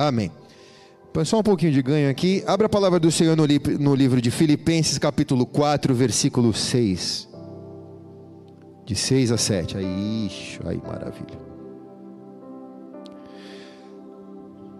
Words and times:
Amém. 0.00 0.32
Só 1.26 1.40
um 1.40 1.42
pouquinho 1.42 1.72
de 1.72 1.82
ganho 1.82 2.10
aqui. 2.10 2.42
Abra 2.46 2.64
a 2.64 2.70
palavra 2.70 2.98
do 2.98 3.12
Senhor 3.12 3.36
no, 3.36 3.44
li 3.44 3.60
no 3.78 3.94
livro 3.94 4.18
de 4.18 4.30
Filipenses, 4.30 4.96
capítulo 4.96 5.44
4, 5.44 5.94
versículo 5.94 6.54
6. 6.54 7.28
De 8.86 8.94
6 8.96 9.30
a 9.30 9.36
7. 9.36 9.76
Aí, 9.76 10.26
ixi, 10.26 10.58
aí, 10.64 10.80
maravilha. 10.82 11.38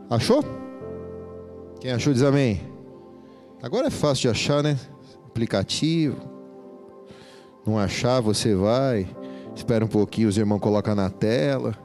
Achou? 0.08 0.42
Quem 1.82 1.92
achou 1.92 2.14
diz 2.14 2.22
amém. 2.22 2.62
Agora 3.62 3.88
é 3.88 3.90
fácil 3.90 4.22
de 4.22 4.28
achar, 4.30 4.62
né? 4.62 4.78
Aplicativo. 5.26 6.16
Não 7.66 7.78
achar, 7.78 8.22
você 8.22 8.54
vai. 8.54 9.06
Espera 9.54 9.84
um 9.84 9.88
pouquinho, 9.88 10.28
os 10.30 10.38
irmãos 10.38 10.60
colocam 10.60 10.94
na 10.94 11.10
tela. 11.10 11.76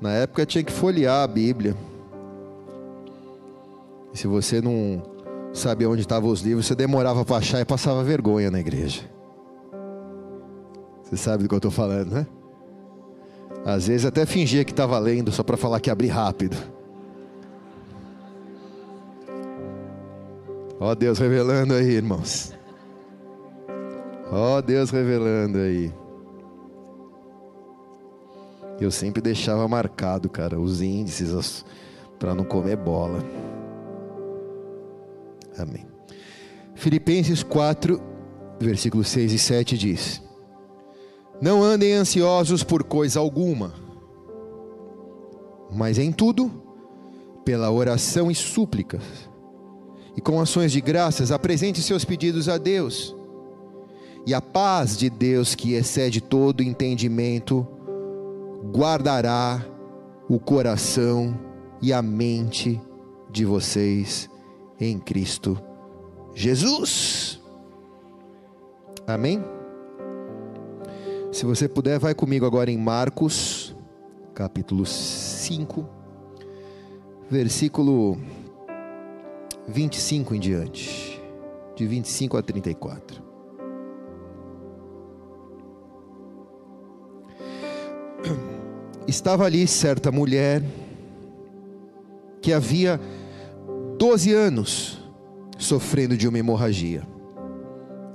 Na 0.00 0.12
época 0.14 0.46
tinha 0.46 0.64
que 0.64 0.72
folhear 0.72 1.22
a 1.22 1.26
Bíblia. 1.26 1.76
Se 4.16 4.26
você 4.26 4.62
não 4.62 5.02
sabia 5.52 5.90
onde 5.90 6.00
estavam 6.00 6.30
os 6.30 6.40
livros, 6.40 6.64
você 6.64 6.74
demorava 6.74 7.22
para 7.22 7.36
achar 7.36 7.60
e 7.60 7.66
passava 7.66 8.02
vergonha 8.02 8.50
na 8.50 8.58
igreja. 8.58 9.02
Você 11.02 11.18
sabe 11.18 11.42
do 11.42 11.48
que 11.50 11.54
eu 11.54 11.58
estou 11.58 11.70
falando, 11.70 12.12
né? 12.12 12.26
Às 13.62 13.88
vezes 13.88 14.06
até 14.06 14.24
fingia 14.24 14.64
que 14.64 14.70
estava 14.70 14.98
lendo 14.98 15.30
só 15.30 15.42
para 15.42 15.58
falar 15.58 15.80
que 15.80 15.90
abri 15.90 16.08
rápido. 16.08 16.56
Ó 20.80 20.94
Deus 20.94 21.18
revelando 21.18 21.74
aí, 21.74 21.90
irmãos. 21.90 22.54
Ó 24.32 24.62
Deus 24.62 24.88
revelando 24.90 25.58
aí. 25.58 25.92
Eu 28.80 28.90
sempre 28.90 29.20
deixava 29.20 29.68
marcado, 29.68 30.30
cara, 30.30 30.58
os 30.58 30.80
índices 30.80 31.66
para 32.18 32.34
não 32.34 32.44
comer 32.44 32.76
bola. 32.76 33.22
Amém. 35.58 35.86
Filipenses 36.74 37.42
4, 37.42 38.00
versículos 38.60 39.08
6 39.08 39.32
e 39.32 39.38
7 39.38 39.78
diz: 39.78 40.22
Não 41.40 41.62
andem 41.62 41.94
ansiosos 41.94 42.62
por 42.62 42.84
coisa 42.84 43.18
alguma, 43.18 43.74
mas 45.72 45.98
em 45.98 46.12
tudo, 46.12 46.50
pela 47.44 47.70
oração 47.70 48.30
e 48.30 48.34
súplicas, 48.34 49.02
e 50.16 50.20
com 50.20 50.40
ações 50.40 50.70
de 50.72 50.80
graças, 50.80 51.32
apresente 51.32 51.80
seus 51.82 52.04
pedidos 52.04 52.48
a 52.48 52.58
Deus. 52.58 53.14
E 54.26 54.34
a 54.34 54.40
paz 54.40 54.96
de 54.96 55.08
Deus, 55.08 55.54
que 55.54 55.74
excede 55.74 56.20
todo 56.20 56.62
entendimento, 56.62 57.66
guardará 58.74 59.64
o 60.28 60.40
coração 60.40 61.38
e 61.80 61.92
a 61.92 62.02
mente 62.02 62.80
de 63.30 63.44
vocês 63.44 64.28
em 64.80 64.98
Cristo 64.98 65.60
Jesus. 66.34 67.40
Amém? 69.06 69.42
Se 71.32 71.46
você 71.46 71.68
puder, 71.68 71.98
vai 71.98 72.14
comigo 72.14 72.44
agora 72.44 72.70
em 72.70 72.76
Marcos, 72.76 73.74
capítulo 74.34 74.84
5, 74.84 75.88
versículo 77.30 78.18
25 79.66 80.34
em 80.34 80.40
diante, 80.40 81.22
de 81.74 81.86
25 81.86 82.36
a 82.36 82.42
34. 82.42 83.22
Estava 89.06 89.44
ali 89.44 89.66
certa 89.66 90.10
mulher 90.10 90.62
que 92.42 92.52
havia 92.52 93.00
12 93.98 94.32
anos 94.32 94.98
sofrendo 95.58 96.16
de 96.16 96.28
uma 96.28 96.38
hemorragia. 96.38 97.02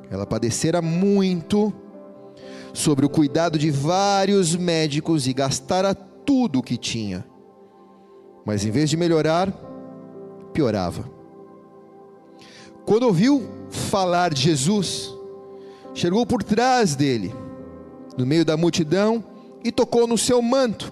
Ela 0.09 0.25
padecera 0.25 0.81
muito 0.81 1.73
sobre 2.73 3.05
o 3.05 3.09
cuidado 3.09 3.57
de 3.57 3.71
vários 3.71 4.55
médicos 4.55 5.27
e 5.27 5.33
gastara 5.33 5.95
tudo 5.95 6.59
o 6.59 6.63
que 6.63 6.77
tinha. 6.77 7.25
Mas 8.45 8.65
em 8.65 8.71
vez 8.71 8.89
de 8.89 8.97
melhorar, 8.97 9.51
piorava. 10.53 11.09
Quando 12.85 13.03
ouviu 13.03 13.41
falar 13.69 14.33
de 14.33 14.41
Jesus, 14.41 15.13
chegou 15.93 16.25
por 16.25 16.43
trás 16.43 16.95
dele, 16.95 17.33
no 18.17 18.25
meio 18.25 18.43
da 18.43 18.57
multidão, 18.57 19.23
e 19.63 19.71
tocou 19.71 20.07
no 20.07 20.17
seu 20.17 20.41
manto, 20.41 20.91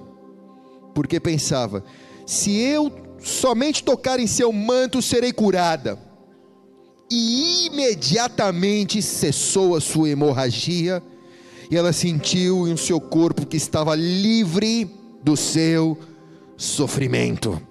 porque 0.94 1.20
pensava: 1.20 1.84
se 2.26 2.58
eu 2.58 3.09
somente 3.22 3.84
tocar 3.84 4.20
em 4.20 4.28
seu 4.28 4.52
manto, 4.52 5.02
serei 5.02 5.32
curada. 5.32 5.98
E 7.12 7.68
imediatamente 7.68 9.02
cessou 9.02 9.76
a 9.76 9.82
sua 9.82 10.10
hemorragia, 10.10 11.02
e 11.70 11.78
ela 11.78 11.92
sentiu 11.92 12.68
em 12.68 12.78
seu 12.78 13.00
corpo 13.00 13.46
que 13.46 13.58
estava 13.58 13.96
livre 13.96 14.90
do 15.24 15.36
seu 15.36 15.98
sofrimento. 16.56 17.62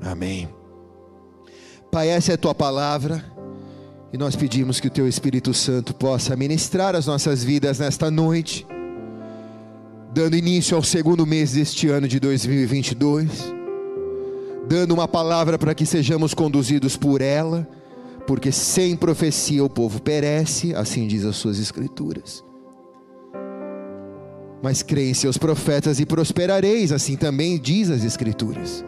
Amém. 0.00 0.48
Pai, 1.90 2.08
essa 2.08 2.32
é 2.32 2.34
a 2.34 2.38
tua 2.38 2.54
palavra, 2.54 3.24
e 4.12 4.18
nós 4.18 4.36
pedimos 4.36 4.78
que 4.78 4.86
o 4.86 4.90
teu 4.90 5.08
Espírito 5.08 5.52
Santo 5.52 5.94
possa 5.94 6.36
ministrar 6.36 6.94
as 6.94 7.06
nossas 7.06 7.42
vidas 7.42 7.78
nesta 7.78 8.10
noite, 8.10 8.66
dando 10.14 10.36
início 10.36 10.76
ao 10.76 10.82
segundo 10.82 11.26
mês 11.26 11.52
deste 11.52 11.88
ano 11.88 12.06
de 12.06 12.20
2022 12.20 13.56
dando 14.68 14.92
uma 14.92 15.06
palavra 15.06 15.58
para 15.58 15.74
que 15.74 15.86
sejamos 15.86 16.34
conduzidos 16.34 16.96
por 16.96 17.20
ela, 17.20 17.66
porque 18.26 18.50
sem 18.50 18.96
profecia 18.96 19.64
o 19.64 19.70
povo 19.70 20.02
perece, 20.02 20.74
assim 20.74 21.06
diz 21.06 21.24
as 21.24 21.36
suas 21.36 21.58
escrituras. 21.58 22.44
Mas 24.62 24.82
crê 24.82 25.10
em 25.10 25.14
seus 25.14 25.38
profetas 25.38 26.00
e 26.00 26.06
prosperareis, 26.06 26.90
assim 26.90 27.16
também 27.16 27.58
diz 27.58 27.90
as 27.90 28.02
escrituras. 28.02 28.84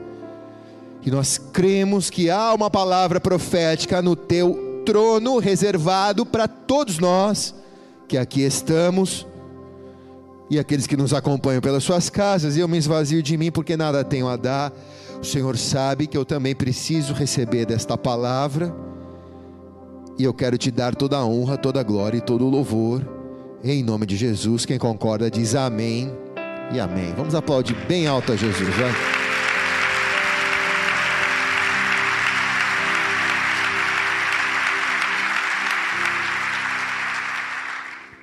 E 1.05 1.11
nós 1.11 1.39
cremos 1.39 2.11
que 2.11 2.29
há 2.29 2.53
uma 2.53 2.69
palavra 2.69 3.21
profética 3.21 4.03
no 4.03 4.17
teu 4.17 4.83
trono 4.85 5.39
reservado 5.39 6.27
para 6.27 6.49
todos 6.49 6.99
nós 6.99 7.55
que 8.09 8.17
aqui 8.17 8.41
estamos 8.41 9.27
e 10.51 10.59
aqueles 10.59 10.87
que 10.87 10.97
nos 10.97 11.13
acompanham 11.13 11.61
pelas 11.61 11.85
suas 11.85 12.09
casas, 12.09 12.57
e 12.57 12.61
eu 12.61 12.67
me 12.67 12.79
esvazio 12.79 13.23
de 13.23 13.37
mim 13.37 13.53
porque 13.53 13.77
nada 13.77 14.03
tenho 14.03 14.27
a 14.27 14.37
dar 14.37 14.73
o 15.21 15.25
Senhor 15.25 15.57
sabe 15.57 16.07
que 16.07 16.17
eu 16.17 16.25
também 16.25 16.55
preciso 16.55 17.13
receber 17.13 17.67
desta 17.67 17.97
palavra, 17.97 18.75
e 20.19 20.25
eu 20.25 20.35
quero 20.35 20.59
te 20.59 20.71
dar 20.71 20.95
toda 20.95 21.17
a 21.17 21.25
honra, 21.25 21.57
toda 21.57 21.81
a 21.81 21.83
glória 21.83 22.19
e 22.19 22.21
todo 22.21 22.45
o 22.45 22.49
louvor, 22.49 23.03
em 23.63 23.83
nome 23.83 24.07
de 24.07 24.17
Jesus. 24.17 24.65
Quem 24.65 24.79
concorda 24.79 25.31
diz 25.31 25.55
amém 25.55 26.13
e 26.73 26.81
amém. 26.81 27.13
Vamos 27.17 27.35
aplaudir 27.35 27.75
bem 27.87 28.07
alto 28.07 28.33
a 28.33 28.37
Jesus, 28.37 28.69
vai. 28.77 28.93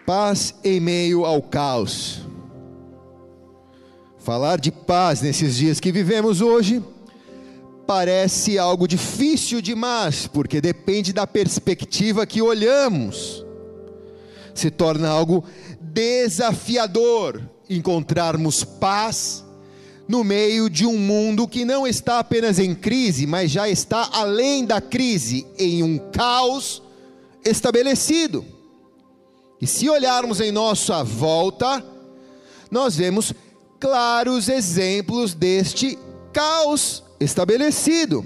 Paz 0.05 0.53
em 0.63 0.79
meio 0.79 1.25
ao 1.25 1.41
caos. 1.41 2.24
Falar 4.25 4.59
de 4.59 4.71
paz 4.71 5.21
nesses 5.21 5.55
dias 5.55 5.79
que 5.79 5.91
vivemos 5.91 6.41
hoje 6.41 6.83
parece 7.85 8.57
algo 8.57 8.87
difícil 8.87 9.61
demais, 9.61 10.25
porque 10.25 10.59
depende 10.59 11.13
da 11.13 11.27
perspectiva 11.27 12.25
que 12.25 12.41
olhamos. 12.41 13.45
Se 14.55 14.71
torna 14.71 15.09
algo 15.09 15.43
desafiador 15.79 17.39
encontrarmos 17.69 18.63
paz 18.63 19.45
no 20.07 20.23
meio 20.23 20.71
de 20.71 20.87
um 20.87 20.97
mundo 20.97 21.47
que 21.47 21.63
não 21.63 21.85
está 21.85 22.17
apenas 22.17 22.57
em 22.57 22.73
crise, 22.73 23.28
mas 23.28 23.51
já 23.51 23.69
está 23.69 24.09
além 24.11 24.66
da 24.66 24.81
crise, 24.81 25.45
em 25.55 25.83
um 25.83 25.99
caos 25.99 26.81
estabelecido. 27.43 28.43
E 29.61 29.67
se 29.67 29.87
olharmos 29.87 30.41
em 30.41 30.51
nossa 30.51 31.03
volta, 31.03 31.85
nós 32.71 32.95
vemos 32.95 33.31
claros 33.85 34.49
exemplos 34.49 35.35
deste 35.35 35.96
caos 36.34 37.03
estabelecido 37.20 38.26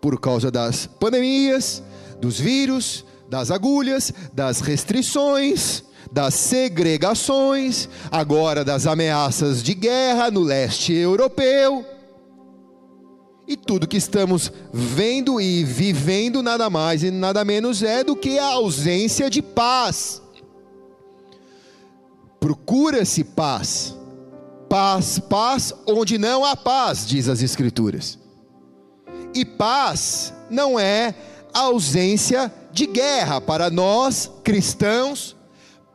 por 0.00 0.18
causa 0.18 0.50
das 0.50 0.86
pandemias, 0.86 1.82
dos 2.22 2.40
vírus, 2.40 3.04
das 3.28 3.50
agulhas, 3.50 4.14
das 4.32 4.60
restrições, 4.60 5.84
das 6.10 6.32
segregações, 6.32 7.86
agora 8.10 8.64
das 8.64 8.86
ameaças 8.86 9.62
de 9.62 9.74
guerra 9.74 10.30
no 10.30 10.40
leste 10.40 10.90
europeu. 10.94 11.84
E 13.46 13.58
tudo 13.58 13.86
que 13.86 13.98
estamos 13.98 14.50
vendo 14.72 15.38
e 15.38 15.64
vivendo 15.64 16.42
nada 16.42 16.70
mais 16.70 17.02
e 17.02 17.10
nada 17.10 17.44
menos 17.44 17.82
é 17.82 18.02
do 18.02 18.16
que 18.16 18.38
a 18.38 18.46
ausência 18.46 19.28
de 19.28 19.42
paz. 19.42 20.22
Procura-se 22.40 23.22
paz 23.22 23.95
Paz, 24.68 25.18
paz 25.18 25.72
onde 25.86 26.18
não 26.18 26.44
há 26.44 26.56
paz, 26.56 27.06
diz 27.06 27.28
as 27.28 27.42
Escrituras. 27.42 28.18
E 29.34 29.44
paz 29.44 30.32
não 30.50 30.78
é 30.78 31.14
ausência 31.52 32.52
de 32.72 32.86
guerra. 32.86 33.40
Para 33.40 33.70
nós 33.70 34.30
cristãos, 34.42 35.36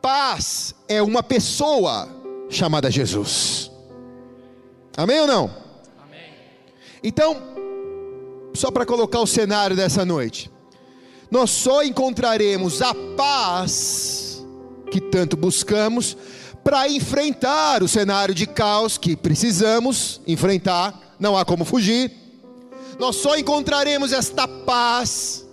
paz 0.00 0.74
é 0.88 1.02
uma 1.02 1.22
pessoa 1.22 2.08
chamada 2.48 2.90
Jesus. 2.90 3.70
Amém 4.96 5.20
ou 5.20 5.26
não? 5.26 5.50
Amém. 6.02 6.34
Então, 7.02 7.36
só 8.54 8.70
para 8.70 8.84
colocar 8.84 9.20
o 9.20 9.26
cenário 9.26 9.74
dessa 9.74 10.04
noite, 10.04 10.50
nós 11.30 11.50
só 11.50 11.82
encontraremos 11.82 12.82
a 12.82 12.94
paz 13.16 14.44
que 14.90 15.00
tanto 15.00 15.36
buscamos 15.36 16.16
para 16.64 16.88
enfrentar 16.88 17.82
o 17.82 17.88
cenário 17.88 18.34
de 18.34 18.46
caos 18.46 18.96
que 18.96 19.16
precisamos 19.16 20.20
enfrentar, 20.26 21.16
não 21.18 21.36
há 21.36 21.44
como 21.44 21.64
fugir. 21.64 22.10
Nós 22.98 23.16
só 23.16 23.36
encontraremos 23.36 24.12
esta 24.12 24.46
paz, 24.46 25.46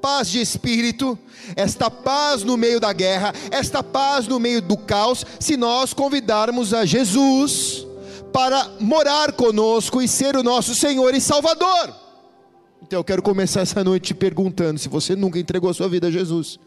paz 0.00 0.28
de 0.28 0.40
espírito, 0.40 1.18
esta 1.56 1.90
paz 1.90 2.42
no 2.42 2.56
meio 2.56 2.80
da 2.80 2.92
guerra, 2.92 3.32
esta 3.50 3.82
paz 3.82 4.26
no 4.26 4.40
meio 4.40 4.62
do 4.62 4.76
caos, 4.76 5.24
se 5.38 5.56
nós 5.56 5.92
convidarmos 5.92 6.72
a 6.72 6.84
Jesus 6.84 7.86
para 8.32 8.70
morar 8.80 9.32
conosco 9.32 10.00
e 10.00 10.08
ser 10.08 10.36
o 10.36 10.42
nosso 10.42 10.74
Senhor 10.74 11.14
e 11.14 11.20
Salvador. 11.20 11.94
Então 12.82 12.98
eu 12.98 13.04
quero 13.04 13.22
começar 13.22 13.60
essa 13.60 13.82
noite 13.84 14.08
te 14.08 14.14
perguntando 14.14 14.78
se 14.78 14.88
você 14.88 15.14
nunca 15.14 15.38
entregou 15.38 15.70
a 15.70 15.74
sua 15.74 15.88
vida 15.88 16.08
a 16.08 16.10
Jesus. 16.10 16.58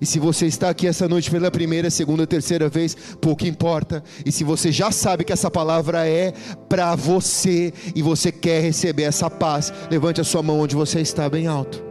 E 0.00 0.06
se 0.06 0.18
você 0.18 0.46
está 0.46 0.70
aqui 0.70 0.86
essa 0.86 1.08
noite 1.08 1.30
pela 1.30 1.50
primeira, 1.50 1.90
segunda, 1.90 2.26
terceira 2.26 2.68
vez, 2.68 2.96
pouco 3.20 3.46
importa. 3.46 4.02
E 4.24 4.32
se 4.32 4.44
você 4.44 4.72
já 4.72 4.90
sabe 4.90 5.24
que 5.24 5.32
essa 5.32 5.50
palavra 5.50 6.06
é 6.06 6.32
para 6.68 6.94
você 6.94 7.72
e 7.94 8.02
você 8.02 8.32
quer 8.32 8.60
receber 8.60 9.04
essa 9.04 9.30
paz, 9.30 9.72
levante 9.90 10.20
a 10.20 10.24
sua 10.24 10.42
mão 10.42 10.60
onde 10.60 10.74
você 10.74 11.00
está, 11.00 11.28
bem 11.28 11.46
alto. 11.46 11.85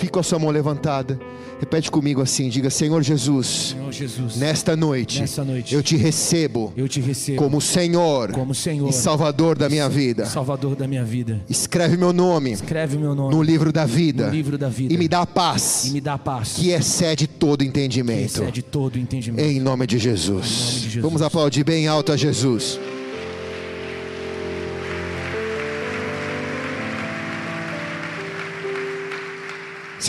Fique 0.00 0.12
com 0.12 0.20
a 0.20 0.22
sua 0.22 0.38
mão 0.38 0.48
levantada. 0.50 1.20
Repete 1.60 1.90
comigo 1.90 2.22
assim, 2.22 2.48
diga 2.48 2.70
Senhor 2.70 3.02
Jesus, 3.02 3.74
Senhor 3.76 3.92
Jesus 3.92 4.36
nesta, 4.36 4.74
noite, 4.74 5.20
nesta 5.20 5.44
noite 5.44 5.74
eu 5.74 5.82
te 5.82 5.94
recebo, 5.94 6.72
eu 6.74 6.88
te 6.88 7.02
recebo 7.02 7.36
como 7.36 7.60
Senhor, 7.60 8.32
como 8.32 8.54
Senhor 8.54 8.88
e 8.88 8.94
Salvador 8.94 9.58
da 9.58 9.68
minha 9.68 9.86
vida. 9.86 10.24
Salvador 10.24 10.74
da 10.74 10.88
minha 10.88 11.04
vida. 11.04 11.38
Escreve 11.50 11.98
meu 11.98 12.14
nome, 12.14 12.52
escreve 12.52 12.96
meu 12.96 13.14
nome 13.14 13.34
no 13.34 13.42
livro 13.42 13.70
da 13.70 13.84
vida, 13.84 14.28
no 14.28 14.32
livro 14.32 14.56
da 14.56 14.70
vida 14.70 14.94
e 14.94 14.96
me 14.96 15.06
dá 15.06 15.26
paz, 15.26 15.84
e 15.84 15.90
me 15.90 16.00
dá 16.00 16.16
paz 16.16 16.54
que 16.54 16.70
excede 16.70 17.26
todo 17.26 17.62
entendimento. 17.62 18.20
Que 18.20 18.24
excede 18.24 18.62
todo 18.62 18.98
entendimento. 18.98 19.44
Em 19.46 19.60
nome 19.60 19.86
de 19.86 19.98
Jesus. 19.98 20.46
Em 20.46 20.64
nome 20.64 20.80
de 20.80 20.80
Jesus. 20.80 21.02
Vamos 21.02 21.20
aplaudir 21.20 21.62
bem 21.62 21.86
alto 21.88 22.10
a 22.10 22.16
Jesus. 22.16 22.80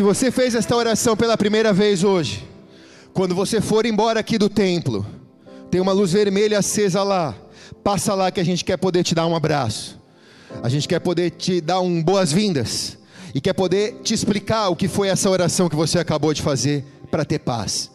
Se 0.02 0.04
você 0.04 0.32
fez 0.32 0.56
esta 0.56 0.76
oração 0.76 1.16
pela 1.16 1.38
primeira 1.38 1.72
vez 1.72 2.04
hoje, 2.04 2.44
quando 3.14 3.36
você 3.36 3.62
for 3.62 3.86
embora 3.86 4.20
aqui 4.20 4.36
do 4.36 4.50
templo, 4.50 5.06
tem 5.70 5.80
uma 5.80 5.92
luz 5.92 6.12
vermelha 6.12 6.58
acesa 6.58 7.04
lá. 7.04 7.36
Passa 7.84 8.16
lá 8.16 8.32
que 8.32 8.40
a 8.40 8.44
gente 8.44 8.66
quer 8.66 8.78
poder 8.78 9.04
te 9.04 9.14
dar 9.14 9.28
um 9.28 9.36
abraço. 9.36 10.02
A 10.64 10.70
gente 10.70 10.88
quer 10.88 10.98
poder 10.98 11.30
te 11.30 11.62
dar 11.62 11.82
um 11.82 12.02
boas-vindas 12.02 12.98
e 13.36 13.40
quer 13.40 13.54
poder 13.54 14.00
te 14.02 14.12
explicar 14.16 14.70
o 14.70 14.76
que 14.76 14.88
foi 14.88 15.08
essa 15.08 15.30
oração 15.30 15.70
que 15.70 15.76
você 15.76 16.00
acabou 16.00 16.34
de 16.34 16.42
fazer 16.42 16.84
para 17.12 17.24
ter 17.24 17.38
paz. 17.38 17.92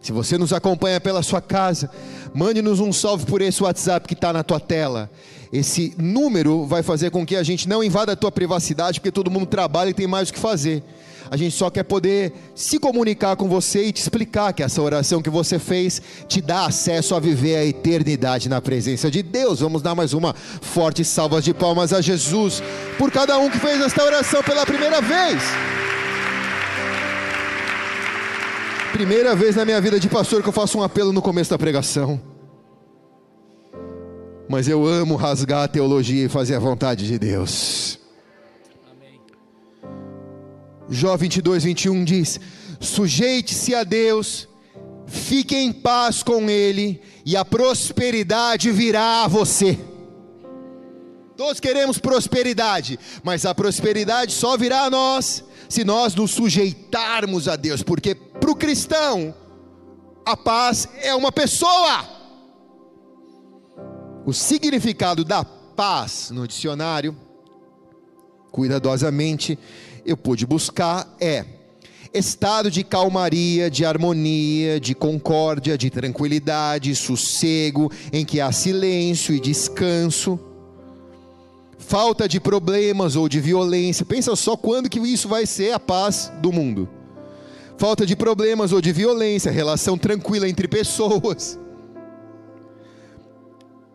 Se 0.00 0.12
você 0.12 0.38
nos 0.38 0.54
acompanha 0.54 0.98
pela 0.98 1.22
sua 1.22 1.42
casa, 1.42 1.90
mande-nos 2.32 2.80
um 2.80 2.90
salve 2.90 3.26
por 3.26 3.42
esse 3.42 3.62
WhatsApp 3.62 4.08
que 4.08 4.14
está 4.14 4.32
na 4.32 4.42
tua 4.42 4.60
tela. 4.60 5.10
Esse 5.52 5.94
número 5.98 6.64
vai 6.64 6.82
fazer 6.82 7.10
com 7.10 7.26
que 7.26 7.36
a 7.36 7.42
gente 7.42 7.68
não 7.68 7.84
invada 7.84 8.12
a 8.12 8.16
tua 8.16 8.32
privacidade, 8.32 8.98
porque 8.98 9.12
todo 9.12 9.30
mundo 9.30 9.44
trabalha 9.44 9.90
e 9.90 9.94
tem 9.94 10.06
mais 10.06 10.30
o 10.30 10.32
que 10.32 10.38
fazer. 10.38 10.82
A 11.30 11.36
gente 11.36 11.54
só 11.54 11.70
quer 11.70 11.84
poder 11.84 12.32
se 12.56 12.76
comunicar 12.76 13.36
com 13.36 13.48
você 13.48 13.84
e 13.84 13.92
te 13.92 14.02
explicar 14.02 14.52
que 14.52 14.64
essa 14.64 14.82
oração 14.82 15.22
que 15.22 15.30
você 15.30 15.60
fez 15.60 16.02
te 16.26 16.40
dá 16.40 16.66
acesso 16.66 17.14
a 17.14 17.20
viver 17.20 17.54
a 17.54 17.64
eternidade 17.64 18.48
na 18.48 18.60
presença 18.60 19.08
de 19.08 19.22
Deus. 19.22 19.60
Vamos 19.60 19.80
dar 19.80 19.94
mais 19.94 20.12
uma 20.12 20.34
forte 20.34 21.04
salva 21.04 21.40
de 21.40 21.54
palmas 21.54 21.92
a 21.92 22.00
Jesus 22.00 22.60
por 22.98 23.12
cada 23.12 23.38
um 23.38 23.48
que 23.48 23.60
fez 23.60 23.80
esta 23.80 24.02
oração 24.02 24.42
pela 24.42 24.66
primeira 24.66 25.00
vez. 25.00 25.40
Primeira 28.92 29.36
vez 29.36 29.54
na 29.54 29.64
minha 29.64 29.80
vida 29.80 30.00
de 30.00 30.08
pastor 30.08 30.42
que 30.42 30.48
eu 30.48 30.52
faço 30.52 30.78
um 30.78 30.82
apelo 30.82 31.12
no 31.12 31.22
começo 31.22 31.50
da 31.50 31.58
pregação. 31.58 32.20
Mas 34.48 34.66
eu 34.66 34.84
amo 34.84 35.14
rasgar 35.14 35.62
a 35.62 35.68
teologia 35.68 36.24
e 36.24 36.28
fazer 36.28 36.56
a 36.56 36.58
vontade 36.58 37.06
de 37.06 37.20
Deus. 37.20 37.99
Jó 40.90 41.16
22, 41.16 41.62
21 41.64 42.04
diz: 42.04 42.40
Sujeite-se 42.80 43.74
a 43.74 43.84
Deus, 43.84 44.48
fique 45.06 45.54
em 45.54 45.72
paz 45.72 46.22
com 46.22 46.50
Ele, 46.50 47.00
e 47.24 47.36
a 47.36 47.44
prosperidade 47.44 48.72
virá 48.72 49.24
a 49.24 49.28
você. 49.28 49.78
Todos 51.36 51.60
queremos 51.60 51.98
prosperidade, 51.98 52.98
mas 53.22 53.46
a 53.46 53.54
prosperidade 53.54 54.32
só 54.32 54.58
virá 54.58 54.82
a 54.82 54.90
nós 54.90 55.44
se 55.68 55.84
nós 55.84 56.14
nos 56.14 56.32
sujeitarmos 56.32 57.46
a 57.46 57.54
Deus, 57.54 57.82
porque 57.82 58.14
para 58.14 58.50
o 58.50 58.56
cristão, 58.56 59.32
a 60.26 60.36
paz 60.36 60.88
é 61.00 61.14
uma 61.14 61.30
pessoa. 61.30 62.04
O 64.26 64.32
significado 64.32 65.24
da 65.24 65.44
paz 65.44 66.30
no 66.30 66.46
dicionário, 66.46 67.16
cuidadosamente, 68.50 69.58
eu 70.04 70.16
pude 70.16 70.46
buscar 70.46 71.16
é 71.20 71.44
estado 72.12 72.70
de 72.70 72.82
calmaria, 72.82 73.70
de 73.70 73.84
harmonia, 73.84 74.80
de 74.80 74.94
concórdia, 74.94 75.78
de 75.78 75.90
tranquilidade, 75.90 76.94
sossego, 76.94 77.90
em 78.12 78.24
que 78.24 78.40
há 78.40 78.50
silêncio 78.50 79.34
e 79.34 79.40
descanso. 79.40 80.38
Falta 81.78 82.28
de 82.28 82.40
problemas 82.40 83.16
ou 83.16 83.28
de 83.28 83.40
violência. 83.40 84.04
Pensa 84.04 84.34
só 84.36 84.56
quando 84.56 84.88
que 84.88 84.98
isso 85.00 85.28
vai 85.28 85.46
ser 85.46 85.72
a 85.72 85.80
paz 85.80 86.30
do 86.40 86.52
mundo. 86.52 86.88
Falta 87.78 88.04
de 88.04 88.14
problemas 88.14 88.72
ou 88.72 88.80
de 88.80 88.92
violência, 88.92 89.50
relação 89.50 89.96
tranquila 89.96 90.48
entre 90.48 90.68
pessoas. 90.68 91.58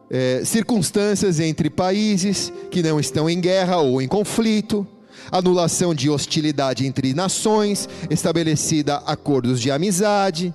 É, 0.10 0.44
circunstâncias 0.46 1.40
entre 1.40 1.69
países 1.69 2.51
que 2.72 2.81
não 2.81 3.00
estão 3.00 3.30
em 3.30 3.40
guerra 3.40 3.78
ou 3.78 4.01
em 4.01 4.08
conflito 4.08 4.88
anulação 5.32 5.94
de 5.94 6.10
hostilidade 6.10 6.86
entre 6.86 7.13
nações, 7.13 7.88
estabelecida 8.10 8.98
acordos 9.05 9.60
de 9.62 9.72
amizade. 9.72 10.53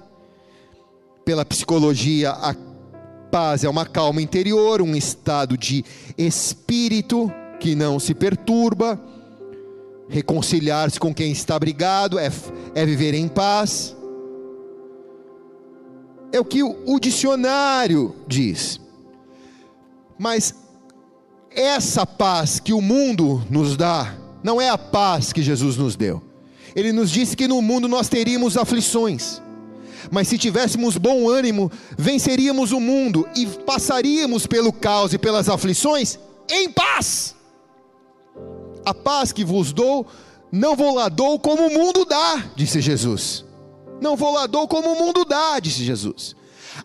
Pela 1.24 1.44
psicologia, 1.44 2.30
a 2.30 2.54
paz 3.30 3.64
é 3.64 3.68
uma 3.68 3.86
calma 3.86 4.20
interior, 4.20 4.82
um 4.82 4.94
estado 4.96 5.56
de 5.56 5.84
espírito 6.18 7.32
que 7.58 7.74
não 7.74 8.00
se 8.00 8.14
perturba. 8.14 9.00
Reconciliar-se 10.08 10.98
com 10.98 11.14
quem 11.14 11.30
está 11.30 11.56
brigado 11.58 12.18
é, 12.18 12.30
é 12.74 12.84
viver 12.84 13.14
em 13.14 13.28
paz. 13.28 13.96
É 16.32 16.40
o 16.40 16.44
que 16.44 16.62
o, 16.62 16.76
o 16.86 16.98
dicionário 16.98 18.14
diz. 18.26 18.80
Mas 20.18 20.54
essa 21.50 22.04
paz 22.04 22.60
que 22.60 22.72
o 22.72 22.80
mundo 22.80 23.42
nos 23.48 23.76
dá, 23.76 24.14
não 24.42 24.60
é 24.60 24.68
a 24.68 24.78
paz 24.78 25.32
que 25.32 25.42
Jesus 25.42 25.76
nos 25.76 25.96
deu. 25.96 26.22
Ele 26.74 26.92
nos 26.92 27.10
disse 27.10 27.36
que 27.36 27.48
no 27.48 27.60
mundo 27.60 27.88
nós 27.88 28.08
teríamos 28.08 28.56
aflições, 28.56 29.42
mas 30.10 30.28
se 30.28 30.38
tivéssemos 30.38 30.96
bom 30.96 31.28
ânimo, 31.28 31.70
venceríamos 31.98 32.72
o 32.72 32.80
mundo 32.80 33.28
e 33.34 33.46
passaríamos 33.46 34.46
pelo 34.46 34.72
caos 34.72 35.12
e 35.12 35.18
pelas 35.18 35.48
aflições 35.48 36.18
em 36.48 36.70
paz. 36.70 37.34
A 38.84 38.94
paz 38.94 39.32
que 39.32 39.44
vos 39.44 39.72
dou, 39.72 40.06
não 40.50 40.74
vou 40.74 40.94
lá 40.94 41.08
dou 41.08 41.38
como 41.38 41.66
o 41.66 41.72
mundo 41.72 42.04
dá, 42.04 42.44
disse 42.56 42.80
Jesus. 42.80 43.44
Não 44.00 44.16
vou 44.16 44.32
lá 44.32 44.46
dou 44.46 44.66
como 44.66 44.92
o 44.92 44.98
mundo 44.98 45.24
dá, 45.24 45.60
disse 45.60 45.84
Jesus. 45.84 46.34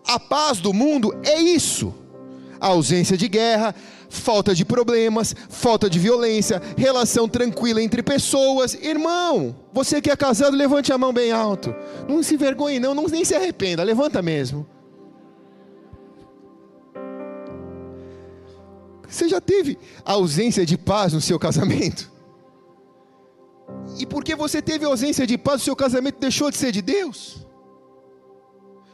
A 0.05 0.19
paz 0.19 0.59
do 0.59 0.73
mundo 0.73 1.15
é 1.23 1.41
isso: 1.41 1.93
a 2.59 2.67
ausência 2.67 3.17
de 3.17 3.27
guerra, 3.27 3.73
falta 4.15 4.55
de 4.55 4.65
problemas, 4.65 5.35
falta 5.49 5.89
de 5.89 5.99
violência, 5.99 6.61
relação 6.77 7.27
tranquila 7.27 7.81
entre 7.81 8.01
pessoas. 8.01 8.73
Irmão, 8.73 9.55
você 9.73 10.01
que 10.01 10.09
é 10.09 10.15
casado, 10.15 10.55
levante 10.55 10.91
a 10.91 10.97
mão 10.97 11.13
bem 11.13 11.31
alto. 11.31 11.75
Não 12.07 12.23
se 12.23 12.37
vergonhe, 12.37 12.79
não, 12.79 12.95
não 12.95 13.05
nem 13.05 13.25
se 13.25 13.35
arrependa, 13.35 13.83
levanta 13.83 14.21
mesmo. 14.21 14.65
Você 19.07 19.29
já 19.29 19.39
teve 19.39 19.77
ausência 20.03 20.65
de 20.65 20.77
paz 20.77 21.13
no 21.13 21.21
seu 21.21 21.39
casamento? 21.39 22.11
E 23.97 24.05
porque 24.05 24.35
você 24.35 24.61
teve 24.61 24.85
ausência 24.85 25.25
de 25.25 25.37
paz, 25.37 25.61
o 25.61 25.65
seu 25.65 25.75
casamento 25.75 26.19
deixou 26.19 26.51
de 26.51 26.57
ser 26.57 26.71
de 26.71 26.81
Deus? 26.81 27.45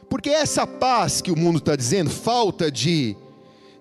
Porque 0.08 0.30
essa 0.30 0.66
paz 0.66 1.20
que 1.20 1.32
o 1.32 1.36
mundo 1.36 1.58
está 1.58 1.74
dizendo, 1.74 2.10
falta 2.10 2.70
de 2.70 3.16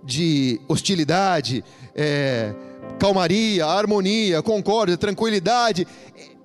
de 0.03 0.59
hostilidade, 0.67 1.63
é, 1.95 2.53
calmaria, 2.99 3.65
harmonia, 3.65 4.41
concórdia, 4.41 4.97
tranquilidade, 4.97 5.87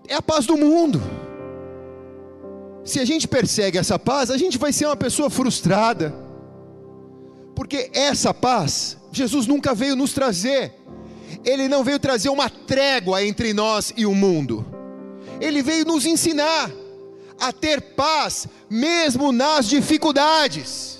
é 0.09 0.15
a 0.15 0.23
paz 0.23 0.47
do 0.47 0.57
mundo. 0.57 1.03
Se 2.85 3.01
a 3.01 3.05
gente 3.05 3.27
persegue 3.27 3.79
essa 3.79 3.99
paz, 3.99 4.31
a 4.31 4.39
gente 4.39 4.59
vai 4.59 4.73
ser 4.73 4.87
uma 4.87 4.97
pessoa 4.97 5.29
frustrada, 5.29 6.15
porque 7.55 7.91
essa 7.93 8.33
paz, 8.33 8.97
Jesus 9.11 9.47
nunca 9.47 9.75
veio 9.75 9.97
nos 9.97 10.13
trazer, 10.13 10.73
Ele 11.45 11.69
não 11.69 11.83
veio 11.83 11.99
trazer 11.99 12.29
uma 12.29 12.49
trégua 12.49 13.25
entre 13.25 13.53
nós 13.53 13.93
e 13.97 14.07
o 14.07 14.15
mundo, 14.15 14.65
Ele 15.41 15.63
veio 15.63 15.85
nos 15.85 16.07
ensinar 16.07 16.71
a 17.41 17.53
ter 17.53 17.81
paz, 17.81 18.47
mesmo 18.71 19.33
nas 19.33 19.69
dificuldades, 19.69 20.96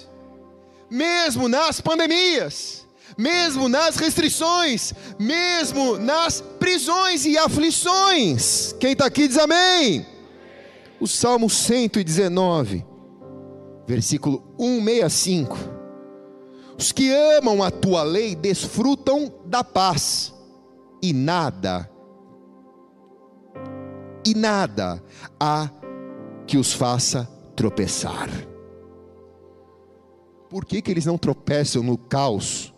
mesmo 0.91 1.49
nas 1.49 1.81
pandemias, 1.81 2.87
mesmo 3.17 3.69
nas 3.69 3.97
restrições, 3.97 4.93
mesmo 5.19 5.99
nas 5.99 6.41
prisões 6.59 7.25
e 7.25 7.37
aflições. 7.37 8.75
Quem 8.79 8.93
está 8.93 9.07
aqui 9.07 9.29
diz 9.29 9.39
amém 9.39 10.17
o 11.01 11.07
Salmo 11.07 11.49
119, 11.49 12.85
versículo 13.87 14.43
165. 14.59 15.57
Os 16.79 16.93
que 16.93 17.11
amam 17.11 17.63
a 17.63 17.71
tua 17.71 18.03
lei 18.03 18.35
desfrutam 18.35 19.33
da 19.47 19.65
paz, 19.65 20.35
e 21.03 21.13
nada, 21.13 21.89
e 24.25 24.35
nada 24.35 25.03
há 25.39 25.71
que 26.47 26.59
os 26.59 26.73
faça 26.73 27.29
tropeçar. 27.55 28.29
Por 30.57 30.65
que, 30.65 30.81
que 30.81 30.91
eles 30.91 31.05
não 31.05 31.19
tropeçam 31.19 31.83
no 31.83 31.99
caos? 31.99 32.73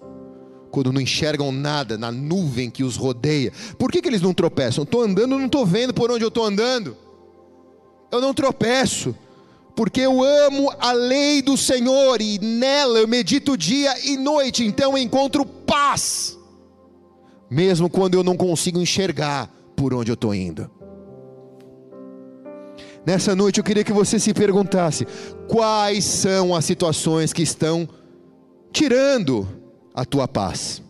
Quando 0.69 0.93
não 0.93 1.01
enxergam 1.01 1.53
nada 1.53 1.97
na 1.97 2.11
nuvem 2.11 2.69
que 2.69 2.83
os 2.83 2.97
rodeia, 2.97 3.53
por 3.79 3.93
que, 3.93 4.03
que 4.03 4.09
eles 4.09 4.21
não 4.21 4.35
tropeçam? 4.35 4.83
Estou 4.83 5.03
andando, 5.03 5.39
não 5.39 5.47
estou 5.47 5.65
vendo 5.65 5.95
por 5.95 6.11
onde 6.11 6.25
eu 6.25 6.29
estou 6.29 6.45
andando 6.45 6.97
eu 8.11 8.21
não 8.21 8.35
tropeço, 8.35 9.15
porque 9.77 10.01
eu 10.01 10.25
amo 10.25 10.73
a 10.81 10.91
lei 10.91 11.41
do 11.41 11.57
Senhor 11.57 12.21
e 12.21 12.41
nela 12.41 12.99
eu 12.99 13.07
medito 13.07 13.57
dia 13.57 13.95
e 14.05 14.17
noite, 14.17 14.65
então 14.65 14.97
eu 14.97 14.99
encontro 14.99 15.47
paz, 15.47 16.37
mesmo 17.49 17.89
quando 17.89 18.15
eu 18.15 18.25
não 18.25 18.37
consigo 18.37 18.81
enxergar 18.81 19.49
por 19.77 19.95
onde 19.95 20.11
eu 20.11 20.15
estou 20.15 20.35
indo. 20.35 20.69
Nessa 23.09 23.35
noite 23.35 23.57
eu 23.57 23.65
queria 23.65 23.83
que 23.83 23.91
você 23.91 24.19
se 24.19 24.35
perguntasse: 24.35 25.07
quais 25.49 26.05
são 26.05 26.55
as 26.55 26.63
situações 26.67 27.33
que 27.33 27.41
estão 27.41 27.89
tirando 28.71 29.49
a 29.95 30.05
tua 30.05 30.29
paz? 30.29 30.83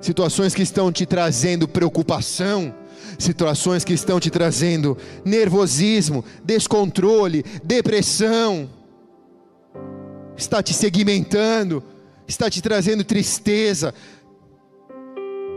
Situações 0.00 0.54
que 0.54 0.62
estão 0.62 0.90
te 0.90 1.04
trazendo 1.04 1.68
preocupação, 1.68 2.74
situações 3.18 3.84
que 3.84 3.92
estão 3.92 4.18
te 4.18 4.30
trazendo 4.30 4.96
nervosismo, 5.26 6.24
descontrole, 6.42 7.44
depressão, 7.62 8.70
está 10.34 10.62
te 10.62 10.72
segmentando, 10.72 11.84
está 12.26 12.48
te 12.48 12.62
trazendo 12.62 13.04
tristeza. 13.04 13.92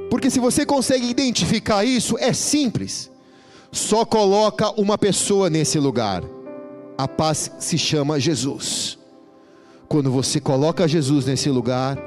Porque 0.09 0.29
se 0.29 0.41
você 0.41 0.65
consegue 0.65 1.09
identificar 1.09 1.85
isso, 1.85 2.17
é 2.19 2.33
simples. 2.33 3.14
Só 3.71 4.05
coloca 4.05 4.69
uma 4.79 4.97
pessoa 4.97 5.49
nesse 5.49 5.79
lugar. 5.79 6.23
A 6.97 7.07
paz 7.07 7.51
se 7.59 7.77
chama 7.77 8.19
Jesus. 8.19 8.97
Quando 9.87 10.11
você 10.11 10.39
coloca 10.39 10.87
Jesus 10.87 11.25
nesse 11.25 11.49
lugar, 11.49 11.97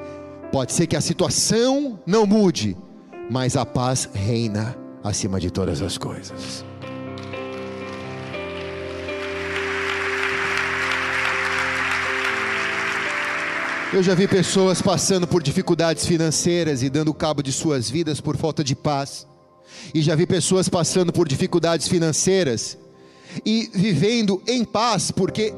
pode 0.50 0.72
ser 0.72 0.86
que 0.86 0.96
a 0.96 1.00
situação 1.00 1.98
não 2.06 2.26
mude, 2.26 2.76
mas 3.30 3.56
a 3.56 3.64
paz 3.64 4.08
reina 4.12 4.76
acima 5.04 5.38
de 5.38 5.50
todas 5.50 5.82
as 5.82 5.96
coisas. 5.96 6.64
Eu 13.90 14.02
já 14.02 14.14
vi 14.14 14.28
pessoas 14.28 14.82
passando 14.82 15.26
por 15.26 15.42
dificuldades 15.42 16.04
financeiras 16.04 16.82
e 16.82 16.90
dando 16.90 17.14
cabo 17.14 17.42
de 17.42 17.50
suas 17.50 17.88
vidas 17.88 18.20
por 18.20 18.36
falta 18.36 18.62
de 18.62 18.76
paz. 18.76 19.26
E 19.94 20.02
já 20.02 20.14
vi 20.14 20.26
pessoas 20.26 20.68
passando 20.68 21.12
por 21.12 21.28
dificuldades 21.28 21.88
financeiras 21.88 22.78
e 23.44 23.70
vivendo 23.72 24.42
em 24.46 24.64
paz, 24.64 25.10
porque 25.10 25.52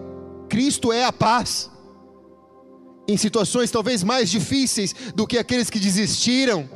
Cristo 0.49 0.93
é 0.93 1.05
a 1.05 1.13
paz. 1.13 1.71
Em 3.09 3.17
situações 3.17 3.71
talvez 3.71 4.03
mais 4.03 4.31
difíceis 4.31 4.95
do 5.15 5.27
que 5.27 5.39
aqueles 5.39 5.71
que 5.71 5.79
desistiram. 5.79 6.69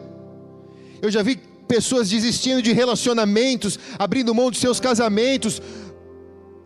Eu 1.01 1.11
já 1.11 1.23
vi 1.23 1.37
pessoas 1.69 2.09
desistindo 2.09 2.63
de 2.63 2.73
relacionamentos, 2.73 3.79
abrindo 3.99 4.35
mão 4.35 4.51
de 4.51 4.59
seus 4.59 4.81
casamentos, 4.81 5.61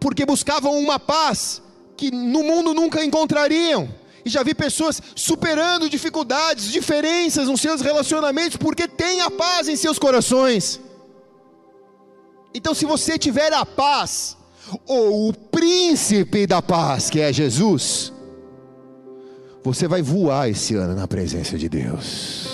porque 0.00 0.24
buscavam 0.24 0.78
uma 0.78 0.98
paz 0.98 1.62
que 1.96 2.10
no 2.10 2.42
mundo 2.42 2.72
nunca 2.72 3.04
encontrariam. 3.04 3.88
E 4.28 4.30
já 4.30 4.42
vi 4.42 4.52
pessoas 4.52 5.00
superando 5.16 5.88
dificuldades, 5.88 6.70
diferenças 6.70 7.48
nos 7.48 7.62
seus 7.62 7.80
relacionamentos, 7.80 8.58
porque 8.58 8.86
tem 8.86 9.22
a 9.22 9.30
paz 9.30 9.68
em 9.68 9.74
seus 9.74 9.98
corações. 9.98 10.78
Então, 12.52 12.74
se 12.74 12.84
você 12.84 13.18
tiver 13.18 13.50
a 13.54 13.64
paz, 13.64 14.36
ou 14.86 15.30
o 15.30 15.32
príncipe 15.32 16.46
da 16.46 16.60
paz, 16.60 17.08
que 17.08 17.20
é 17.20 17.32
Jesus, 17.32 18.12
você 19.64 19.88
vai 19.88 20.02
voar 20.02 20.50
esse 20.50 20.74
ano 20.74 20.94
na 20.94 21.08
presença 21.08 21.56
de 21.56 21.70
Deus. 21.70 22.46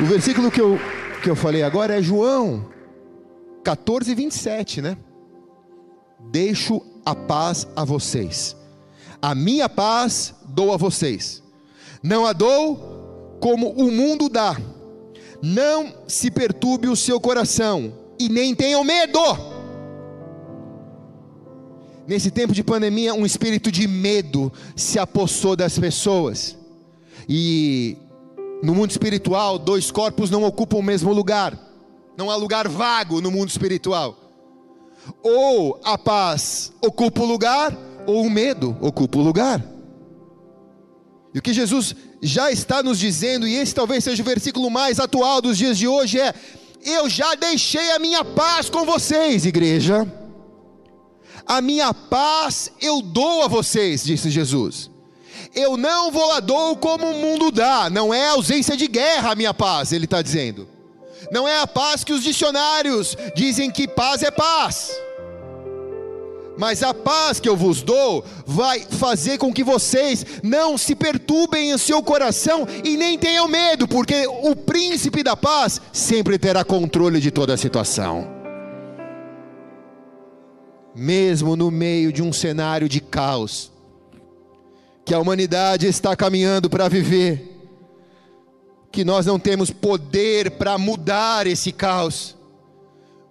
O 0.00 0.04
versículo 0.04 0.48
que 0.48 0.60
eu, 0.60 0.78
que 1.24 1.28
eu 1.28 1.34
falei 1.34 1.64
agora 1.64 1.98
é 1.98 2.00
João 2.00 2.78
14, 3.62 4.14
27, 4.14 4.82
né? 4.82 4.96
Deixo 6.30 6.80
a 7.04 7.14
paz 7.14 7.66
a 7.74 7.84
vocês, 7.84 8.56
a 9.20 9.34
minha 9.34 9.68
paz 9.68 10.34
dou 10.44 10.72
a 10.72 10.76
vocês, 10.76 11.42
não 12.02 12.26
a 12.26 12.32
dou 12.32 13.38
como 13.40 13.70
o 13.70 13.90
mundo 13.90 14.28
dá, 14.28 14.56
não 15.42 15.94
se 16.06 16.30
perturbe 16.30 16.88
o 16.88 16.96
seu 16.96 17.18
coração 17.18 17.92
e 18.18 18.28
nem 18.28 18.54
tenham 18.54 18.84
medo. 18.84 19.18
Nesse 22.06 22.30
tempo 22.30 22.52
de 22.52 22.64
pandemia, 22.64 23.14
um 23.14 23.24
espírito 23.24 23.70
de 23.70 23.86
medo 23.86 24.52
se 24.74 24.98
apossou 24.98 25.54
das 25.54 25.78
pessoas, 25.78 26.56
e 27.28 27.96
no 28.62 28.74
mundo 28.74 28.90
espiritual, 28.90 29.58
dois 29.58 29.90
corpos 29.90 30.28
não 30.30 30.44
ocupam 30.44 30.78
o 30.78 30.82
mesmo 30.82 31.12
lugar. 31.12 31.69
Não 32.20 32.30
há 32.30 32.36
lugar 32.36 32.68
vago 32.68 33.22
no 33.22 33.30
mundo 33.30 33.48
espiritual. 33.48 34.14
Ou 35.22 35.80
a 35.82 35.96
paz 35.96 36.70
ocupa 36.78 37.22
o 37.22 37.24
lugar, 37.24 37.74
ou 38.06 38.26
o 38.26 38.30
medo 38.30 38.76
ocupa 38.78 39.16
o 39.16 39.22
lugar. 39.22 39.64
E 41.32 41.38
o 41.38 41.42
que 41.42 41.54
Jesus 41.54 41.96
já 42.20 42.52
está 42.52 42.82
nos 42.82 42.98
dizendo, 42.98 43.48
e 43.48 43.54
esse 43.54 43.74
talvez 43.74 44.04
seja 44.04 44.22
o 44.22 44.26
versículo 44.26 44.68
mais 44.68 45.00
atual 45.00 45.40
dos 45.40 45.56
dias 45.56 45.78
de 45.78 45.88
hoje, 45.88 46.20
é: 46.20 46.34
Eu 46.84 47.08
já 47.08 47.34
deixei 47.36 47.90
a 47.92 47.98
minha 47.98 48.22
paz 48.22 48.68
com 48.68 48.84
vocês, 48.84 49.46
igreja. 49.46 50.06
A 51.46 51.62
minha 51.62 51.94
paz 51.94 52.70
eu 52.82 53.00
dou 53.00 53.44
a 53.44 53.48
vocês, 53.48 54.04
disse 54.04 54.28
Jesus. 54.28 54.90
Eu 55.54 55.78
não 55.78 56.10
vou 56.10 56.28
lá 56.28 56.38
dou 56.38 56.76
como 56.76 57.06
o 57.06 57.18
mundo 57.18 57.50
dá, 57.50 57.88
não 57.88 58.12
é 58.12 58.28
ausência 58.28 58.76
de 58.76 58.86
guerra 58.86 59.32
a 59.32 59.34
minha 59.34 59.54
paz, 59.54 59.90
ele 59.90 60.04
está 60.04 60.20
dizendo. 60.20 60.79
Não 61.30 61.46
é 61.46 61.60
a 61.60 61.66
paz 61.66 62.04
que 62.04 62.12
os 62.12 62.22
dicionários 62.22 63.16
dizem 63.34 63.70
que 63.70 63.88
paz 63.88 64.22
é 64.22 64.30
paz. 64.30 64.90
Mas 66.60 66.82
a 66.82 66.92
paz 66.92 67.40
que 67.40 67.48
eu 67.48 67.56
vos 67.56 67.80
dou 67.82 68.22
vai 68.46 68.80
fazer 68.80 69.38
com 69.38 69.50
que 69.50 69.64
vocês 69.64 70.26
não 70.42 70.76
se 70.76 70.94
perturbem 70.94 71.70
em 71.70 71.78
seu 71.78 72.02
coração 72.02 72.66
e 72.84 72.98
nem 72.98 73.18
tenham 73.18 73.48
medo, 73.48 73.88
porque 73.88 74.26
o 74.26 74.54
príncipe 74.54 75.22
da 75.22 75.34
paz 75.34 75.80
sempre 75.90 76.38
terá 76.38 76.62
controle 76.62 77.18
de 77.18 77.30
toda 77.30 77.54
a 77.54 77.56
situação. 77.56 78.28
Mesmo 80.94 81.56
no 81.56 81.70
meio 81.70 82.12
de 82.12 82.22
um 82.22 82.30
cenário 82.30 82.90
de 82.90 83.00
caos, 83.00 83.72
que 85.04 85.14
a 85.14 85.18
humanidade 85.18 85.86
está 85.86 86.14
caminhando 86.14 86.68
para 86.68 86.88
viver, 86.88 87.59
que 88.90 89.04
nós 89.04 89.26
não 89.26 89.38
temos 89.38 89.70
poder 89.70 90.52
para 90.52 90.76
mudar 90.76 91.46
esse 91.46 91.72
caos. 91.72 92.36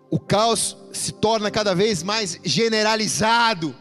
O 0.09 0.19
caos 0.19 0.75
se 0.91 1.11
torna 1.11 1.51
cada 1.51 1.75
vez 1.75 2.01
mais 2.01 2.39
generalizado. 2.43 3.75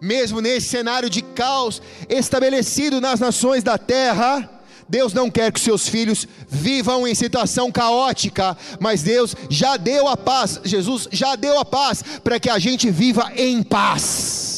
Mesmo 0.00 0.40
nesse 0.40 0.68
cenário 0.68 1.10
de 1.10 1.22
caos 1.22 1.82
estabelecido 2.08 3.00
nas 3.00 3.20
nações 3.20 3.62
da 3.62 3.76
terra, 3.76 4.58
Deus 4.88 5.12
não 5.12 5.30
quer 5.30 5.52
que 5.52 5.60
seus 5.60 5.86
filhos 5.86 6.26
vivam 6.48 7.06
em 7.06 7.14
situação 7.14 7.70
caótica, 7.70 8.56
mas 8.80 9.02
Deus 9.02 9.36
já 9.50 9.76
deu 9.76 10.08
a 10.08 10.16
paz, 10.16 10.60
Jesus 10.64 11.08
já 11.12 11.36
deu 11.36 11.58
a 11.58 11.64
paz 11.64 12.02
para 12.24 12.40
que 12.40 12.48
a 12.48 12.58
gente 12.58 12.90
viva 12.90 13.30
em 13.36 13.62
paz. 13.62 14.57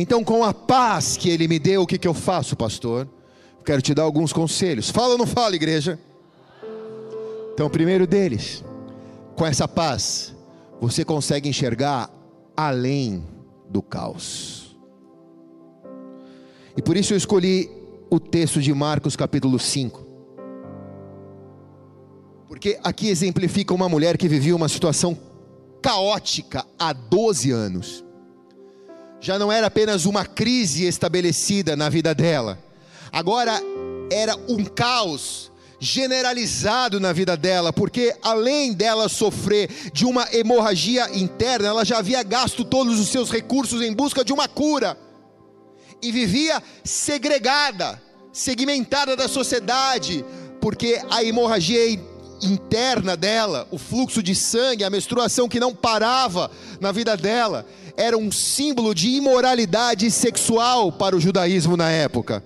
Então, 0.00 0.22
com 0.22 0.44
a 0.44 0.54
paz 0.54 1.16
que 1.16 1.28
Ele 1.28 1.48
me 1.48 1.58
deu, 1.58 1.82
o 1.82 1.86
que, 1.86 1.98
que 1.98 2.06
eu 2.06 2.14
faço, 2.14 2.54
pastor? 2.54 3.08
Quero 3.64 3.82
te 3.82 3.92
dar 3.92 4.04
alguns 4.04 4.32
conselhos. 4.32 4.90
Fala 4.90 5.14
ou 5.14 5.18
não 5.18 5.26
fala, 5.26 5.56
igreja? 5.56 5.98
Então, 7.52 7.68
primeiro 7.68 8.06
deles, 8.06 8.64
com 9.34 9.44
essa 9.44 9.66
paz, 9.66 10.32
você 10.80 11.04
consegue 11.04 11.48
enxergar 11.48 12.08
além 12.56 13.24
do 13.68 13.82
caos. 13.82 14.78
E 16.76 16.80
por 16.80 16.96
isso 16.96 17.12
eu 17.12 17.16
escolhi 17.16 17.68
o 18.08 18.20
texto 18.20 18.62
de 18.62 18.72
Marcos 18.72 19.16
capítulo 19.16 19.58
5. 19.58 20.06
Porque 22.46 22.78
aqui 22.84 23.08
exemplifica 23.08 23.74
uma 23.74 23.88
mulher 23.88 24.16
que 24.16 24.28
vivia 24.28 24.54
uma 24.54 24.68
situação 24.68 25.18
caótica 25.82 26.64
há 26.78 26.92
12 26.92 27.50
anos. 27.50 28.04
Já 29.20 29.38
não 29.38 29.50
era 29.50 29.66
apenas 29.66 30.04
uma 30.06 30.24
crise 30.24 30.86
estabelecida 30.86 31.76
na 31.76 31.88
vida 31.88 32.14
dela, 32.14 32.58
agora 33.12 33.60
era 34.10 34.36
um 34.48 34.64
caos 34.64 35.50
generalizado 35.80 36.98
na 36.98 37.12
vida 37.12 37.36
dela, 37.36 37.72
porque 37.72 38.14
além 38.22 38.72
dela 38.72 39.08
sofrer 39.08 39.70
de 39.92 40.04
uma 40.04 40.26
hemorragia 40.32 41.08
interna, 41.16 41.68
ela 41.68 41.84
já 41.84 41.98
havia 41.98 42.22
gasto 42.22 42.64
todos 42.64 42.98
os 42.98 43.08
seus 43.08 43.30
recursos 43.30 43.80
em 43.80 43.92
busca 43.92 44.24
de 44.24 44.32
uma 44.32 44.48
cura. 44.48 44.98
E 46.02 46.12
vivia 46.12 46.62
segregada, 46.84 48.00
segmentada 48.32 49.16
da 49.16 49.28
sociedade, 49.28 50.24
porque 50.60 51.00
a 51.10 51.22
hemorragia 51.24 51.90
interna 52.42 53.16
dela, 53.16 53.66
o 53.70 53.78
fluxo 53.78 54.22
de 54.22 54.34
sangue, 54.34 54.84
a 54.84 54.90
menstruação 54.90 55.48
que 55.48 55.60
não 55.60 55.74
parava 55.74 56.50
na 56.80 56.92
vida 56.92 57.16
dela, 57.16 57.66
era 57.98 58.16
um 58.16 58.30
símbolo 58.30 58.94
de 58.94 59.08
imoralidade 59.08 60.08
sexual 60.08 60.92
para 60.92 61.16
o 61.16 61.20
judaísmo 61.20 61.76
na 61.76 61.90
época. 61.90 62.44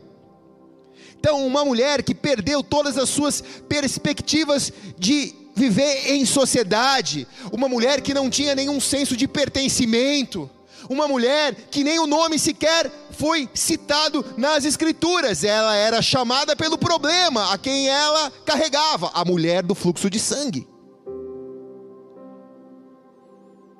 Então, 1.20 1.46
uma 1.46 1.62
mulher 1.62 2.02
que 2.02 2.14
perdeu 2.14 2.62
todas 2.62 2.96
as 2.96 3.10
suas 3.10 3.44
perspectivas 3.68 4.72
de 4.98 5.34
viver 5.54 6.10
em 6.14 6.24
sociedade, 6.24 7.28
uma 7.52 7.68
mulher 7.68 8.00
que 8.00 8.14
não 8.14 8.30
tinha 8.30 8.54
nenhum 8.54 8.80
senso 8.80 9.14
de 9.14 9.28
pertencimento, 9.28 10.50
uma 10.88 11.06
mulher 11.06 11.54
que 11.70 11.84
nem 11.84 11.98
o 11.98 12.06
nome 12.06 12.38
sequer 12.38 12.90
foi 13.10 13.46
citado 13.54 14.24
nas 14.38 14.64
escrituras, 14.64 15.44
ela 15.44 15.76
era 15.76 16.00
chamada 16.00 16.56
pelo 16.56 16.78
problema 16.78 17.52
a 17.52 17.58
quem 17.58 17.88
ela 17.88 18.32
carregava, 18.46 19.10
a 19.12 19.22
mulher 19.22 19.62
do 19.62 19.74
fluxo 19.74 20.08
de 20.08 20.18
sangue. 20.18 20.71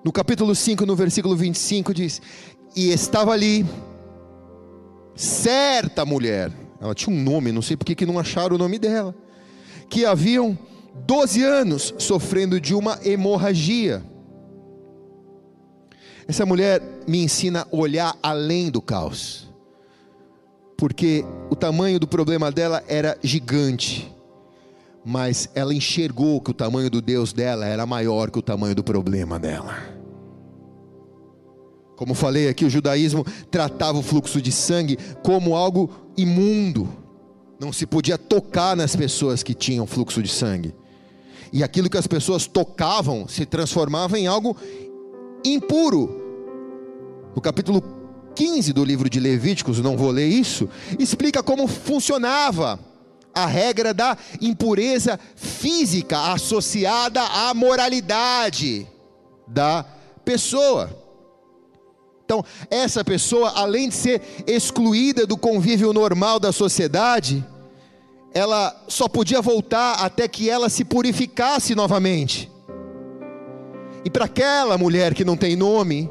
No 0.05 0.13
capítulo 0.13 0.55
5, 0.55 0.85
no 0.85 0.97
versículo 0.97 1.37
25 1.37 1.95
diz: 1.95 2.21
"E 2.75 2.91
estava 2.91 3.33
ali 3.33 3.65
certa 5.15 6.05
mulher, 6.05 6.51
ela 6.81 6.95
tinha 6.95 7.15
um 7.15 7.23
nome, 7.23 7.53
não 7.53 7.63
sei 7.63 7.77
porque 7.77 7.95
que 7.95 8.07
não 8.07 8.19
acharam 8.19 8.57
o 8.57 8.59
nome 8.59 8.79
dela. 8.79 9.15
Que 9.89 10.05
haviam 10.05 10.59
12 11.07 11.43
anos 11.43 11.95
sofrendo 11.99 12.61
de 12.61 12.75
uma 12.75 12.99
hemorragia. 13.05 14.03
Essa 16.27 16.47
mulher 16.47 16.83
me 17.07 17.23
ensina 17.23 17.63
a 17.71 17.77
olhar 17.77 18.17
além 18.23 18.71
do 18.71 18.81
caos. 18.81 19.49
Porque 20.77 21.25
o 21.51 21.55
tamanho 21.55 22.01
do 22.01 22.09
problema 22.09 22.51
dela 22.51 22.83
era 22.89 23.17
gigante. 23.23 24.13
Mas 25.05 25.49
ela 25.55 25.75
enxergou 25.75 26.41
que 26.41 26.51
o 26.51 26.55
tamanho 26.55 26.91
do 26.91 27.01
Deus 27.01 27.33
dela 27.33 27.67
era 27.67 27.87
maior 27.87 28.31
que 28.31 28.39
o 28.39 28.43
tamanho 28.43 28.75
do 28.75 28.83
problema 28.83 29.39
dela. 29.39 29.92
Como 31.97 32.15
falei 32.15 32.49
aqui, 32.49 32.65
o 32.65 32.71
judaísmo 32.71 33.25
tratava 33.51 33.99
o 33.99 34.03
fluxo 34.03 34.41
de 34.41 34.51
sangue 34.51 34.99
como 35.23 35.55
algo 35.55 35.91
imundo. 36.17 36.89
Não 37.61 37.73
se 37.73 37.87
podia 37.87 38.19
tocar 38.19 38.77
nas 38.77 38.97
pessoas 38.97 39.43
que 39.43 39.55
tinham 39.55 39.87
fluxo 39.87 40.23
de 40.23 40.29
sangue. 40.29 40.75
E 41.53 41.63
aquilo 41.63 41.91
que 41.91 41.99
as 41.99 42.07
pessoas 42.07 42.47
tocavam 42.47 43.29
se 43.29 43.45
transformava 43.45 44.19
em 44.19 44.27
algo 44.27 44.57
impuro. 45.45 46.21
No 47.35 47.41
capítulo 47.41 47.83
15 48.35 48.73
do 48.73 48.85
livro 48.85 49.09
de 49.09 49.21
Levíticos, 49.21 49.79
não 49.79 49.97
vou 49.97 50.11
ler 50.11 50.27
isso, 50.27 50.69
explica 50.99 51.43
como 51.43 51.69
funcionava 51.69 52.81
a 53.35 53.47
regra 53.47 53.95
da 53.95 54.17
impureza 54.41 55.19
física 55.37 56.33
associada 56.33 57.23
à 57.23 57.55
moralidade 57.55 58.87
da 59.47 59.85
pessoa. 60.25 61.02
Então, 62.33 62.43
essa 62.71 63.05
pessoa, 63.05 63.53
além 63.57 63.91
de 63.91 63.95
ser 63.95 64.23
excluída 64.47 65.27
do 65.27 65.37
convívio 65.37 65.93
normal 65.93 66.41
da 66.41 66.51
sociedade, 66.51 67.45
ela 68.33 68.75
só 68.89 69.07
podia 69.07 69.43
voltar 69.43 69.97
até 69.97 70.27
que 70.27 70.49
ela 70.49 70.71
se 70.71 70.83
purificasse 70.83 71.75
novamente. 71.75 72.51
E 74.03 74.09
para 74.09 74.25
aquela 74.25 74.79
mulher 74.79 75.13
que 75.13 75.27
não 75.27 75.37
tem 75.37 75.55
nome, 75.55 76.11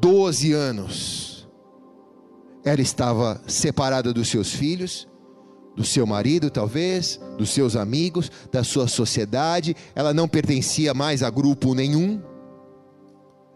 12 0.00 0.52
anos, 0.52 1.48
ela 2.64 2.80
estava 2.80 3.42
separada 3.48 4.12
dos 4.12 4.28
seus 4.28 4.52
filhos, 4.52 5.08
do 5.74 5.84
seu 5.84 6.06
marido, 6.06 6.50
talvez, 6.50 7.18
dos 7.36 7.50
seus 7.50 7.74
amigos, 7.74 8.30
da 8.52 8.62
sua 8.62 8.86
sociedade, 8.86 9.74
ela 9.92 10.14
não 10.14 10.28
pertencia 10.28 10.94
mais 10.94 11.20
a 11.20 11.30
grupo 11.30 11.74
nenhum. 11.74 12.22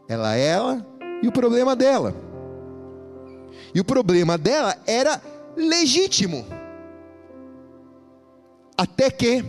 Ela, 0.09 0.35
ela 0.35 0.98
e 1.23 1.29
o 1.29 1.33
problema 1.33 1.75
dela. 1.75 2.15
E 3.75 3.81
o 3.81 3.85
problema 3.85 4.39
dela 4.39 4.77
era 4.87 5.21
legítimo. 5.57 6.47
Até 8.77 9.11
que 9.11 9.45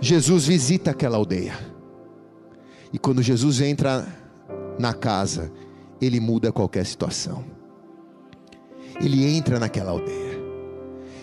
Jesus 0.00 0.46
visita 0.46 0.90
aquela 0.90 1.16
aldeia. 1.16 1.56
E 2.92 2.98
quando 2.98 3.22
Jesus 3.22 3.60
entra 3.60 4.06
na 4.78 4.92
casa, 4.92 5.52
ele 6.00 6.20
muda 6.20 6.52
qualquer 6.52 6.84
situação. 6.84 7.44
Ele 9.00 9.24
entra 9.24 9.58
naquela 9.58 9.92
aldeia. 9.92 10.34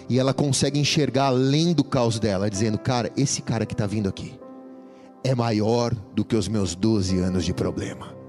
E 0.10 0.20
ela 0.20 0.34
consegue 0.34 0.80
enxergar 0.80 1.28
além 1.28 1.74
do 1.74 1.84
caos 1.84 2.20
dela, 2.20 2.50
dizendo: 2.50 2.78
Cara, 2.78 3.12
esse 3.16 3.42
cara 3.42 3.66
que 3.66 3.74
está 3.74 3.86
vindo 3.86 4.10
aqui 4.10 4.38
é 5.24 5.36
maior 5.36 5.94
do 5.94 6.26
que 6.26 6.36
os 6.36 6.48
meus 6.48 6.76
12 6.76 7.20
anos 7.20 7.46
de 7.46 7.54
problema 7.54 8.21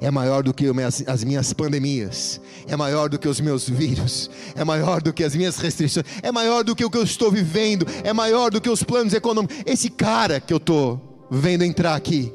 é 0.00 0.10
maior 0.10 0.42
do 0.42 0.52
que 0.52 0.66
as 1.06 1.24
minhas 1.24 1.52
pandemias, 1.52 2.40
é 2.66 2.76
maior 2.76 3.08
do 3.08 3.18
que 3.18 3.28
os 3.28 3.40
meus 3.40 3.68
vírus, 3.68 4.30
é 4.54 4.64
maior 4.64 5.00
do 5.00 5.12
que 5.12 5.24
as 5.24 5.34
minhas 5.34 5.56
restrições, 5.56 6.06
é 6.22 6.30
maior 6.30 6.64
do 6.64 6.74
que 6.74 6.84
o 6.84 6.90
que 6.90 6.98
eu 6.98 7.04
estou 7.04 7.30
vivendo, 7.30 7.86
é 8.02 8.12
maior 8.12 8.50
do 8.50 8.60
que 8.60 8.68
os 8.70 8.82
planos 8.82 9.14
econômicos. 9.14 9.56
Esse 9.66 9.88
cara 9.90 10.40
que 10.40 10.52
eu 10.52 10.58
estou 10.58 11.26
vendo 11.30 11.64
entrar 11.64 11.94
aqui, 11.94 12.32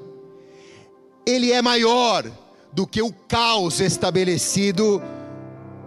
ele 1.25 1.51
é 1.51 1.61
maior 1.61 2.29
do 2.71 2.87
que 2.87 3.01
o 3.01 3.11
caos 3.11 3.79
estabelecido 3.79 5.01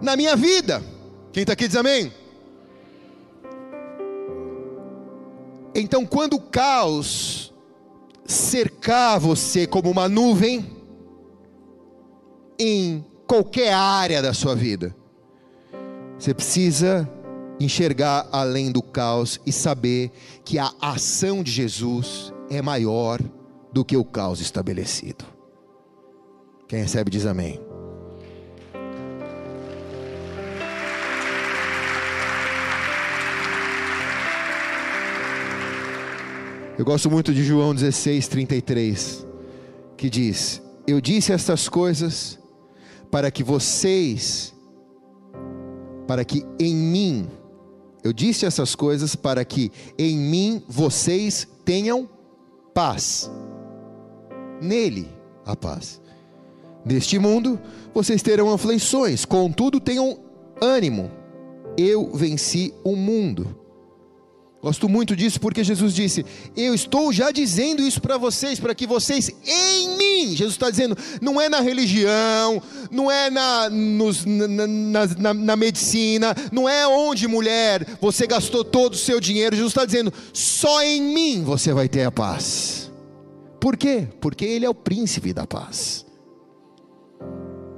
na 0.01 0.15
minha 0.15 0.35
vida. 0.35 0.81
Quem 1.31 1.41
está 1.41 1.53
aqui 1.53 1.67
diz 1.67 1.77
amém? 1.77 2.11
Então, 5.75 6.05
quando 6.05 6.35
o 6.35 6.41
caos 6.41 7.51
cercar 8.25 9.19
você 9.19 9.65
como 9.65 9.89
uma 9.89 10.07
nuvem, 10.07 10.82
em 12.63 13.05
qualquer 13.27 13.73
área 13.73 14.21
da 14.21 14.33
sua 14.33 14.55
vida. 14.55 14.95
Você 16.17 16.33
precisa 16.33 17.09
enxergar 17.59 18.27
além 18.31 18.71
do 18.71 18.81
caos 18.81 19.39
e 19.45 19.51
saber 19.51 20.11
que 20.45 20.57
a 20.57 20.71
ação 20.81 21.43
de 21.43 21.51
Jesus 21.51 22.33
é 22.49 22.61
maior 22.61 23.19
do 23.71 23.83
que 23.83 23.97
o 23.97 24.05
caos 24.05 24.39
estabelecido. 24.39 25.25
Quem 26.67 26.79
recebe 26.79 27.11
diz 27.11 27.25
amém. 27.25 27.59
Eu 36.77 36.85
gosto 36.85 37.11
muito 37.11 37.33
de 37.33 37.43
João 37.43 37.75
16, 37.75 38.27
33, 38.29 39.27
que 39.95 40.09
diz: 40.09 40.61
Eu 40.87 40.99
disse 40.99 41.31
estas 41.31 41.69
coisas 41.69 42.39
para 43.13 43.29
que 43.29 43.43
vocês, 43.43 44.55
para 46.07 46.25
que 46.25 46.43
em 46.59 46.73
mim, 46.73 47.29
eu 48.03 48.11
disse 48.11 48.43
essas 48.43 48.73
coisas 48.73 49.15
para 49.15 49.45
que 49.45 49.71
em 49.99 50.17
mim 50.17 50.63
vocês 50.67 51.47
tenham 51.63 52.09
paz. 52.73 53.29
Nele 54.59 55.07
a 55.45 55.55
paz. 55.55 56.01
Neste 56.83 57.19
mundo 57.19 57.61
vocês 57.93 58.23
terão 58.23 58.51
aflições, 58.51 59.25
contudo 59.25 59.79
tenham 59.79 60.17
ânimo, 60.59 61.11
eu 61.77 62.11
venci 62.15 62.73
o 62.83 62.95
mundo. 62.95 63.55
Gosto 64.63 64.87
muito 64.87 65.13
disso 65.13 65.41
porque 65.41 65.61
Jesus 65.61 65.93
disse: 65.93 66.25
Eu 66.55 66.73
estou 66.73 67.11
já 67.11 67.31
dizendo 67.31 67.85
isso 67.85 67.99
para 67.99 68.17
vocês, 68.17 68.61
para 68.61 68.73
que 68.73 68.87
vocês 68.87 69.29
em 69.45 69.97
mim, 69.97 70.33
Jesus 70.37 70.53
está 70.53 70.69
dizendo, 70.69 70.97
não 71.21 71.41
é 71.41 71.49
na 71.49 71.59
religião, 71.59 72.63
não 72.89 73.11
é 73.11 73.29
na, 73.29 73.69
nos, 73.69 74.23
na, 74.23 74.47
na, 74.47 75.05
na, 75.17 75.33
na 75.33 75.55
medicina, 75.57 76.33
não 76.49 76.69
é 76.69 76.87
onde, 76.87 77.27
mulher, 77.27 77.85
você 77.99 78.25
gastou 78.25 78.63
todo 78.63 78.93
o 78.93 78.97
seu 78.97 79.19
dinheiro. 79.19 79.53
Jesus 79.53 79.71
está 79.71 79.83
dizendo, 79.83 80.13
só 80.31 80.81
em 80.81 81.01
mim 81.01 81.43
você 81.43 81.73
vai 81.73 81.89
ter 81.89 82.05
a 82.05 82.11
paz. 82.11 82.89
Por 83.59 83.75
quê? 83.75 84.07
Porque 84.21 84.45
Ele 84.45 84.65
é 84.65 84.69
o 84.69 84.73
príncipe 84.73 85.33
da 85.33 85.45
paz. 85.45 86.05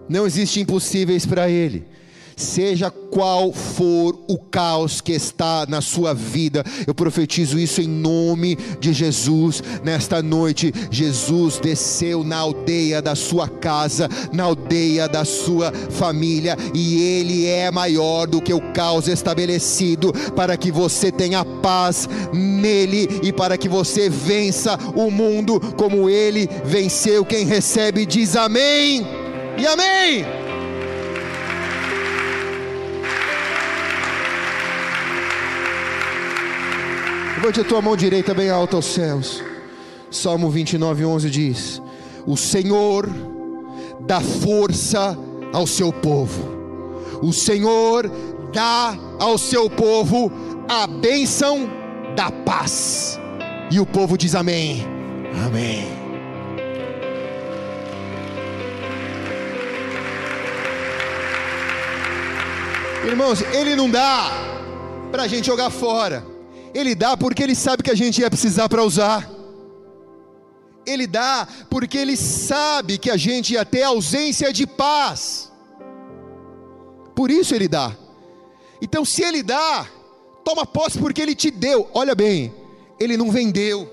Não 0.08 0.28
existe 0.28 0.60
impossíveis 0.60 1.26
para 1.26 1.50
Ele 1.50 1.84
seja 2.36 2.90
qual 2.90 3.54
for 3.54 4.20
o 4.28 4.38
caos 4.38 5.00
que 5.00 5.14
está 5.14 5.66
na 5.68 5.82
sua 5.82 6.14
vida, 6.14 6.64
eu 6.86 6.94
profetizo 6.94 7.58
isso 7.58 7.82
em 7.82 7.88
nome 7.88 8.58
de 8.80 8.92
Jesus. 8.94 9.64
Nesta 9.84 10.22
noite, 10.22 10.74
Jesus 10.92 11.60
desceu 11.60 12.24
na 12.24 12.38
aldeia 12.38 13.02
da 13.02 13.16
sua 13.16 13.48
casa, 13.48 14.10
na 14.34 14.44
aldeia 14.44 15.08
da 15.08 15.24
sua 15.24 15.72
família, 15.72 16.58
e 16.74 17.02
Ele 17.02 17.46
é 17.46 17.72
maior 17.72 18.28
do 18.28 18.42
que 18.42 18.54
o 18.54 18.62
caos 18.74 19.08
estabelecido, 19.08 20.12
para 20.36 20.58
que 20.58 20.72
você 20.72 21.12
tenha 21.12 21.46
paz 21.46 22.10
nele 22.34 23.08
e 23.24 23.32
para 23.32 23.58
que 23.58 23.70
você 23.70 24.10
vença 24.10 24.78
o 24.96 25.10
mundo 25.10 25.60
como 25.78 26.10
Ele 26.10 26.50
venceu. 26.66 27.24
Quem 27.24 27.46
recebe 27.46 28.06
diz 28.06 28.36
amém 28.36 29.06
e 29.58 29.66
amém. 29.66 30.45
Levante 37.46 37.62
a 37.62 37.64
tua 37.64 37.80
mão 37.80 37.96
direita 37.96 38.34
bem 38.34 38.50
alta 38.50 38.76
aos 38.76 38.88
céus. 38.88 39.44
Salmo 40.10 40.50
29, 40.50 41.06
11 41.06 41.30
diz: 41.30 41.80
O 42.26 42.36
Senhor 42.36 43.08
dá 44.00 44.20
força 44.20 45.16
ao 45.54 45.68
seu 45.68 45.94
povo. 45.94 46.42
O 47.22 47.32
Senhor 47.32 48.10
dá 48.52 48.98
ao 49.20 49.38
seu 49.38 49.70
povo 49.70 50.32
a 50.68 50.88
bênção 50.88 51.70
da 52.16 52.32
paz. 52.32 53.20
E 53.70 53.80
o 53.80 53.86
povo 53.86 54.18
diz 54.18 54.34
amém. 54.34 54.84
Amém. 55.46 55.88
Irmãos, 63.06 63.44
Ele 63.54 63.76
não 63.76 63.88
dá 63.88 64.32
para 65.12 65.22
a 65.22 65.28
gente 65.28 65.46
jogar 65.46 65.70
fora. 65.70 66.35
Ele 66.76 66.94
dá 66.94 67.16
porque 67.16 67.42
Ele 67.42 67.56
sabe 67.56 67.82
que 67.82 67.90
a 67.90 67.96
gente 67.96 68.20
ia 68.20 68.30
precisar 68.30 68.68
para 68.68 68.84
usar. 68.84 69.32
Ele 70.86 71.08
dá 71.08 71.48
porque 71.70 71.98
Ele 71.98 72.18
sabe 72.18 72.98
que 72.98 73.10
a 73.10 73.16
gente 73.16 73.54
ia 73.54 73.64
ter 73.64 73.84
ausência 73.84 74.52
de 74.52 74.68
paz. 74.68 75.50
Por 77.16 77.32
isso 77.32 77.56
Ele 77.56 77.70
dá. 77.70 77.96
Então, 78.82 79.06
se 79.06 79.24
Ele 79.24 79.42
dá, 79.42 79.88
toma 80.44 80.66
posse 80.66 81.00
porque 81.00 81.22
Ele 81.22 81.34
te 81.34 81.50
deu. 81.50 81.90
Olha 81.94 82.14
bem, 82.14 82.54
Ele 83.00 83.16
não 83.16 83.32
vendeu, 83.32 83.90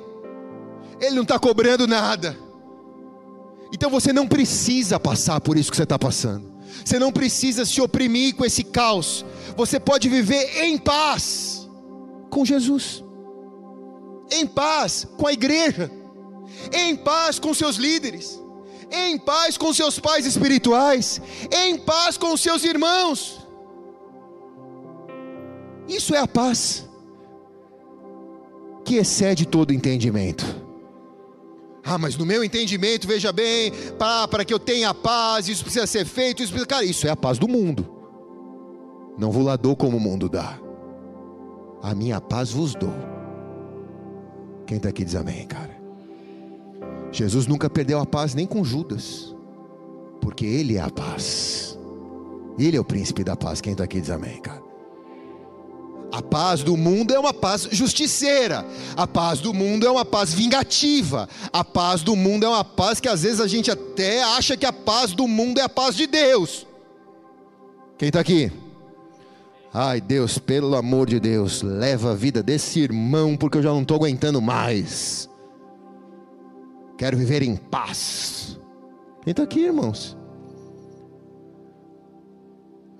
Ele 1.00 1.14
não 1.14 1.22
está 1.22 1.38
cobrando 1.38 1.86
nada. 1.86 2.36
Então 3.72 3.88
você 3.88 4.12
não 4.12 4.26
precisa 4.26 4.98
passar 4.98 5.40
por 5.40 5.56
isso 5.56 5.70
que 5.70 5.76
você 5.76 5.84
está 5.84 5.98
passando. 5.98 6.50
Você 6.84 6.98
não 6.98 7.12
precisa 7.12 7.64
se 7.64 7.80
oprimir 7.80 8.34
com 8.34 8.44
esse 8.44 8.64
caos. 8.64 9.24
Você 9.56 9.78
pode 9.78 10.08
viver 10.08 10.64
em 10.64 10.76
paz 10.76 11.61
com 12.32 12.46
Jesus, 12.46 13.04
em 14.30 14.46
paz 14.46 15.06
com 15.18 15.26
a 15.26 15.32
igreja, 15.34 15.90
em 16.72 16.96
paz 16.96 17.38
com 17.38 17.52
seus 17.52 17.76
líderes, 17.76 18.40
em 18.90 19.18
paz 19.18 19.58
com 19.58 19.70
seus 19.74 20.00
pais 20.00 20.24
espirituais, 20.24 21.20
em 21.52 21.76
paz 21.76 22.16
com 22.16 22.34
seus 22.34 22.64
irmãos. 22.64 23.46
Isso 25.86 26.14
é 26.14 26.18
a 26.18 26.26
paz 26.26 26.88
que 28.82 28.94
excede 28.94 29.44
todo 29.46 29.74
entendimento. 29.74 30.62
Ah, 31.84 31.98
mas 31.98 32.16
no 32.16 32.24
meu 32.24 32.42
entendimento, 32.42 33.06
veja 33.06 33.30
bem, 33.30 33.72
para 33.98 34.42
que 34.42 34.54
eu 34.54 34.58
tenha 34.58 34.94
paz, 34.94 35.48
isso 35.48 35.64
precisa 35.64 35.86
ser 35.86 36.06
feito, 36.06 36.42
isso 36.42 36.52
precisa, 36.52 36.66
cara, 36.66 36.84
isso 36.84 37.06
é 37.06 37.10
a 37.10 37.16
paz 37.16 37.38
do 37.38 37.46
mundo. 37.46 37.86
Não 39.18 39.30
vou 39.30 39.42
lá 39.42 39.56
dou 39.56 39.76
como 39.76 39.98
o 39.98 40.00
mundo 40.00 40.30
dá 40.30 40.61
a 41.82 41.94
minha 41.94 42.20
paz 42.20 42.52
vos 42.52 42.74
dou. 42.74 42.94
Quem 44.66 44.76
está 44.76 44.88
aqui 44.88 45.04
diz 45.04 45.16
amém, 45.16 45.46
cara. 45.46 45.76
Jesus 47.10 47.46
nunca 47.46 47.68
perdeu 47.68 47.98
a 47.98 48.06
paz 48.06 48.34
nem 48.34 48.46
com 48.46 48.64
Judas, 48.64 49.34
porque 50.20 50.46
Ele 50.46 50.76
é 50.76 50.80
a 50.80 50.88
paz. 50.88 51.78
Ele 52.58 52.76
é 52.76 52.80
o 52.80 52.84
príncipe 52.84 53.24
da 53.24 53.36
paz. 53.36 53.60
Quem 53.60 53.72
está 53.72 53.84
aqui 53.84 54.00
diz 54.00 54.10
amém, 54.10 54.40
cara. 54.40 54.62
A 56.12 56.20
paz 56.20 56.62
do 56.62 56.76
mundo 56.76 57.14
é 57.14 57.18
uma 57.18 57.32
paz 57.32 57.66
justiceira. 57.72 58.66
A 58.94 59.06
paz 59.06 59.40
do 59.40 59.52
mundo 59.54 59.86
é 59.86 59.90
uma 59.90 60.04
paz 60.04 60.32
vingativa. 60.32 61.28
A 61.50 61.64
paz 61.64 62.02
do 62.02 62.14
mundo 62.14 62.44
é 62.44 62.48
uma 62.48 62.64
paz 62.64 63.00
que 63.00 63.08
às 63.08 63.22
vezes 63.22 63.40
a 63.40 63.46
gente 63.46 63.70
até 63.70 64.22
acha 64.22 64.56
que 64.56 64.66
a 64.66 64.72
paz 64.72 65.12
do 65.12 65.26
mundo 65.26 65.58
é 65.58 65.62
a 65.62 65.70
paz 65.70 65.96
de 65.96 66.06
Deus. 66.06 66.66
Quem 67.96 68.08
está 68.08 68.20
aqui? 68.20 68.52
Ai, 69.74 70.02
Deus, 70.02 70.36
pelo 70.36 70.76
amor 70.76 71.08
de 71.08 71.18
Deus, 71.18 71.62
leva 71.62 72.10
a 72.10 72.14
vida 72.14 72.42
desse 72.42 72.80
irmão, 72.80 73.36
porque 73.36 73.56
eu 73.56 73.62
já 73.62 73.70
não 73.70 73.80
estou 73.80 73.96
aguentando 73.96 74.40
mais. 74.42 75.30
Quero 76.98 77.16
viver 77.16 77.42
em 77.42 77.56
paz. 77.56 78.60
Quem 79.22 79.30
está 79.30 79.44
aqui, 79.44 79.60
irmãos? 79.60 80.16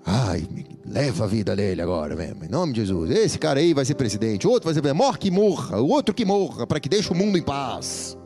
Ai, 0.03 0.47
leva 0.83 1.25
a 1.25 1.27
vida 1.27 1.55
dele 1.55 1.81
agora 1.81 2.15
mesmo, 2.15 2.43
em 2.43 2.49
nome 2.49 2.73
de 2.73 2.81
Jesus. 2.81 3.11
Esse 3.11 3.37
cara 3.37 3.59
aí 3.59 3.73
vai 3.73 3.85
ser 3.85 3.93
presidente, 3.93 4.47
outro 4.47 4.65
vai 4.65 4.73
ser 4.73 4.81
presidente. 4.81 5.05
Morre 5.05 5.17
que 5.19 5.29
morra, 5.31 5.79
o 5.79 5.89
outro 5.89 6.13
que 6.13 6.25
morra, 6.25 6.65
para 6.65 6.79
que 6.79 6.89
deixe 6.89 7.13
o 7.13 7.15
mundo 7.15 7.37
em 7.37 7.43
paz. 7.43 8.17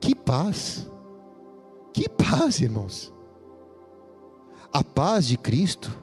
Que 0.00 0.14
paz, 0.14 0.90
que 1.92 2.08
paz, 2.08 2.58
irmãos. 2.58 3.12
A 4.72 4.82
paz 4.82 5.26
de 5.26 5.36
Cristo 5.36 6.01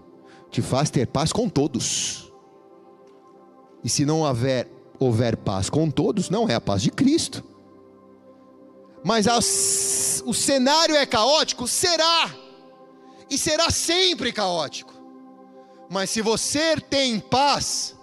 te 0.50 0.62
faz 0.62 0.90
ter 0.90 1.08
paz 1.08 1.32
com 1.32 1.48
todos. 1.48 2.32
E 3.84 3.90
se 3.90 4.06
não 4.06 4.22
houver, 4.22 4.70
houver 5.00 5.38
paz 5.38 5.70
com 5.70 5.90
todos, 5.90 6.30
não 6.30 6.48
é 6.50 6.56
a 6.56 6.62
paz 6.62 6.82
de 6.82 6.92
Cristo. 6.92 7.44
Mas 9.04 9.28
as, 9.28 10.22
o 10.26 10.34
cenário 10.34 10.96
é 10.96 11.06
caótico? 11.06 11.68
Será. 11.68 12.30
E 13.30 13.38
será 13.38 13.70
sempre 13.70 14.34
caótico. 14.34 14.94
Mas 15.90 16.10
se 16.10 16.22
você 16.22 16.76
tem 16.78 17.20
paz, 17.20 17.96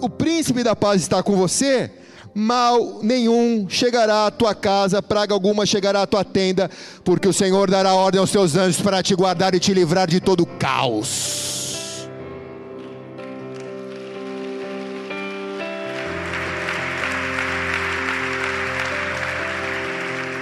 o 0.00 0.08
príncipe 0.08 0.62
da 0.62 0.76
paz 0.76 1.02
está 1.02 1.22
com 1.22 1.36
você, 1.36 1.92
mal 2.34 3.00
nenhum 3.02 3.66
chegará 3.68 4.26
à 4.26 4.30
tua 4.30 4.54
casa, 4.54 5.02
praga 5.02 5.34
alguma 5.34 5.66
chegará 5.66 6.02
à 6.02 6.06
tua 6.06 6.24
tenda, 6.24 6.70
porque 7.04 7.28
o 7.28 7.32
Senhor 7.32 7.70
dará 7.70 7.94
ordem 7.94 8.20
aos 8.20 8.30
teus 8.30 8.56
anjos 8.56 8.80
para 8.80 9.02
te 9.02 9.14
guardar 9.14 9.54
e 9.54 9.60
te 9.60 9.74
livrar 9.74 10.08
de 10.08 10.20
todo 10.20 10.46
caos. 10.46 12.08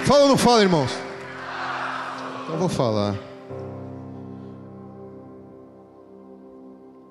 Fala 0.05 0.21
ou 0.21 0.29
não 0.29 0.37
fala, 0.37 0.61
irmãos? 0.61 0.91
Então 2.45 2.57
vou 2.57 2.69
falar. 2.69 3.13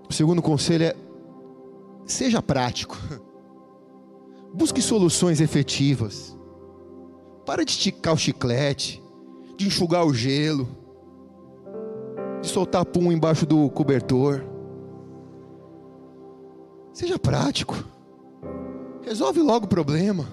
O 0.09 0.13
segundo 0.15 0.41
conselho 0.41 0.85
é: 0.85 0.97
seja 2.07 2.41
prático. 2.41 2.97
Busque 4.57 4.81
soluções 4.81 5.43
efetivas. 5.43 6.35
Para 7.45 7.63
de 7.63 7.73
esticar 7.73 8.15
o 8.15 8.17
chiclete, 8.17 9.03
de 9.55 9.67
enxugar 9.67 10.07
o 10.07 10.15
gelo, 10.15 10.67
de 12.41 12.49
soltar 12.49 12.83
pum 12.87 13.13
embaixo 13.13 13.45
do 13.45 13.69
cobertor. 13.69 14.43
Seja 16.95 17.19
prático. 17.19 17.85
Resolve 19.03 19.41
logo 19.43 19.67
o 19.67 19.69
problema. 19.69 20.27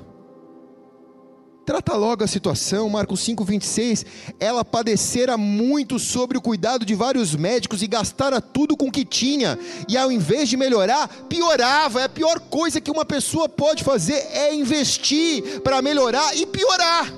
Trata 1.66 1.96
logo 1.96 2.26
a 2.26 2.28
situação, 2.28 2.90
Marcos 2.90 3.22
5, 3.22 3.46
26. 3.46 4.06
Ela 4.38 4.66
padecera 4.66 5.38
muito 5.38 5.98
sobre 5.98 6.38
o 6.38 6.42
cuidado 6.42 6.86
de 6.86 6.94
vários 6.94 7.34
médicos 7.36 7.82
e 7.82 7.88
gastara 7.88 8.42
tudo 8.42 8.76
com 8.76 8.88
o 8.88 8.92
que 8.92 9.06
tinha, 9.06 9.58
e 9.88 9.98
ao 9.98 10.12
invés 10.12 10.50
de 10.50 10.58
melhorar, 10.58 11.08
piorava. 11.30 12.02
É 12.02 12.04
a 12.04 12.10
pior 12.10 12.40
coisa 12.42 12.82
que 12.82 12.92
uma 12.92 13.06
pessoa 13.06 13.48
pode 13.48 13.82
fazer 13.82 14.16
é 14.32 14.54
investir 14.54 15.62
para 15.62 15.82
melhorar 15.82 16.36
e 16.36 16.46
piorar. 16.46 17.14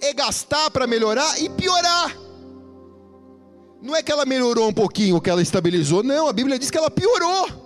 É 0.00 0.12
gastar 0.12 0.70
para 0.70 0.86
melhorar 0.86 1.42
e 1.42 1.48
piorar. 1.48 2.16
Não 3.82 3.96
é 3.96 4.02
que 4.02 4.12
ela 4.12 4.24
melhorou 4.24 4.68
um 4.68 4.72
pouquinho, 4.72 5.20
que 5.20 5.28
ela 5.28 5.42
estabilizou, 5.42 6.04
não, 6.04 6.28
a 6.28 6.32
Bíblia 6.32 6.58
diz 6.58 6.70
que 6.70 6.78
ela 6.78 6.90
piorou. 6.90 7.63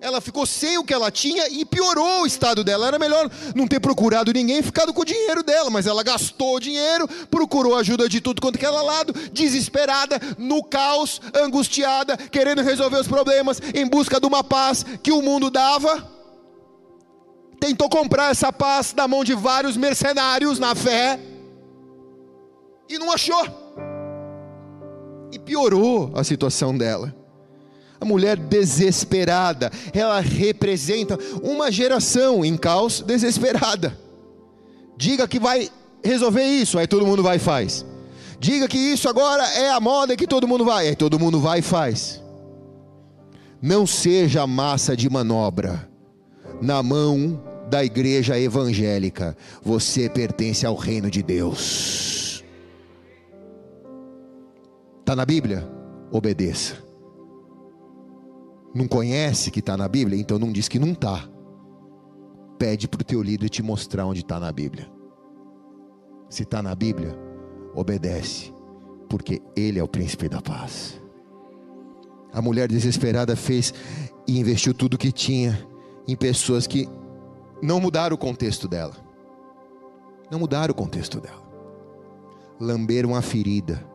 Ela 0.00 0.20
ficou 0.20 0.46
sem 0.46 0.78
o 0.78 0.84
que 0.84 0.94
ela 0.94 1.10
tinha 1.10 1.46
e 1.48 1.64
piorou 1.64 2.22
o 2.22 2.26
estado 2.26 2.64
dela. 2.64 2.86
Era 2.86 2.98
melhor 2.98 3.30
não 3.54 3.68
ter 3.68 3.78
procurado 3.80 4.32
ninguém 4.32 4.60
e 4.60 4.62
ficado 4.62 4.94
com 4.94 5.02
o 5.02 5.04
dinheiro 5.04 5.42
dela, 5.42 5.68
mas 5.68 5.86
ela 5.86 6.02
gastou 6.02 6.56
o 6.56 6.60
dinheiro, 6.60 7.06
procurou 7.30 7.76
ajuda 7.76 8.08
de 8.08 8.20
tudo 8.20 8.40
quanto 8.40 8.58
que 8.58 8.64
era 8.64 8.80
lado, 8.80 9.12
desesperada, 9.30 10.18
no 10.38 10.64
caos, 10.64 11.20
angustiada, 11.34 12.16
querendo 12.16 12.62
resolver 12.62 12.98
os 12.98 13.08
problemas, 13.08 13.60
em 13.74 13.86
busca 13.86 14.18
de 14.18 14.26
uma 14.26 14.42
paz 14.42 14.84
que 15.02 15.12
o 15.12 15.20
mundo 15.20 15.50
dava. 15.50 16.08
Tentou 17.60 17.90
comprar 17.90 18.30
essa 18.30 18.50
paz 18.50 18.94
na 18.96 19.06
mão 19.06 19.22
de 19.22 19.34
vários 19.34 19.76
mercenários 19.76 20.58
na 20.58 20.74
fé 20.74 21.20
e 22.88 22.98
não 22.98 23.12
achou 23.12 23.46
e 25.30 25.38
piorou 25.38 26.10
a 26.14 26.24
situação 26.24 26.76
dela. 26.76 27.19
A 28.00 28.04
mulher 28.04 28.36
desesperada, 28.36 29.70
ela 29.92 30.20
representa 30.20 31.18
uma 31.42 31.70
geração 31.70 32.44
em 32.44 32.56
caos 32.56 33.00
desesperada. 33.02 33.96
Diga 34.96 35.28
que 35.28 35.38
vai 35.38 35.68
resolver 36.02 36.44
isso, 36.44 36.78
aí 36.78 36.86
todo 36.86 37.06
mundo 37.06 37.22
vai 37.22 37.36
e 37.36 37.40
faz. 37.40 37.84
Diga 38.38 38.66
que 38.66 38.78
isso 38.78 39.06
agora 39.06 39.44
é 39.50 39.70
a 39.70 39.78
moda 39.78 40.16
que 40.16 40.26
todo 40.26 40.48
mundo 40.48 40.64
vai, 40.64 40.88
aí 40.88 40.96
todo 40.96 41.18
mundo 41.18 41.38
vai 41.40 41.58
e 41.58 41.62
faz. 41.62 42.22
Não 43.60 43.86
seja 43.86 44.46
massa 44.46 44.96
de 44.96 45.10
manobra 45.10 45.86
na 46.62 46.82
mão 46.82 47.42
da 47.68 47.84
igreja 47.84 48.38
evangélica. 48.38 49.36
Você 49.62 50.08
pertence 50.08 50.64
ao 50.64 50.74
reino 50.74 51.10
de 51.10 51.22
Deus. 51.22 52.42
Está 55.00 55.14
na 55.14 55.26
Bíblia? 55.26 55.68
Obedeça. 56.10 56.89
Não 58.74 58.86
conhece 58.86 59.50
que 59.50 59.60
está 59.60 59.76
na 59.76 59.88
Bíblia? 59.88 60.18
Então 60.18 60.38
não 60.38 60.52
diz 60.52 60.68
que 60.68 60.78
não 60.78 60.92
está. 60.92 61.28
Pede 62.58 62.86
para 62.86 63.00
o 63.00 63.04
teu 63.04 63.22
líder 63.22 63.48
te 63.48 63.62
mostrar 63.62 64.06
onde 64.06 64.20
está 64.20 64.38
na 64.38 64.52
Bíblia. 64.52 64.90
Se 66.28 66.42
está 66.42 66.62
na 66.62 66.74
Bíblia, 66.74 67.16
obedece, 67.74 68.52
porque 69.08 69.42
Ele 69.56 69.78
é 69.78 69.82
o 69.82 69.88
príncipe 69.88 70.28
da 70.28 70.40
paz. 70.40 71.00
A 72.32 72.40
mulher 72.40 72.68
desesperada 72.68 73.34
fez 73.34 73.74
e 74.26 74.38
investiu 74.38 74.72
tudo 74.72 74.98
que 74.98 75.10
tinha 75.10 75.66
em 76.06 76.14
pessoas 76.14 76.66
que 76.66 76.88
não 77.60 77.80
mudaram 77.80 78.14
o 78.14 78.18
contexto 78.18 78.68
dela. 78.68 78.94
Não 80.30 80.38
mudaram 80.38 80.70
o 80.70 80.76
contexto 80.76 81.20
dela. 81.20 81.42
Lamberam 82.60 83.16
a 83.16 83.22
ferida 83.22 83.90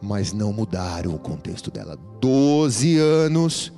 mas 0.00 0.32
não 0.32 0.52
mudaram 0.52 1.14
o 1.14 1.18
contexto 1.18 1.70
dela. 1.70 1.96
Doze 2.20 2.98
anos 2.98 3.72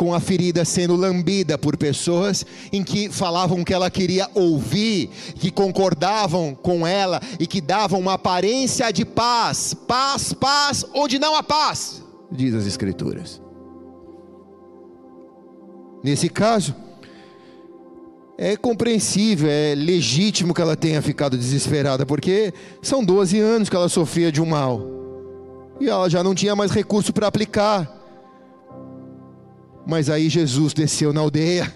com 0.00 0.14
a 0.14 0.18
ferida 0.18 0.64
sendo 0.64 0.96
lambida 0.96 1.58
por 1.58 1.76
pessoas 1.76 2.46
em 2.72 2.82
que 2.82 3.10
falavam 3.10 3.62
que 3.62 3.74
ela 3.74 3.90
queria 3.90 4.30
ouvir, 4.34 5.10
que 5.38 5.50
concordavam 5.50 6.54
com 6.54 6.86
ela 6.86 7.20
e 7.38 7.46
que 7.46 7.60
davam 7.60 8.00
uma 8.00 8.14
aparência 8.14 8.90
de 8.90 9.04
paz, 9.04 9.74
paz, 9.74 10.32
paz, 10.32 10.86
onde 10.94 11.18
não 11.18 11.36
há 11.36 11.42
paz, 11.42 12.02
diz 12.32 12.54
as 12.54 12.64
Escrituras. 12.64 13.42
Nesse 16.02 16.30
caso, 16.30 16.74
é 18.38 18.56
compreensível, 18.56 19.50
é 19.50 19.74
legítimo 19.74 20.54
que 20.54 20.62
ela 20.62 20.76
tenha 20.76 21.02
ficado 21.02 21.36
desesperada, 21.36 22.06
porque 22.06 22.54
são 22.80 23.04
12 23.04 23.38
anos 23.38 23.68
que 23.68 23.76
ela 23.76 23.90
sofria 23.90 24.32
de 24.32 24.40
um 24.40 24.46
mal. 24.46 24.80
E 25.78 25.90
ela 25.90 26.08
já 26.08 26.24
não 26.24 26.34
tinha 26.34 26.56
mais 26.56 26.70
recurso 26.70 27.12
para 27.12 27.26
aplicar. 27.26 27.99
Mas 29.90 30.08
aí 30.08 30.28
Jesus 30.28 30.72
desceu 30.72 31.12
na 31.12 31.20
aldeia. 31.20 31.74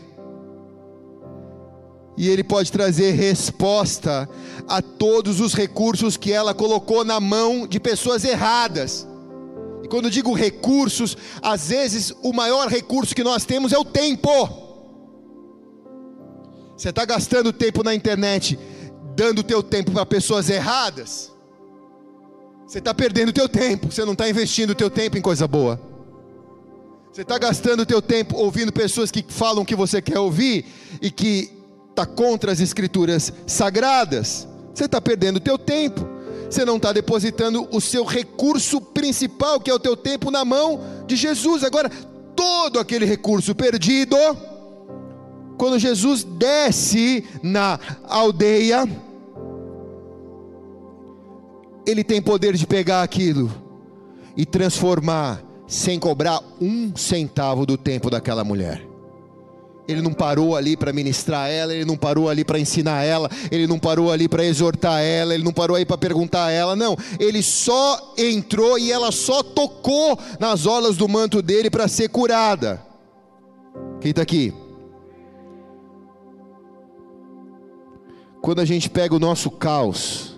E 2.16 2.28
ele 2.28 2.44
pode 2.44 2.70
trazer 2.70 3.10
resposta 3.10 4.28
a 4.68 4.80
todos 4.80 5.40
os 5.40 5.52
recursos 5.52 6.16
que 6.16 6.30
ela 6.30 6.54
colocou 6.54 7.04
na 7.04 7.18
mão 7.18 7.66
de 7.66 7.80
pessoas 7.80 8.24
erradas. 8.24 9.04
E 9.82 9.88
quando 9.88 10.08
digo 10.08 10.32
recursos, 10.32 11.16
às 11.42 11.70
vezes 11.70 12.14
o 12.22 12.32
maior 12.32 12.68
recurso 12.68 13.16
que 13.16 13.24
nós 13.24 13.44
temos 13.44 13.72
é 13.72 13.78
o 13.78 13.84
tempo. 13.84 14.30
Você 16.76 16.90
está 16.90 17.04
gastando 17.04 17.52
tempo 17.52 17.82
na 17.82 17.96
internet, 17.96 18.56
dando 19.16 19.42
teu 19.42 19.60
tempo 19.60 19.90
para 19.90 20.06
pessoas 20.06 20.48
erradas? 20.48 21.32
Você 22.64 22.78
está 22.78 22.94
perdendo 22.94 23.32
teu 23.32 23.48
tempo. 23.48 23.90
Você 23.90 24.04
não 24.04 24.12
está 24.12 24.30
investindo 24.30 24.72
teu 24.72 24.88
tempo 24.88 25.18
em 25.18 25.20
coisa 25.20 25.48
boa. 25.48 25.93
Você 27.14 27.22
está 27.22 27.38
gastando 27.38 27.86
teu 27.86 28.02
tempo 28.02 28.36
ouvindo 28.36 28.72
pessoas 28.72 29.08
que 29.08 29.24
falam 29.28 29.62
o 29.62 29.64
que 29.64 29.76
você 29.76 30.02
quer 30.02 30.18
ouvir 30.18 30.66
e 31.00 31.12
que 31.12 31.48
está 31.88 32.04
contra 32.04 32.50
as 32.50 32.58
escrituras 32.58 33.32
sagradas. 33.46 34.48
Você 34.74 34.86
está 34.86 35.00
perdendo 35.00 35.38
teu 35.38 35.56
tempo. 35.56 36.04
Você 36.50 36.64
não 36.64 36.76
está 36.76 36.92
depositando 36.92 37.68
o 37.70 37.80
seu 37.80 38.02
recurso 38.04 38.80
principal, 38.80 39.60
que 39.60 39.70
é 39.70 39.74
o 39.74 39.78
teu 39.78 39.96
tempo, 39.96 40.28
na 40.28 40.44
mão 40.44 40.80
de 41.06 41.14
Jesus. 41.14 41.62
Agora, 41.62 41.88
todo 42.34 42.80
aquele 42.80 43.04
recurso 43.04 43.54
perdido 43.54 44.16
quando 45.56 45.78
Jesus 45.78 46.24
desce 46.24 47.24
na 47.44 47.78
aldeia, 48.08 48.88
ele 51.86 52.02
tem 52.02 52.20
poder 52.20 52.56
de 52.56 52.66
pegar 52.66 53.04
aquilo 53.04 53.52
e 54.36 54.44
transformar 54.44 55.53
sem 55.74 55.98
cobrar 55.98 56.40
um 56.60 56.94
centavo 56.94 57.66
do 57.66 57.76
tempo 57.76 58.08
daquela 58.08 58.44
mulher. 58.44 58.86
Ele 59.88 60.00
não 60.00 60.14
parou 60.14 60.56
ali 60.56 60.76
para 60.76 60.92
ministrar 60.92 61.50
ela, 61.50 61.74
ele 61.74 61.84
não 61.84 61.96
parou 61.96 62.30
ali 62.30 62.44
para 62.44 62.58
ensinar 62.58 63.02
ela, 63.02 63.28
ele 63.50 63.66
não 63.66 63.78
parou 63.78 64.10
ali 64.10 64.28
para 64.28 64.44
exortar 64.44 65.02
ela, 65.02 65.34
ele 65.34 65.42
não 65.42 65.52
parou 65.52 65.76
aí 65.76 65.84
para 65.84 65.98
perguntar 65.98 66.46
a 66.46 66.50
ela, 66.50 66.76
não. 66.76 66.96
Ele 67.18 67.42
só 67.42 68.14
entrou 68.16 68.78
e 68.78 68.90
ela 68.90 69.10
só 69.10 69.42
tocou 69.42 70.16
nas 70.38 70.64
olas 70.64 70.96
do 70.96 71.08
manto 71.08 71.42
dele 71.42 71.68
para 71.68 71.88
ser 71.88 72.08
curada. 72.08 72.80
Quem 74.00 74.10
está 74.10 74.22
aqui? 74.22 74.54
Quando 78.40 78.60
a 78.60 78.64
gente 78.64 78.88
pega 78.88 79.14
o 79.14 79.18
nosso 79.18 79.50
caos 79.50 80.36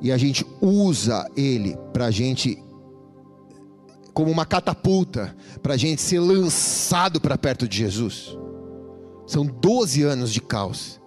e 0.00 0.12
a 0.12 0.16
gente 0.16 0.46
usa 0.60 1.28
ele 1.36 1.76
para 1.92 2.06
a 2.06 2.10
gente, 2.10 2.61
como 4.12 4.30
uma 4.30 4.44
catapulta, 4.44 5.34
para 5.62 5.74
a 5.74 5.76
gente 5.76 6.02
ser 6.02 6.20
lançado 6.20 7.20
para 7.20 7.38
perto 7.38 7.66
de 7.66 7.78
Jesus. 7.78 8.36
São 9.26 9.46
12 9.46 10.02
anos 10.02 10.32
de 10.32 10.40
caos, 10.40 11.00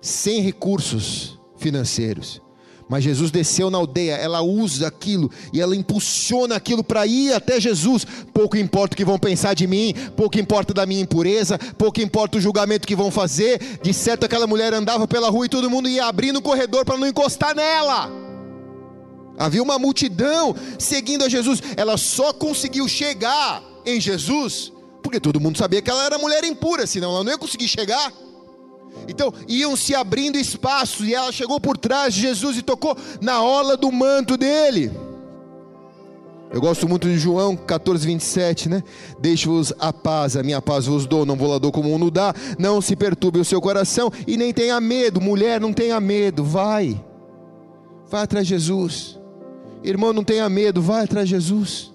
sem 0.00 0.40
recursos 0.40 1.38
financeiros, 1.56 2.40
mas 2.92 3.04
Jesus 3.04 3.30
desceu 3.30 3.70
na 3.70 3.78
aldeia, 3.78 4.16
ela 4.16 4.42
usa 4.42 4.86
aquilo 4.86 5.30
e 5.50 5.62
ela 5.62 5.74
impulsiona 5.74 6.56
aquilo 6.56 6.84
para 6.84 7.06
ir 7.06 7.32
até 7.32 7.58
Jesus. 7.58 8.04
Pouco 8.34 8.56
importa 8.56 8.92
o 8.92 8.96
que 8.98 9.04
vão 9.04 9.18
pensar 9.18 9.54
de 9.54 9.66
mim, 9.66 9.94
pouco 10.14 10.38
importa 10.38 10.74
da 10.74 10.84
minha 10.84 11.00
impureza, 11.00 11.58
pouco 11.78 12.02
importa 12.02 12.36
o 12.36 12.40
julgamento 12.40 12.86
que 12.86 12.94
vão 12.94 13.10
fazer. 13.10 13.78
De 13.82 13.94
certo, 13.94 14.24
aquela 14.24 14.46
mulher 14.46 14.74
andava 14.74 15.08
pela 15.08 15.30
rua 15.30 15.46
e 15.46 15.48
todo 15.48 15.70
mundo 15.70 15.88
ia 15.88 16.04
abrindo 16.04 16.36
o 16.36 16.42
corredor 16.42 16.84
para 16.84 16.98
não 16.98 17.06
encostar 17.06 17.54
nela. 17.54 18.31
Havia 19.38 19.62
uma 19.62 19.78
multidão 19.78 20.54
seguindo 20.78 21.24
a 21.24 21.28
Jesus. 21.28 21.62
Ela 21.76 21.96
só 21.96 22.32
conseguiu 22.32 22.86
chegar 22.88 23.62
em 23.84 24.00
Jesus 24.00 24.72
porque 25.02 25.18
todo 25.20 25.40
mundo 25.40 25.58
sabia 25.58 25.82
que 25.82 25.90
ela 25.90 26.04
era 26.04 26.16
mulher 26.16 26.44
impura, 26.44 26.86
senão 26.86 27.10
ela 27.10 27.24
não 27.24 27.32
ia 27.32 27.38
conseguir 27.38 27.68
chegar. 27.68 28.12
Então 29.08 29.32
iam 29.48 29.76
se 29.76 29.94
abrindo 29.94 30.38
espaços 30.38 31.06
e 31.06 31.14
ela 31.14 31.32
chegou 31.32 31.60
por 31.60 31.76
trás 31.76 32.14
de 32.14 32.20
Jesus 32.20 32.56
e 32.56 32.62
tocou 32.62 32.96
na 33.20 33.42
orla 33.42 33.76
do 33.76 33.90
manto 33.90 34.36
dele. 34.36 34.92
Eu 36.52 36.60
gosto 36.60 36.86
muito 36.86 37.08
de 37.08 37.18
João 37.18 37.56
14, 37.56 38.06
27, 38.06 38.68
né? 38.68 38.82
Deixe-vos 39.18 39.72
a 39.78 39.90
paz, 39.90 40.36
a 40.36 40.42
minha 40.42 40.60
paz 40.60 40.84
vos 40.84 41.06
dou, 41.06 41.24
não 41.24 41.34
vou 41.34 41.48
lá 41.48 41.58
dou 41.58 41.72
como 41.72 41.88
o 41.88 41.92
mundo 41.92 42.10
dá. 42.10 42.34
Não 42.58 42.80
se 42.82 42.94
perturbe 42.94 43.40
o 43.40 43.44
seu 43.44 43.60
coração 43.60 44.12
e 44.26 44.36
nem 44.36 44.52
tenha 44.52 44.78
medo, 44.78 45.18
mulher, 45.18 45.58
não 45.58 45.72
tenha 45.72 45.98
medo, 45.98 46.44
vai. 46.44 47.02
Vai 48.06 48.22
atrás 48.22 48.46
de 48.46 48.54
Jesus. 48.54 49.18
Irmão, 49.84 50.12
não 50.12 50.24
tenha 50.24 50.48
medo, 50.48 50.80
vai 50.80 51.04
atrás 51.04 51.28
de 51.28 51.34
Jesus. 51.34 51.92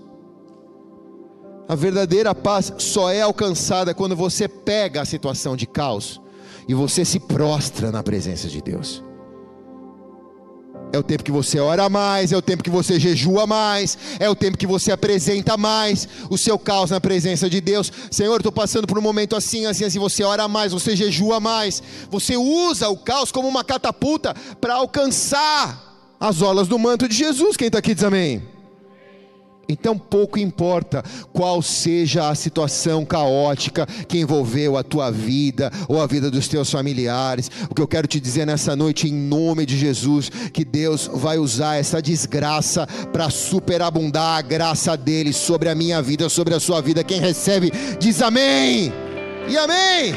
A 1.67 1.75
verdadeira 1.75 2.33
paz 2.33 2.73
só 2.77 3.11
é 3.11 3.21
alcançada 3.21 3.93
quando 3.93 4.15
você 4.15 4.47
pega 4.47 5.01
a 5.01 5.05
situação 5.05 5.55
de 5.55 5.67
caos 5.67 6.21
e 6.67 6.73
você 6.73 7.03
se 7.03 7.19
prostra 7.19 7.91
na 7.91 8.01
presença 8.01 8.47
de 8.47 8.61
Deus. 8.61 9.03
É 10.93 10.97
o 10.97 11.03
tempo 11.03 11.23
que 11.23 11.31
você 11.31 11.59
ora 11.59 11.89
mais, 11.89 12.31
é 12.31 12.37
o 12.37 12.41
tempo 12.41 12.63
que 12.63 12.69
você 12.69 12.97
jejua 12.97 13.45
mais, 13.45 13.97
é 14.19 14.29
o 14.29 14.35
tempo 14.35 14.57
que 14.57 14.65
você 14.65 14.91
apresenta 14.91 15.57
mais 15.57 16.07
o 16.29 16.37
seu 16.37 16.57
caos 16.57 16.91
na 16.91 17.01
presença 17.01 17.49
de 17.49 17.59
Deus. 17.59 17.91
Senhor, 18.09 18.37
estou 18.37 18.51
passando 18.51 18.87
por 18.87 18.97
um 18.97 19.01
momento 19.01 19.35
assim, 19.35 19.65
assim, 19.65 19.83
assim. 19.83 19.99
Você 19.99 20.23
ora 20.23 20.47
mais, 20.47 20.71
você 20.71 20.95
jejua 20.95 21.41
mais, 21.41 21.83
você 22.09 22.37
usa 22.37 22.87
o 22.87 22.97
caos 22.97 23.31
como 23.31 23.49
uma 23.49 23.65
catapulta 23.65 24.33
para 24.61 24.75
alcançar 24.75 25.86
as 26.19 26.41
olas 26.41 26.67
do 26.67 26.77
manto 26.77 27.07
de 27.07 27.15
Jesus. 27.15 27.57
Quem 27.57 27.67
está 27.67 27.79
aqui 27.79 27.93
diz 27.93 28.03
amém. 28.03 28.57
Então 29.69 29.97
pouco 29.97 30.39
importa 30.39 31.03
qual 31.33 31.61
seja 31.61 32.29
a 32.29 32.35
situação 32.35 33.05
caótica 33.05 33.85
que 34.07 34.17
envolveu 34.17 34.77
a 34.77 34.83
tua 34.83 35.11
vida 35.11 35.71
ou 35.89 36.01
a 36.01 36.07
vida 36.07 36.31
dos 36.31 36.47
teus 36.47 36.71
familiares. 36.71 37.51
O 37.69 37.75
que 37.75 37.81
eu 37.81 37.87
quero 37.87 38.07
te 38.07 38.19
dizer 38.19 38.45
nessa 38.45 38.75
noite, 38.75 39.07
em 39.07 39.13
nome 39.13 39.65
de 39.65 39.77
Jesus, 39.77 40.29
que 40.29 40.63
Deus 40.63 41.09
vai 41.13 41.37
usar 41.37 41.75
essa 41.75 42.01
desgraça 42.01 42.87
para 43.11 43.29
superabundar 43.29 44.37
a 44.37 44.41
graça 44.41 44.95
dele 44.95 45.33
sobre 45.33 45.69
a 45.69 45.75
minha 45.75 46.01
vida, 46.01 46.29
sobre 46.29 46.53
a 46.53 46.59
sua 46.59 46.81
vida. 46.81 47.03
Quem 47.03 47.19
recebe, 47.19 47.71
diz 47.99 48.21
amém 48.21 48.93
e 49.49 49.57
amém. 49.57 50.15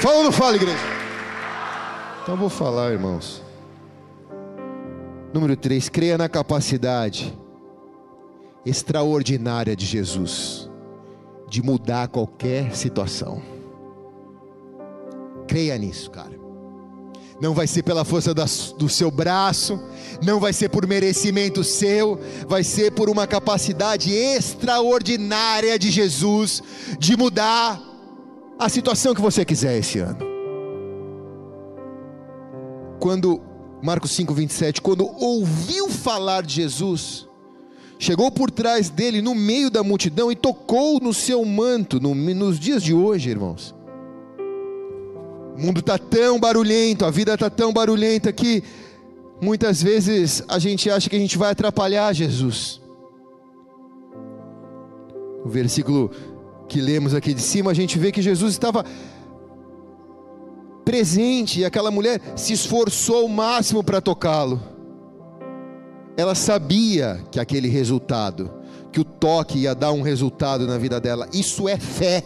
Fala 0.00 0.18
ou 0.18 0.24
não 0.24 0.32
fala, 0.32 0.54
igreja? 0.54 0.78
Então 2.22 2.36
vou 2.36 2.48
falar, 2.48 2.92
irmãos. 2.92 3.42
Número 5.34 5.56
3, 5.56 5.88
creia 5.88 6.16
na 6.16 6.28
capacidade 6.28 7.36
extraordinária 8.64 9.74
de 9.74 9.84
Jesus 9.84 10.70
de 11.48 11.62
mudar 11.62 12.08
qualquer 12.08 12.76
situação. 12.76 13.42
Creia 15.48 15.76
nisso, 15.76 16.10
cara. 16.10 16.38
Não 17.40 17.52
vai 17.52 17.66
ser 17.66 17.82
pela 17.82 18.04
força 18.04 18.32
do 18.34 18.88
seu 18.88 19.10
braço, 19.10 19.80
não 20.22 20.38
vai 20.38 20.52
ser 20.52 20.68
por 20.68 20.86
merecimento 20.86 21.64
seu, 21.64 22.20
vai 22.46 22.62
ser 22.62 22.92
por 22.92 23.08
uma 23.08 23.26
capacidade 23.26 24.12
extraordinária 24.12 25.78
de 25.78 25.90
Jesus 25.90 26.62
de 26.98 27.16
mudar 27.16 27.80
a 28.58 28.68
situação 28.68 29.14
que 29.14 29.20
você 29.20 29.44
quiser 29.44 29.78
esse 29.78 29.98
ano 29.98 30.38
quando 32.98 33.40
Marcos 33.82 34.10
5, 34.12 34.34
27, 34.34 34.82
quando 34.82 35.08
ouviu 35.22 35.88
falar 35.88 36.42
de 36.42 36.54
Jesus, 36.54 37.28
chegou 37.98 38.30
por 38.30 38.50
trás 38.50 38.90
dele, 38.90 39.22
no 39.22 39.34
meio 39.34 39.70
da 39.70 39.82
multidão, 39.82 40.32
e 40.32 40.36
tocou 40.36 41.00
no 41.00 41.14
seu 41.14 41.44
manto, 41.44 42.00
no, 42.00 42.14
nos 42.14 42.58
dias 42.58 42.82
de 42.82 42.92
hoje, 42.92 43.30
irmãos. 43.30 43.74
O 45.56 45.60
mundo 45.60 45.80
está 45.80 45.98
tão 45.98 46.38
barulhento, 46.38 47.04
a 47.04 47.10
vida 47.10 47.34
está 47.34 47.48
tão 47.48 47.72
barulhenta 47.72 48.32
que 48.32 48.62
muitas 49.40 49.82
vezes 49.82 50.42
a 50.48 50.58
gente 50.58 50.90
acha 50.90 51.08
que 51.08 51.16
a 51.16 51.20
gente 51.20 51.38
vai 51.38 51.50
atrapalhar 51.50 52.12
Jesus. 52.12 52.80
O 55.44 55.48
versículo 55.48 56.10
que 56.68 56.80
lemos 56.80 57.14
aqui 57.14 57.32
de 57.32 57.40
cima, 57.40 57.70
a 57.70 57.74
gente 57.74 57.98
vê 57.98 58.12
que 58.12 58.22
Jesus 58.22 58.52
estava 58.52 58.84
presente 60.84 61.60
e 61.60 61.64
aquela 61.64 61.90
mulher 61.90 62.20
se 62.36 62.52
esforçou 62.52 63.22
ao 63.22 63.28
máximo 63.28 63.82
para 63.82 64.00
tocá-lo. 64.00 64.60
Ela 66.16 66.34
sabia 66.34 67.20
que 67.30 67.38
aquele 67.38 67.68
resultado, 67.68 68.50
que 68.90 69.00
o 69.00 69.04
toque 69.04 69.60
ia 69.60 69.74
dar 69.74 69.92
um 69.92 70.02
resultado 70.02 70.66
na 70.66 70.78
vida 70.78 71.00
dela. 71.00 71.28
Isso 71.32 71.68
é 71.68 71.78
fé. 71.78 72.24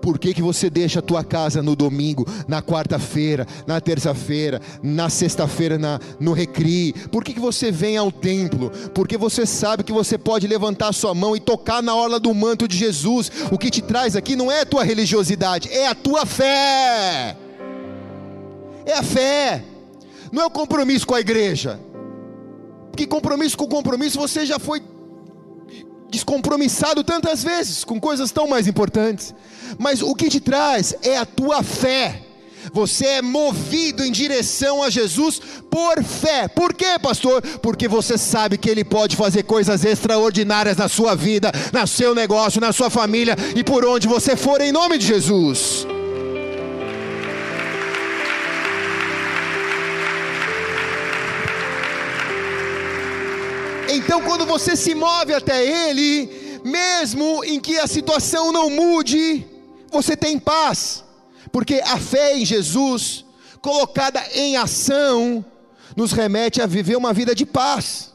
Por 0.00 0.18
que, 0.18 0.34
que 0.34 0.42
você 0.42 0.70
deixa 0.70 1.00
a 1.00 1.02
tua 1.02 1.22
casa 1.22 1.62
no 1.62 1.76
domingo, 1.76 2.26
na 2.48 2.62
quarta-feira, 2.62 3.46
na 3.66 3.80
terça-feira, 3.80 4.60
na 4.82 5.08
sexta-feira 5.10 5.78
no 6.18 6.32
recri? 6.32 6.92
Por 7.10 7.22
que, 7.22 7.34
que 7.34 7.40
você 7.40 7.70
vem 7.70 7.96
ao 7.96 8.10
templo? 8.10 8.70
Porque 8.94 9.16
você 9.16 9.44
sabe 9.44 9.84
que 9.84 9.92
você 9.92 10.16
pode 10.16 10.46
levantar 10.46 10.88
a 10.88 10.92
sua 10.92 11.14
mão 11.14 11.36
e 11.36 11.40
tocar 11.40 11.82
na 11.82 11.94
orla 11.94 12.18
do 12.18 12.32
manto 12.34 12.66
de 12.66 12.76
Jesus. 12.76 13.30
O 13.50 13.58
que 13.58 13.70
te 13.70 13.82
traz 13.82 14.16
aqui 14.16 14.36
não 14.36 14.50
é 14.50 14.62
a 14.62 14.66
tua 14.66 14.84
religiosidade, 14.84 15.68
é 15.70 15.86
a 15.86 15.94
tua 15.94 16.24
fé. 16.24 17.36
É 18.86 18.94
a 18.94 19.02
fé. 19.02 19.64
Não 20.32 20.42
é 20.42 20.46
o 20.46 20.50
compromisso 20.50 21.06
com 21.06 21.14
a 21.14 21.20
igreja. 21.20 21.78
Porque 22.90 23.06
compromisso 23.06 23.56
com 23.56 23.66
compromisso 23.66 24.18
você 24.18 24.44
já 24.44 24.58
foi 24.58 24.80
descompromissado 26.10 27.02
tantas 27.04 27.42
vezes 27.42 27.84
com 27.84 28.00
coisas 28.00 28.30
tão 28.30 28.48
mais 28.48 28.66
importantes. 28.66 29.34
Mas 29.78 30.02
o 30.02 30.14
que 30.14 30.28
te 30.28 30.40
traz 30.40 30.94
é 31.02 31.16
a 31.16 31.24
tua 31.24 31.62
fé. 31.62 32.22
Você 32.72 33.06
é 33.06 33.22
movido 33.22 34.04
em 34.04 34.12
direção 34.12 34.82
a 34.82 34.90
Jesus 34.90 35.40
por 35.70 36.02
fé. 36.04 36.46
Por 36.48 36.74
quê, 36.74 36.98
pastor? 37.00 37.40
Porque 37.62 37.88
você 37.88 38.18
sabe 38.18 38.58
que 38.58 38.68
Ele 38.68 38.84
pode 38.84 39.16
fazer 39.16 39.44
coisas 39.44 39.84
extraordinárias 39.84 40.76
na 40.76 40.88
sua 40.88 41.14
vida, 41.14 41.50
no 41.72 41.86
seu 41.86 42.14
negócio, 42.14 42.60
na 42.60 42.72
sua 42.72 42.90
família 42.90 43.36
e 43.56 43.64
por 43.64 43.84
onde 43.84 44.06
você 44.06 44.36
for, 44.36 44.60
em 44.60 44.72
nome 44.72 44.98
de 44.98 45.06
Jesus. 45.06 45.86
Então, 54.10 54.22
quando 54.22 54.44
você 54.44 54.74
se 54.74 54.92
move 54.92 55.32
até 55.32 55.64
Ele, 55.64 56.28
mesmo 56.64 57.44
em 57.44 57.60
que 57.60 57.78
a 57.78 57.86
situação 57.86 58.50
não 58.50 58.68
mude, 58.68 59.46
você 59.88 60.16
tem 60.16 60.36
paz, 60.36 61.04
porque 61.52 61.80
a 61.86 61.96
fé 61.96 62.36
em 62.36 62.44
Jesus, 62.44 63.24
colocada 63.62 64.20
em 64.34 64.56
ação, 64.56 65.44
nos 65.94 66.10
remete 66.10 66.60
a 66.60 66.66
viver 66.66 66.96
uma 66.96 67.12
vida 67.12 67.36
de 67.36 67.46
paz. 67.46 68.12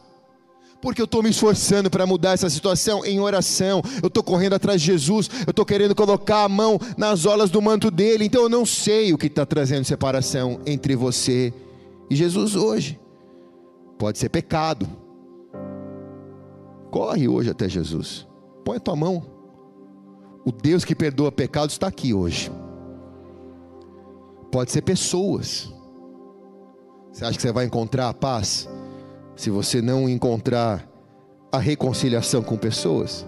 Porque 0.82 1.00
eu 1.00 1.06
estou 1.06 1.24
me 1.24 1.30
esforçando 1.30 1.90
para 1.90 2.06
mudar 2.06 2.34
essa 2.34 2.50
situação 2.50 3.06
em 3.06 3.22
oração, 3.22 3.82
eu 4.04 4.08
estou 4.10 4.22
correndo 4.22 4.56
atrás 4.56 4.82
de 4.82 4.88
Jesus, 4.88 5.30
eu 5.48 5.52
estou 5.52 5.66
querendo 5.66 5.96
colocar 5.96 6.44
a 6.44 6.50
mão 6.50 6.78
nas 6.98 7.26
olas 7.26 7.50
do 7.50 7.62
manto 7.62 7.90
dele, 7.90 8.26
então 8.26 8.44
eu 8.44 8.50
não 8.50 8.66
sei 8.66 9.14
o 9.14 9.18
que 9.18 9.28
está 9.28 9.46
trazendo 9.46 9.86
separação 9.86 10.60
entre 10.66 10.94
você 10.94 11.54
e 12.10 12.18
Jesus 12.18 12.54
hoje. 12.54 13.00
Pode 13.98 14.18
ser 14.18 14.28
pecado. 14.28 15.05
Corre 16.96 17.28
hoje 17.28 17.50
até 17.50 17.68
Jesus, 17.68 18.26
põe 18.64 18.78
a 18.78 18.80
tua 18.80 18.96
mão 18.96 19.22
o 20.46 20.50
Deus 20.50 20.86
que 20.86 20.96
perdoa 20.96 21.30
pecados 21.30 21.76
está 21.76 21.88
aqui 21.88 22.14
hoje. 22.14 22.50
Pode 24.50 24.72
ser 24.72 24.82
pessoas. 24.82 25.74
Você 27.12 27.26
acha 27.26 27.36
que 27.36 27.42
você 27.42 27.52
vai 27.52 27.66
encontrar 27.66 28.08
a 28.08 28.14
paz 28.14 28.70
se 29.36 29.50
você 29.50 29.82
não 29.82 30.08
encontrar 30.08 30.90
a 31.52 31.60
reconciliação 31.60 32.42
com 32.42 32.56
pessoas? 32.56 33.28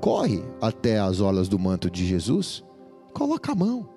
Corre 0.00 0.44
até 0.60 1.00
as 1.00 1.20
olas 1.20 1.48
do 1.48 1.58
manto 1.58 1.90
de 1.90 2.06
Jesus, 2.06 2.62
coloca 3.12 3.50
a 3.50 3.56
mão 3.56 3.88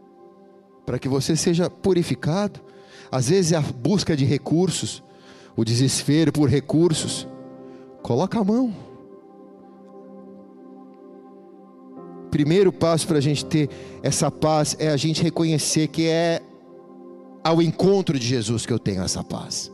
para 0.83 0.97
que 0.97 1.07
você 1.07 1.35
seja 1.35 1.69
purificado. 1.69 2.59
Às 3.11 3.29
vezes 3.29 3.51
é 3.51 3.55
a 3.55 3.61
busca 3.61 4.17
de 4.17 4.25
recursos, 4.25 5.03
o 5.55 5.63
desespero 5.63 6.31
por 6.31 6.49
recursos. 6.49 7.27
Coloca 8.01 8.39
a 8.39 8.43
mão. 8.43 8.89
primeiro 12.29 12.71
passo 12.71 13.05
para 13.07 13.17
a 13.17 13.21
gente 13.21 13.45
ter 13.45 13.69
essa 14.01 14.31
paz 14.31 14.75
é 14.79 14.89
a 14.89 14.97
gente 14.97 15.21
reconhecer 15.21 15.87
que 15.87 16.07
é 16.07 16.41
ao 17.43 17.61
encontro 17.61 18.17
de 18.17 18.25
Jesus 18.25 18.65
que 18.65 18.71
eu 18.71 18.79
tenho 18.79 19.03
essa 19.03 19.23
paz. 19.23 19.71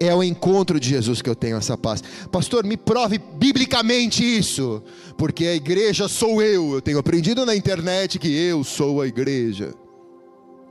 É 0.00 0.10
ao 0.10 0.22
encontro 0.22 0.78
de 0.78 0.88
Jesus 0.88 1.20
que 1.20 1.28
eu 1.28 1.34
tenho 1.34 1.56
essa 1.56 1.76
paz. 1.76 2.02
Pastor, 2.30 2.64
me 2.64 2.76
prove 2.76 3.18
biblicamente 3.18 4.24
isso, 4.24 4.82
porque 5.16 5.44
a 5.44 5.54
igreja 5.54 6.06
sou 6.06 6.40
eu. 6.40 6.72
Eu 6.74 6.80
tenho 6.80 6.98
aprendido 6.98 7.44
na 7.44 7.56
internet 7.56 8.18
que 8.18 8.28
eu 8.28 8.62
sou 8.62 9.02
a 9.02 9.06
igreja. 9.08 9.74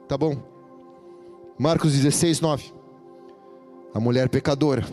Tá 0.07 0.17
bom? 0.17 0.37
Marcos 1.59 1.91
16, 1.91 2.39
9. 2.39 2.71
A 3.93 3.99
mulher 3.99 4.29
pecadora. 4.29 4.85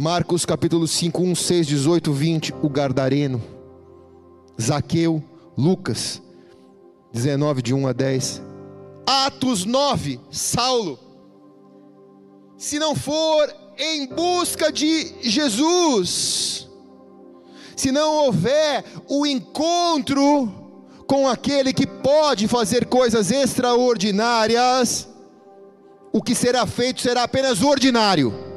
Marcos 0.00 0.46
capítulo 0.46 0.86
5, 0.86 1.20
1, 1.20 1.34
6, 1.34 1.66
18, 1.66 2.12
20. 2.12 2.54
O 2.62 2.68
Gardareno. 2.68 3.42
Zaqueu, 4.60 5.20
Lucas 5.56 6.22
19, 7.12 7.62
de 7.62 7.74
1 7.74 7.88
a 7.88 7.92
10. 7.92 8.40
Atos 9.04 9.64
9, 9.64 10.20
Saulo. 10.30 11.00
Se 12.56 12.78
não 12.78 12.94
for 12.94 13.52
em 13.76 14.06
busca 14.06 14.70
de 14.70 15.14
Jesus, 15.20 16.68
se 17.74 17.90
não 17.90 18.26
houver 18.26 18.84
o 19.08 19.26
encontro 19.26 20.48
com 21.08 21.26
aquele 21.26 21.72
que 21.72 21.88
pode 21.88 22.46
fazer 22.46 22.86
coisas 22.86 23.32
extraordinárias, 23.32 25.08
o 26.12 26.22
que 26.22 26.36
será 26.36 26.64
feito 26.68 27.00
será 27.00 27.24
apenas 27.24 27.62
ordinário. 27.62 28.47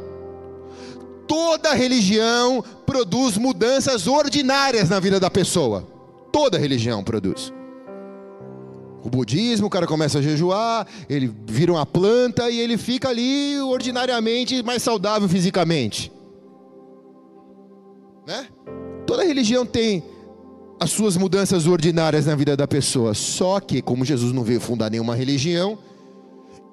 Toda 1.31 1.73
religião 1.73 2.61
produz 2.85 3.37
mudanças 3.37 4.05
ordinárias 4.05 4.89
na 4.89 4.99
vida 4.99 5.17
da 5.17 5.29
pessoa. 5.29 5.87
Toda 6.29 6.57
religião 6.57 7.01
produz. 7.05 7.53
O 9.01 9.09
budismo, 9.09 9.67
o 9.67 9.69
cara 9.69 9.87
começa 9.87 10.19
a 10.19 10.21
jejuar, 10.21 10.85
ele 11.09 11.33
vira 11.47 11.71
uma 11.71 11.85
planta 11.85 12.49
e 12.49 12.59
ele 12.59 12.77
fica 12.77 13.07
ali 13.07 13.57
ordinariamente 13.61 14.61
mais 14.61 14.83
saudável 14.83 15.29
fisicamente. 15.29 16.11
Né? 18.27 18.47
Toda 19.07 19.23
religião 19.23 19.65
tem 19.65 20.03
as 20.81 20.91
suas 20.91 21.15
mudanças 21.15 21.65
ordinárias 21.65 22.25
na 22.25 22.35
vida 22.35 22.57
da 22.57 22.67
pessoa. 22.67 23.13
Só 23.13 23.57
que, 23.61 23.81
como 23.81 24.03
Jesus 24.03 24.33
não 24.33 24.43
veio 24.43 24.59
fundar 24.59 24.91
nenhuma 24.91 25.15
religião, 25.15 25.79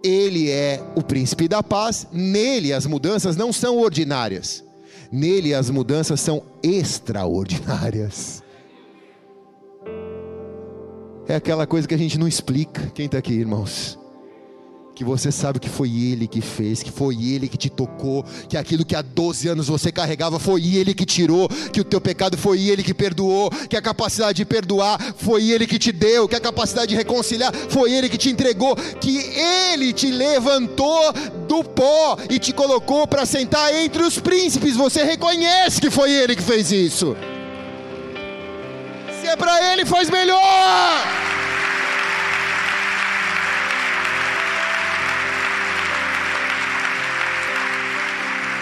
Ele 0.03 0.51
é 0.51 0.83
o 0.95 1.03
príncipe 1.03 1.49
da 1.49 1.63
paz, 1.63 2.07
nele 2.13 2.73
as 2.73 2.87
mudanças 2.87 3.37
não 3.37 3.53
são 3.53 3.79
ordinárias, 3.79 4.65
nele 5.11 5.53
as 5.53 5.71
mudanças 5.71 6.21
são 6.21 6.43
extraordinárias. 6.63 8.43
É 11.29 11.35
aquela 11.35 11.67
coisa 11.67 11.87
que 11.87 11.95
a 11.95 11.99
gente 11.99 12.19
não 12.19 12.27
explica. 12.27 12.91
Quem 12.95 13.07
está 13.07 13.19
aqui, 13.19 13.35
irmãos? 13.35 13.98
Que 14.99 15.05
você 15.05 15.31
sabe 15.31 15.61
que 15.61 15.69
foi 15.69 15.91
Ele 15.91 16.27
que 16.27 16.41
fez, 16.41 16.83
que 16.83 16.91
foi 16.91 17.15
Ele 17.23 17.47
que 17.49 17.57
te 17.57 17.71
tocou, 17.71 18.25
que 18.49 18.57
aquilo 18.57 18.85
que 18.85 18.97
há 18.97 19.01
12 19.01 19.47
anos 19.47 19.69
você 19.69 19.93
carregava 19.93 20.41
foi 20.41 20.75
Ele 20.75 20.93
que 20.93 21.07
tirou, 21.07 21.49
que 21.73 21.81
o 21.81 21.85
teu 21.85 22.01
pecado 22.01 22.37
foi 22.37 22.63
Ele 22.63 22.83
que 22.83 22.93
perdoou, 22.93 23.49
que 23.71 23.77
a 23.77 23.81
capacidade 23.81 24.39
de 24.39 24.45
perdoar 24.45 24.99
foi 25.17 25.51
Ele 25.51 25.69
que 25.69 25.79
te 25.79 25.93
deu, 25.93 26.27
que 26.27 26.35
a 26.35 26.41
capacidade 26.41 26.89
de 26.89 26.97
reconciliar 26.97 27.55
foi 27.55 27.93
Ele 27.93 28.09
que 28.09 28.19
te 28.19 28.29
entregou, 28.29 28.75
que 28.75 29.19
Ele 29.19 29.93
te 29.93 30.11
levantou 30.11 31.13
do 31.47 31.63
pó 31.63 32.19
e 32.29 32.41
te 32.41 32.53
colocou 32.53 33.07
para 33.07 33.25
sentar 33.25 33.73
entre 33.73 34.03
os 34.03 34.19
príncipes. 34.19 34.75
Você 34.75 35.05
reconhece 35.05 35.81
que 35.81 35.91
foi 35.91 36.11
Ele 36.11 36.35
que 36.35 36.43
fez 36.43 36.73
isso. 36.73 37.17
Se 39.21 39.29
é 39.29 39.37
para 39.37 39.73
Ele, 39.73 39.87
faz 39.87 40.11
melhor. 40.11 41.38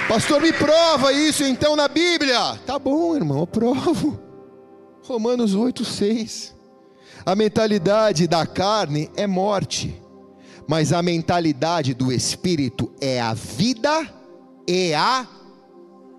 Pastor, 0.08 0.40
me 0.40 0.52
prova 0.52 1.12
isso 1.12 1.42
então 1.42 1.74
na 1.74 1.88
Bíblia. 1.88 2.56
Tá 2.64 2.78
bom, 2.78 3.16
irmão, 3.16 3.40
eu 3.40 3.46
provo. 3.46 4.16
Romanos 5.02 5.52
8, 5.52 5.84
6. 5.84 6.54
A 7.24 7.34
mentalidade 7.34 8.28
da 8.28 8.46
carne 8.46 9.10
é 9.16 9.26
morte, 9.26 10.00
mas 10.68 10.92
a 10.92 11.02
mentalidade 11.02 11.92
do 11.92 12.12
espírito 12.12 12.92
é 13.00 13.20
a 13.20 13.34
vida 13.34 14.08
e 14.66 14.94
a 14.94 15.26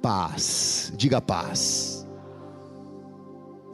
paz. 0.01 0.91
Diga 0.97 1.21
paz. 1.21 2.05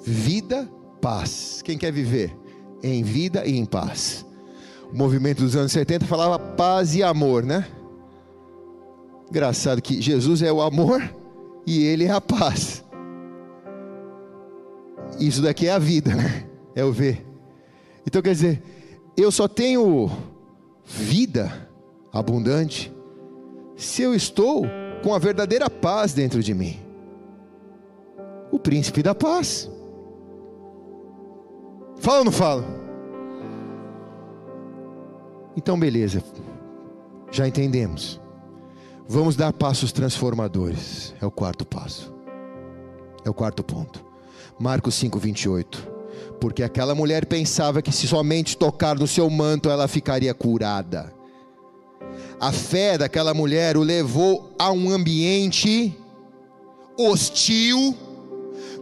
Vida, 0.05 0.69
paz. 1.01 1.63
Quem 1.63 1.75
quer 1.75 1.91
viver 1.91 2.37
em 2.83 3.01
vida 3.01 3.47
e 3.47 3.57
em 3.57 3.65
paz? 3.65 4.23
O 4.91 4.95
movimento 4.95 5.41
dos 5.41 5.55
anos 5.55 5.71
70 5.71 6.05
falava 6.05 6.37
paz 6.37 6.93
e 6.93 7.01
amor, 7.01 7.43
né? 7.43 7.65
Engraçado 9.29 9.81
que 9.81 10.01
Jesus 10.01 10.41
é 10.41 10.51
o 10.51 10.61
amor 10.61 11.01
e 11.65 11.83
ele 11.83 12.05
é 12.05 12.11
a 12.11 12.21
paz. 12.21 12.83
Isso 15.19 15.41
daqui 15.41 15.67
é 15.67 15.71
a 15.71 15.79
vida, 15.79 16.13
né? 16.15 16.47
É 16.75 16.83
o 16.83 16.91
ver. 16.91 17.25
Então 18.05 18.21
quer 18.21 18.33
dizer, 18.33 18.61
eu 19.15 19.31
só 19.31 19.47
tenho 19.47 20.09
vida 20.83 21.69
abundante 22.11 22.93
se 23.75 24.01
eu 24.01 24.13
estou 24.13 24.65
com 25.03 25.13
a 25.13 25.19
verdadeira 25.19 25.69
paz 25.69 26.13
dentro 26.13 26.41
de 26.41 26.53
mim. 26.53 26.79
O 28.51 28.59
príncipe 28.59 29.01
da 29.01 29.15
paz. 29.15 29.69
Fala 31.97 32.19
ou 32.19 32.25
não 32.25 32.31
fala? 32.31 32.65
Então, 35.55 35.79
beleza. 35.79 36.23
Já 37.31 37.47
entendemos. 37.47 38.19
Vamos 39.07 39.35
dar 39.35 39.51
passos 39.53 39.91
transformadores. 39.91 41.13
É 41.21 41.25
o 41.25 41.31
quarto 41.31 41.65
passo. 41.65 42.13
É 43.25 43.29
o 43.29 43.33
quarto 43.33 43.63
ponto. 43.63 44.03
Marcos 44.59 44.95
5, 44.95 45.19
28. 45.19 45.91
Porque 46.39 46.63
aquela 46.63 46.95
mulher 46.95 47.25
pensava 47.25 47.81
que 47.81 47.91
se 47.91 48.07
somente 48.07 48.57
tocar 48.57 48.97
no 48.97 49.07
seu 49.07 49.29
manto 49.29 49.69
ela 49.69 49.87
ficaria 49.87 50.33
curada. 50.33 51.13
A 52.39 52.51
fé 52.51 52.97
daquela 52.97 53.33
mulher 53.33 53.77
o 53.77 53.81
levou 53.81 54.53
a 54.59 54.71
um 54.71 54.89
ambiente 54.89 55.97
hostil, 56.97 57.95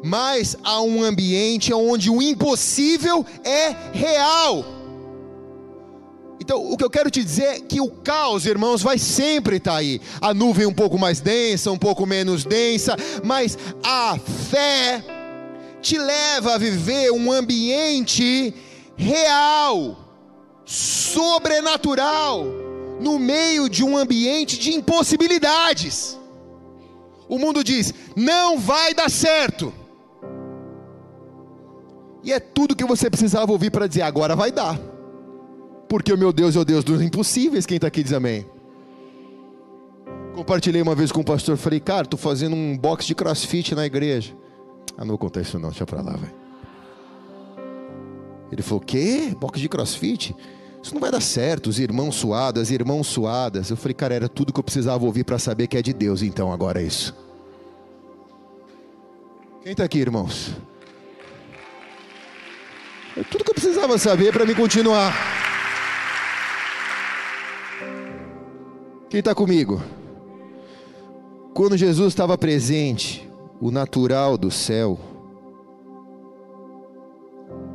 mas 0.04 0.58
a 0.64 0.82
um 0.82 1.04
ambiente 1.04 1.74
onde 1.74 2.10
o 2.10 2.22
impossível 2.22 3.26
é 3.44 3.76
real. 3.94 4.81
Então, 6.42 6.60
o 6.72 6.76
que 6.76 6.84
eu 6.84 6.90
quero 6.90 7.12
te 7.12 7.24
dizer 7.24 7.44
é 7.44 7.60
que 7.60 7.80
o 7.80 7.88
caos, 7.88 8.48
irmãos, 8.48 8.82
vai 8.82 8.98
sempre 8.98 9.58
estar 9.58 9.76
aí. 9.76 10.02
A 10.20 10.34
nuvem 10.34 10.66
um 10.66 10.74
pouco 10.74 10.98
mais 10.98 11.22
densa, 11.22 11.72
um 11.72 11.78
pouco 11.78 12.04
menos 12.04 12.44
densa, 12.44 12.96
mas 13.24 13.56
a 13.84 14.18
fé 14.50 15.04
te 15.84 16.00
leva 16.00 16.56
a 16.56 16.58
viver 16.58 17.12
um 17.12 17.32
ambiente 17.32 18.56
real, 18.98 19.96
sobrenatural, 20.66 22.44
no 23.00 23.20
meio 23.20 23.70
de 23.70 23.84
um 23.84 23.96
ambiente 23.96 24.58
de 24.58 24.74
impossibilidades. 24.74 26.18
O 27.30 27.38
mundo 27.38 27.64
diz: 27.64 27.94
não 28.16 28.58
vai 28.58 28.96
dar 28.96 29.12
certo. 29.12 29.72
E 32.24 32.34
é 32.34 32.40
tudo 32.40 32.76
que 32.76 32.84
você 32.84 33.12
precisava 33.12 33.52
ouvir 33.52 33.70
para 33.70 33.86
dizer: 33.86 34.02
agora 34.02 34.36
vai 34.36 34.52
dar 34.52 34.91
porque 35.92 36.14
o 36.14 36.18
meu 36.18 36.32
Deus 36.32 36.56
é 36.56 36.60
o 36.60 36.64
Deus 36.64 36.86
dos 36.86 37.02
impossíveis. 37.02 37.66
Quem 37.66 37.76
está 37.76 37.88
aqui 37.88 38.02
diz 38.02 38.14
amém. 38.14 38.46
Compartilhei 40.34 40.82
uma 40.82 40.96
vez 40.96 41.12
com 41.12 41.20
o 41.20 41.24
pastor, 41.24 41.58
falei, 41.58 41.82
cara, 41.82 42.04
estou 42.04 42.18
fazendo 42.18 42.56
um 42.56 42.78
box 42.78 43.06
de 43.06 43.14
crossfit 43.14 43.76
na 43.76 43.86
igreja. 43.86 44.34
Ah, 44.98 45.04
não 45.04 45.18
contar 45.18 45.42
isso 45.42 45.60
não, 45.60 45.68
deixa 45.68 45.86
para 45.86 46.02
lá, 46.02 46.16
vai. 46.16 46.34
Ele 48.54 48.62
falou, 48.62 48.80
quê? 48.80 49.36
Box 49.38 49.60
de 49.60 49.68
crossfit? 49.68 50.34
Isso 50.82 50.94
não 50.94 51.02
vai 51.02 51.12
dar 51.12 51.20
certo, 51.20 51.68
os 51.68 51.78
irmãos 51.78 52.16
suados, 52.16 52.62
as 52.62 52.72
irmãs 52.72 53.08
suadas. 53.08 53.70
Eu 53.70 53.76
falei, 53.76 53.94
cara, 53.94 54.16
era 54.16 54.30
tudo 54.30 54.54
que 54.54 54.60
eu 54.62 54.64
precisava 54.64 55.04
ouvir 55.04 55.26
para 55.26 55.38
saber 55.38 55.68
que 55.68 55.76
é 55.76 55.82
de 55.82 55.92
Deus, 55.92 56.22
então 56.22 56.54
agora 56.54 56.82
é 56.82 56.86
isso. 56.86 57.14
Quem 59.62 59.74
está 59.74 59.84
aqui, 59.84 60.00
irmãos? 60.00 60.52
É 63.18 63.24
tudo 63.24 63.44
que 63.44 63.52
eu 63.52 63.56
precisava 63.56 63.98
saber 63.98 64.32
para 64.32 64.46
me 64.46 64.56
continuar. 64.56 65.31
Quem 69.12 69.20
está 69.20 69.36
comigo? 69.36 69.84
Quando 71.54 71.76
Jesus 71.76 72.08
estava 72.08 72.38
presente, 72.38 73.30
o 73.60 73.70
natural 73.70 74.38
do 74.38 74.50
céu 74.50 74.98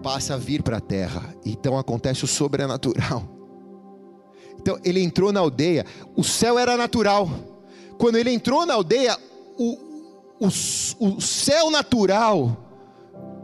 passa 0.03 0.33
a 0.33 0.39
vir 0.39 0.63
para 0.63 0.79
a 0.79 0.81
terra. 0.81 1.37
Então 1.45 1.79
acontece 1.79 2.25
o 2.25 2.27
sobrenatural. 2.27 3.23
Então 4.59 4.81
ele 4.83 5.01
entrou 5.01 5.31
na 5.31 5.39
aldeia, 5.39 5.87
o 6.17 6.25
céu 6.25 6.59
era 6.59 6.77
natural. 6.77 7.29
Quando 7.99 8.17
ele 8.17 8.33
entrou 8.33 8.67
na 8.67 8.75
aldeia, 8.75 9.17
o, 9.57 9.79
o, 10.41 10.47
o 10.47 11.21
céu 11.21 11.71
natural 11.71 12.57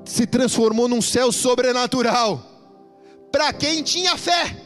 se 0.05 0.27
transformou 0.27 0.89
num 0.89 1.01
céu 1.01 1.31
sobrenatural. 1.31 2.43
Para 3.31 3.53
quem 3.53 3.85
tinha 3.85 4.17
fé, 4.17 4.57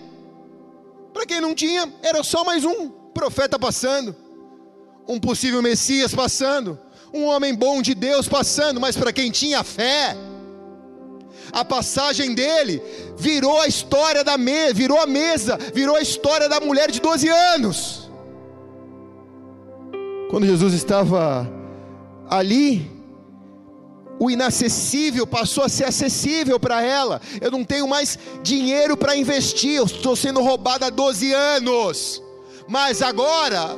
para 1.12 1.27
quem 1.27 1.43
não 1.43 1.55
tinha, 1.55 1.93
era 2.03 2.22
só 2.22 2.43
mais 2.43 2.64
um 2.64 3.06
profeta 3.17 3.59
passando, 3.59 4.14
um 5.09 5.19
possível 5.19 5.62
Messias 5.62 6.14
passando, 6.14 6.79
um 7.14 7.25
homem 7.25 7.55
bom 7.55 7.81
de 7.81 7.95
Deus 7.95 8.29
passando, 8.29 8.79
mas 8.79 8.95
para 8.95 9.11
quem 9.11 9.31
tinha 9.31 9.64
fé, 9.64 10.14
a 11.51 11.64
passagem 11.64 12.35
dele 12.35 12.83
virou 13.17 13.59
a 13.62 13.67
história 13.67 14.23
da 14.23 14.37
mesa, 14.37 14.75
virou 14.75 15.01
a 15.01 15.07
mesa, 15.07 15.57
virou 15.73 15.97
a 15.97 16.03
história 16.03 16.47
da 16.47 16.61
mulher 16.61 16.91
de 16.91 17.01
12 17.01 17.29
anos. 17.29 18.11
Quando 20.31 20.45
Jesus 20.45 20.75
estava 20.75 21.51
ali, 22.29 22.91
o 24.19 24.31
inacessível 24.31 25.27
passou 25.27 25.64
a 25.64 25.71
ser 25.71 25.85
acessível 25.85 26.61
para 26.61 26.83
ela. 26.83 27.19
Eu 27.41 27.51
não 27.51 27.64
tenho 27.64 27.89
mais 27.89 28.19
dinheiro 28.43 28.95
para 28.95 29.17
investir, 29.17 29.77
eu 29.77 29.85
estou 29.85 30.14
sendo 30.14 30.43
roubada 30.43 30.87
há 30.87 30.91
12 30.91 31.33
anos 31.33 32.26
mas 32.69 33.03
agora 33.03 33.77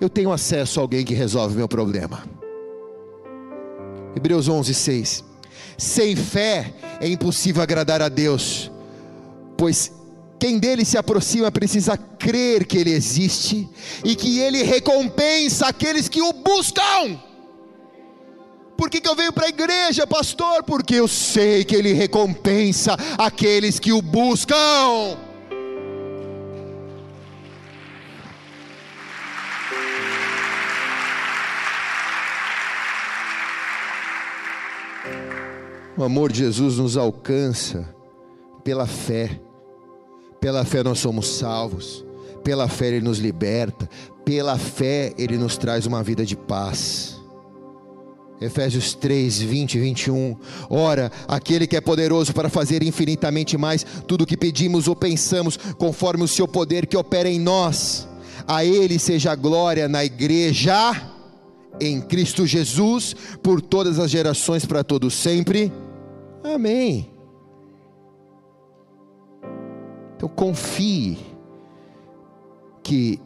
eu 0.00 0.08
tenho 0.08 0.32
acesso 0.32 0.78
a 0.78 0.82
alguém 0.82 1.04
que 1.04 1.14
resolve 1.14 1.56
meu 1.56 1.68
problema. 1.68 2.24
Hebreus 4.14 4.48
11, 4.48 4.74
6. 4.74 5.24
Sem 5.76 6.16
fé 6.16 6.72
é 7.00 7.08
impossível 7.08 7.62
agradar 7.62 8.02
a 8.02 8.08
Deus, 8.08 8.70
pois 9.56 9.92
quem 10.38 10.58
dele 10.58 10.84
se 10.84 10.96
aproxima 10.96 11.50
precisa 11.50 11.96
crer 11.96 12.64
que 12.64 12.78
ele 12.78 12.92
existe 12.92 13.68
e 14.04 14.14
que 14.14 14.38
ele 14.38 14.62
recompensa 14.62 15.66
aqueles 15.66 16.08
que 16.08 16.22
o 16.22 16.32
buscam. 16.32 17.18
Por 18.76 18.88
que, 18.88 19.00
que 19.00 19.08
eu 19.08 19.16
venho 19.16 19.32
para 19.32 19.46
a 19.46 19.48
igreja, 19.48 20.06
pastor? 20.06 20.62
Porque 20.62 20.94
eu 20.94 21.08
sei 21.08 21.64
que 21.64 21.74
ele 21.74 21.92
recompensa 21.92 22.96
aqueles 23.18 23.80
que 23.80 23.92
o 23.92 24.00
buscam. 24.00 25.16
O 35.98 36.04
amor 36.04 36.30
de 36.30 36.38
Jesus 36.38 36.78
nos 36.78 36.96
alcança 36.96 37.92
pela 38.62 38.86
fé, 38.86 39.40
Pela 40.40 40.64
fé 40.64 40.84
nós 40.84 41.00
somos 41.00 41.26
salvos. 41.26 42.06
Pela 42.44 42.68
fé 42.68 42.86
Ele 42.86 43.00
nos 43.00 43.18
liberta. 43.18 43.90
Pela 44.24 44.56
fé 44.56 45.12
Ele 45.18 45.36
nos 45.36 45.56
traz 45.56 45.86
uma 45.86 46.00
vida 46.00 46.24
de 46.24 46.36
paz. 46.36 47.20
Efésios 48.40 48.94
3, 48.94 49.40
20 49.40 49.74
e 49.74 49.80
21. 49.80 50.36
Ora, 50.70 51.10
aquele 51.26 51.66
que 51.66 51.76
é 51.76 51.80
poderoso 51.80 52.32
para 52.32 52.48
fazer 52.48 52.84
infinitamente 52.84 53.58
mais 53.58 53.84
tudo 54.06 54.22
o 54.22 54.26
que 54.26 54.36
pedimos 54.36 54.86
ou 54.86 54.94
pensamos, 54.94 55.56
conforme 55.76 56.22
o 56.22 56.28
seu 56.28 56.46
poder 56.46 56.86
que 56.86 56.96
opera 56.96 57.28
em 57.28 57.40
nós. 57.40 58.06
A 58.46 58.64
Ele 58.64 59.00
seja 59.00 59.32
a 59.32 59.34
glória 59.34 59.88
na 59.88 60.04
igreja, 60.04 60.94
em 61.80 62.00
Cristo 62.00 62.46
Jesus, 62.46 63.16
por 63.42 63.60
todas 63.60 63.98
as 63.98 64.08
gerações, 64.08 64.64
para 64.64 64.84
todos 64.84 65.14
sempre. 65.14 65.72
Amém. 66.42 67.10
Então 70.16 70.28
confie 70.28 71.18
que 72.82 73.20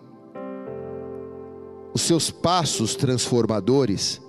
os 1.94 2.02
seus 2.02 2.30
passos 2.30 2.94
transformadores 2.94 4.20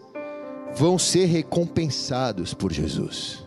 vão 0.76 0.98
ser 0.98 1.26
recompensados 1.26 2.54
por 2.54 2.72
Jesus. 2.72 3.46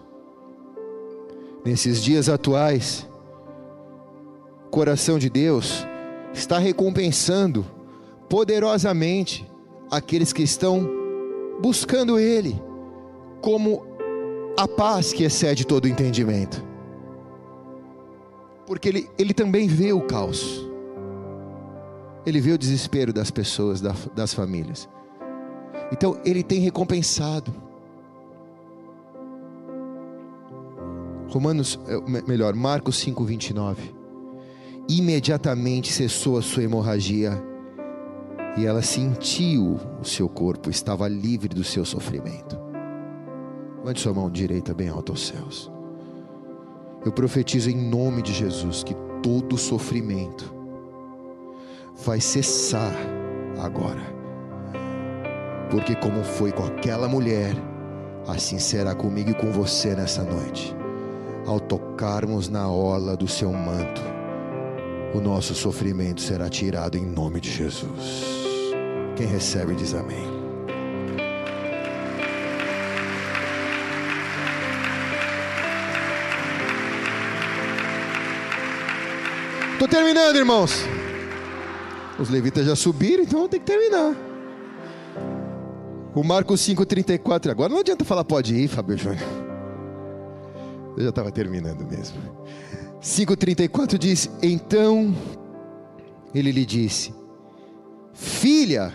Nesses 1.64 2.02
dias 2.02 2.28
atuais, 2.28 3.08
o 4.66 4.70
coração 4.70 5.18
de 5.18 5.28
Deus 5.28 5.86
está 6.32 6.58
recompensando 6.58 7.64
poderosamente 8.28 9.48
aqueles 9.90 10.32
que 10.32 10.42
estão 10.42 10.88
buscando 11.60 12.18
Ele, 12.18 12.60
como 13.40 13.85
a 14.56 14.66
paz 14.66 15.12
que 15.12 15.24
excede 15.24 15.66
todo 15.66 15.88
entendimento. 15.88 16.64
Porque 18.66 18.88
Ele, 18.88 19.10
ele 19.18 19.34
também 19.34 19.68
vê 19.68 19.92
o 19.92 20.00
caos, 20.00 20.66
Ele 22.24 22.40
vê 22.40 22.52
o 22.52 22.58
desespero 22.58 23.12
das 23.12 23.30
pessoas, 23.30 23.80
das 23.80 24.34
famílias. 24.34 24.88
Então 25.92 26.18
ele 26.24 26.42
tem 26.42 26.60
recompensado. 26.60 27.54
Romanos, 31.28 31.78
é, 31.86 32.22
melhor, 32.22 32.54
Marcos 32.54 32.96
5, 32.98 33.24
29. 33.24 33.94
Imediatamente 34.88 35.92
cessou 35.92 36.38
a 36.38 36.42
sua 36.42 36.62
hemorragia 36.62 37.32
e 38.56 38.64
ela 38.64 38.82
sentiu 38.82 39.78
o 40.00 40.04
seu 40.04 40.28
corpo, 40.28 40.70
estava 40.70 41.08
livre 41.08 41.48
do 41.48 41.64
seu 41.64 41.84
sofrimento. 41.84 42.65
Mande 43.86 44.00
sua 44.00 44.12
mão 44.12 44.28
direita 44.28 44.74
bem 44.74 44.88
alto 44.88 45.12
aos 45.12 45.28
céus. 45.28 45.70
Eu 47.04 47.12
profetizo 47.12 47.70
em 47.70 47.76
nome 47.76 48.20
de 48.20 48.32
Jesus 48.32 48.82
que 48.82 48.94
todo 49.22 49.56
sofrimento 49.56 50.52
vai 52.04 52.20
cessar 52.20 52.92
agora 53.58 54.16
porque 55.70 55.94
como 55.96 56.22
foi 56.22 56.52
com 56.52 56.64
aquela 56.64 57.08
mulher, 57.08 57.54
assim 58.26 58.58
será 58.58 58.94
comigo 58.94 59.30
e 59.30 59.34
com 59.34 59.50
você 59.50 59.94
nessa 59.94 60.22
noite. 60.22 60.74
Ao 61.46 61.60
tocarmos 61.60 62.48
na 62.48 62.68
orla 62.68 63.16
do 63.16 63.28
seu 63.28 63.52
manto, 63.52 64.02
o 65.14 65.20
nosso 65.20 65.54
sofrimento 65.54 66.20
será 66.20 66.48
tirado 66.48 66.96
em 66.96 67.04
nome 67.04 67.40
de 67.40 67.50
Jesus. 67.50 68.22
Quem 69.16 69.26
recebe 69.26 69.74
diz 69.74 69.94
amém. 69.94 70.35
Estou 79.86 80.00
terminando, 80.00 80.34
irmãos. 80.34 80.72
Os 82.18 82.28
levitas 82.28 82.66
já 82.66 82.74
subiram, 82.74 83.22
então 83.22 83.48
tem 83.48 83.60
que 83.60 83.66
terminar. 83.66 84.16
O 86.12 86.24
Marcos 86.24 86.60
5,34. 86.60 87.52
Agora 87.52 87.68
não 87.68 87.78
adianta 87.78 88.04
falar 88.04 88.24
pode 88.24 88.52
ir, 88.56 88.66
Fábio 88.66 88.98
Júnior. 88.98 89.22
Eu 90.96 91.04
já 91.04 91.10
estava 91.10 91.30
terminando 91.30 91.86
mesmo. 91.86 92.16
5,34 93.00 93.96
diz: 93.96 94.28
Então 94.42 95.14
ele 96.34 96.50
lhe 96.50 96.66
disse: 96.66 97.14
Filha, 98.12 98.92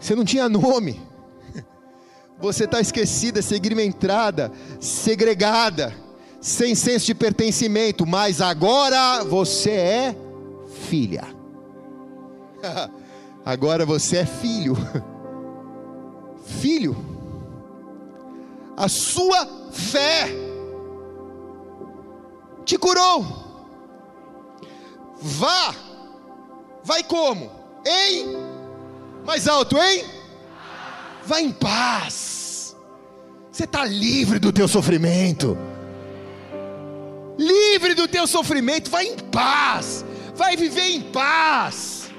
você 0.00 0.16
não 0.16 0.24
tinha 0.24 0.48
nome. 0.48 1.00
Você 2.40 2.64
está 2.64 2.80
esquecida, 2.80 3.40
segmentada, 3.40 4.50
segregada, 4.80 5.94
sem 6.40 6.74
senso 6.74 7.06
de 7.06 7.14
pertencimento, 7.14 8.06
mas 8.06 8.40
agora 8.40 9.22
você 9.24 9.70
é 9.70 10.16
filha. 10.88 11.24
Agora 13.44 13.86
você 13.86 14.18
é 14.18 14.26
filho. 14.26 14.76
Filho. 16.44 16.96
A 18.76 18.88
sua 18.88 19.46
fé 19.72 20.28
te 22.64 22.76
curou. 22.76 23.24
Vá. 25.20 25.74
Vai 26.82 27.02
como? 27.04 27.50
Em 27.86 28.36
mais 29.24 29.46
alto, 29.46 29.78
hein? 29.78 30.04
Vá 31.24 31.40
em 31.40 31.52
paz. 31.52 32.76
Você 33.50 33.64
está 33.64 33.84
livre 33.84 34.38
do 34.38 34.52
teu 34.52 34.66
sofrimento. 34.66 35.56
Livre 37.40 37.94
do 37.94 38.06
teu 38.06 38.26
sofrimento, 38.26 38.90
vai 38.90 39.06
em 39.06 39.16
paz. 39.16 40.04
Vai 40.36 40.58
viver 40.58 40.90
em 40.90 41.00
paz. 41.00 42.10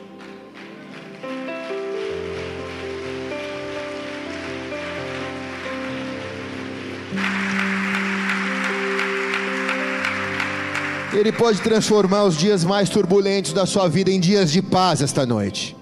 Ele 11.13 11.32
pode 11.32 11.61
transformar 11.61 12.24
os 12.24 12.36
dias 12.36 12.63
mais 12.63 12.89
turbulentos 12.89 13.53
da 13.53 13.67
sua 13.67 13.88
vida 13.88 14.09
em 14.09 14.19
dias 14.19 14.51
de 14.51 14.59
paz 14.59 15.03
esta 15.03 15.24
noite. 15.24 15.78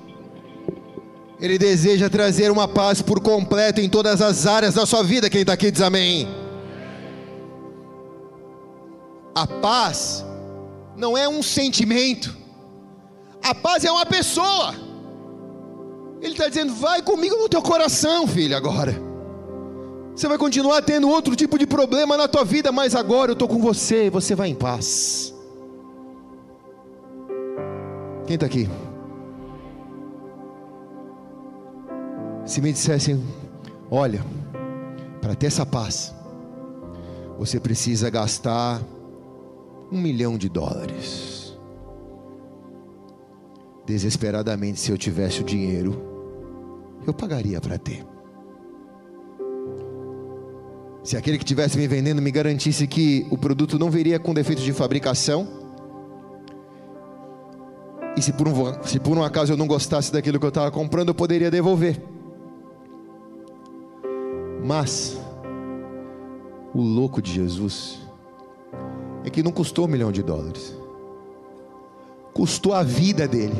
Ele 1.39 1.57
deseja 1.57 2.09
trazer 2.09 2.51
uma 2.51 2.67
paz 2.67 3.01
por 3.01 3.21
completo 3.21 3.79
em 3.79 3.87
todas 3.87 4.21
as 4.21 4.45
áreas 4.45 4.73
da 4.73 4.85
sua 4.85 5.01
vida. 5.01 5.29
Quem 5.29 5.41
está 5.41 5.53
aqui 5.53 5.71
diz 5.71 5.81
amém. 5.81 6.48
A 9.33 9.45
paz 9.45 10.25
não 10.95 11.17
é 11.17 11.27
um 11.27 11.41
sentimento, 11.41 12.35
a 13.43 13.55
paz 13.55 13.85
é 13.85 13.91
uma 13.91 14.05
pessoa. 14.05 14.73
Ele 16.21 16.33
está 16.33 16.47
dizendo: 16.47 16.73
vai 16.73 17.01
comigo 17.01 17.35
no 17.37 17.47
teu 17.47 17.61
coração, 17.61 18.27
filho, 18.27 18.55
agora. 18.55 19.09
Você 20.15 20.27
vai 20.27 20.37
continuar 20.37 20.81
tendo 20.81 21.07
outro 21.07 21.33
tipo 21.35 21.57
de 21.57 21.65
problema 21.65 22.17
na 22.17 22.27
tua 22.27 22.43
vida, 22.43 22.71
mas 22.71 22.93
agora 22.93 23.31
eu 23.31 23.33
estou 23.33 23.47
com 23.47 23.59
você 23.59 24.07
e 24.07 24.09
você 24.09 24.35
vai 24.35 24.49
em 24.49 24.55
paz. 24.55 25.33
Quem 28.27 28.35
está 28.35 28.45
aqui? 28.45 28.69
Se 32.45 32.59
me 32.61 32.73
dissessem, 32.73 33.23
olha, 33.89 34.25
para 35.21 35.35
ter 35.35 35.47
essa 35.47 35.65
paz, 35.65 36.13
você 37.37 37.59
precisa 37.59 38.09
gastar 38.09 38.81
um 39.91 39.99
milhão 39.99 40.37
de 40.37 40.49
dólares. 40.49 41.57
Desesperadamente, 43.85 44.79
se 44.79 44.91
eu 44.91 44.97
tivesse 44.97 45.41
o 45.41 45.43
dinheiro, 45.43 45.99
eu 47.07 47.13
pagaria 47.13 47.59
para 47.59 47.77
ter. 47.77 48.05
Se 51.03 51.17
aquele 51.17 51.37
que 51.37 51.43
estivesse 51.43 51.77
me 51.77 51.87
vendendo 51.87 52.21
me 52.21 52.29
garantisse 52.29 52.85
que 52.85 53.25
o 53.31 53.37
produto 53.37 53.79
não 53.79 53.89
viria 53.89 54.19
com 54.19 54.33
defeitos 54.33 54.63
de 54.63 54.73
fabricação, 54.73 55.47
e 58.15 58.21
se 58.21 58.33
por 58.33 58.47
um, 58.47 58.83
se 58.83 58.99
por 58.99 59.17
um 59.17 59.23
acaso 59.23 59.53
eu 59.53 59.57
não 59.57 59.65
gostasse 59.65 60.11
daquilo 60.11 60.39
que 60.39 60.45
eu 60.45 60.49
estava 60.49 60.69
comprando, 60.69 61.07
eu 61.07 61.15
poderia 61.15 61.49
devolver. 61.49 61.99
Mas, 64.63 65.17
o 66.75 66.81
louco 66.81 67.21
de 67.21 67.31
Jesus 67.31 68.08
é 69.29 69.31
que 69.31 69.43
não 69.43 69.51
custou 69.51 69.85
um 69.85 69.87
milhão 69.87 70.11
de 70.11 70.21
dólares, 70.21 70.75
custou 72.33 72.73
a 72.73 72.83
vida 72.83 73.27
dele. 73.27 73.55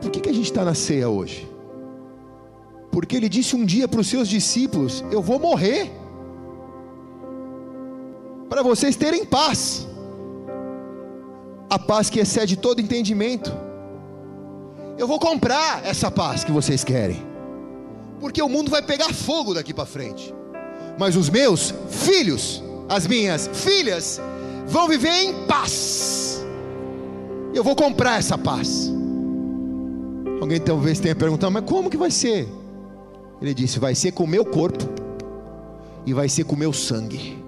Por 0.00 0.10
que, 0.10 0.20
que 0.20 0.28
a 0.28 0.32
gente 0.32 0.46
está 0.46 0.64
na 0.64 0.74
ceia 0.74 1.08
hoje? 1.08 1.56
porque 2.96 3.14
ele 3.14 3.28
disse 3.28 3.54
um 3.54 3.62
dia 3.62 3.86
para 3.86 4.00
os 4.00 4.06
seus 4.06 4.26
discípulos: 4.26 5.04
Eu 5.10 5.20
vou 5.20 5.38
morrer, 5.38 5.92
para 8.48 8.62
vocês 8.62 8.96
terem 8.96 9.22
paz, 9.22 9.86
a 11.68 11.78
paz 11.78 12.08
que 12.08 12.18
excede 12.18 12.56
todo 12.56 12.80
entendimento. 12.80 13.54
Eu 14.96 15.06
vou 15.06 15.18
comprar 15.20 15.84
essa 15.84 16.10
paz 16.10 16.42
que 16.42 16.50
vocês 16.50 16.82
querem, 16.82 17.22
porque 18.18 18.40
o 18.40 18.48
mundo 18.48 18.70
vai 18.70 18.80
pegar 18.80 19.12
fogo 19.12 19.52
daqui 19.52 19.74
para 19.74 19.84
frente, 19.84 20.34
mas 20.98 21.16
os 21.16 21.28
meus 21.28 21.74
filhos 21.88 22.62
as 22.88 23.06
minhas 23.06 23.48
filhas 23.52 24.20
vão 24.66 24.88
viver 24.88 25.10
em 25.10 25.46
paz. 25.46 26.44
Eu 27.54 27.64
vou 27.64 27.74
comprar 27.74 28.18
essa 28.18 28.36
paz. 28.36 28.92
Alguém 30.40 30.60
talvez 30.60 31.00
tenha 31.00 31.14
perguntado, 31.14 31.52
mas 31.52 31.64
como 31.64 31.90
que 31.90 31.96
vai 31.96 32.10
ser? 32.10 32.48
Ele 33.40 33.54
disse: 33.54 33.78
vai 33.78 33.94
ser 33.94 34.12
com 34.12 34.24
o 34.24 34.28
meu 34.28 34.44
corpo 34.44 34.84
e 36.04 36.12
vai 36.12 36.28
ser 36.28 36.44
com 36.44 36.54
o 36.54 36.58
meu 36.58 36.72
sangue. 36.72 37.42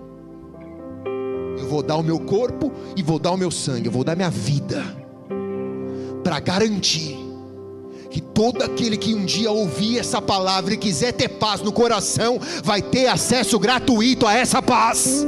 Eu 1.59 1.69
vou 1.69 1.83
dar 1.83 1.97
o 1.97 2.03
meu 2.03 2.19
corpo 2.19 2.73
e 2.97 3.03
vou 3.03 3.19
dar 3.19 3.33
o 3.33 3.37
meu 3.37 3.51
sangue, 3.51 3.87
eu 3.87 3.93
vou 3.93 4.05
dar 4.05 4.17
minha 4.17 4.31
vida 4.31 4.83
para 6.25 6.41
garantir 6.41 7.28
que 8.11 8.21
todo 8.21 8.63
aquele 8.63 8.97
que 8.97 9.15
um 9.15 9.25
dia 9.25 9.51
ouvir 9.51 9.99
essa 9.99 10.21
palavra 10.21 10.75
e 10.75 10.77
quiser 10.77 11.13
ter 11.13 11.29
paz 11.29 11.61
no 11.61 11.73
coração, 11.73 12.41
vai 12.65 12.81
ter 12.81 13.07
acesso 13.07 13.59
gratuito 13.59 14.27
a 14.27 14.35
essa 14.35 14.63
paz. 14.63 15.27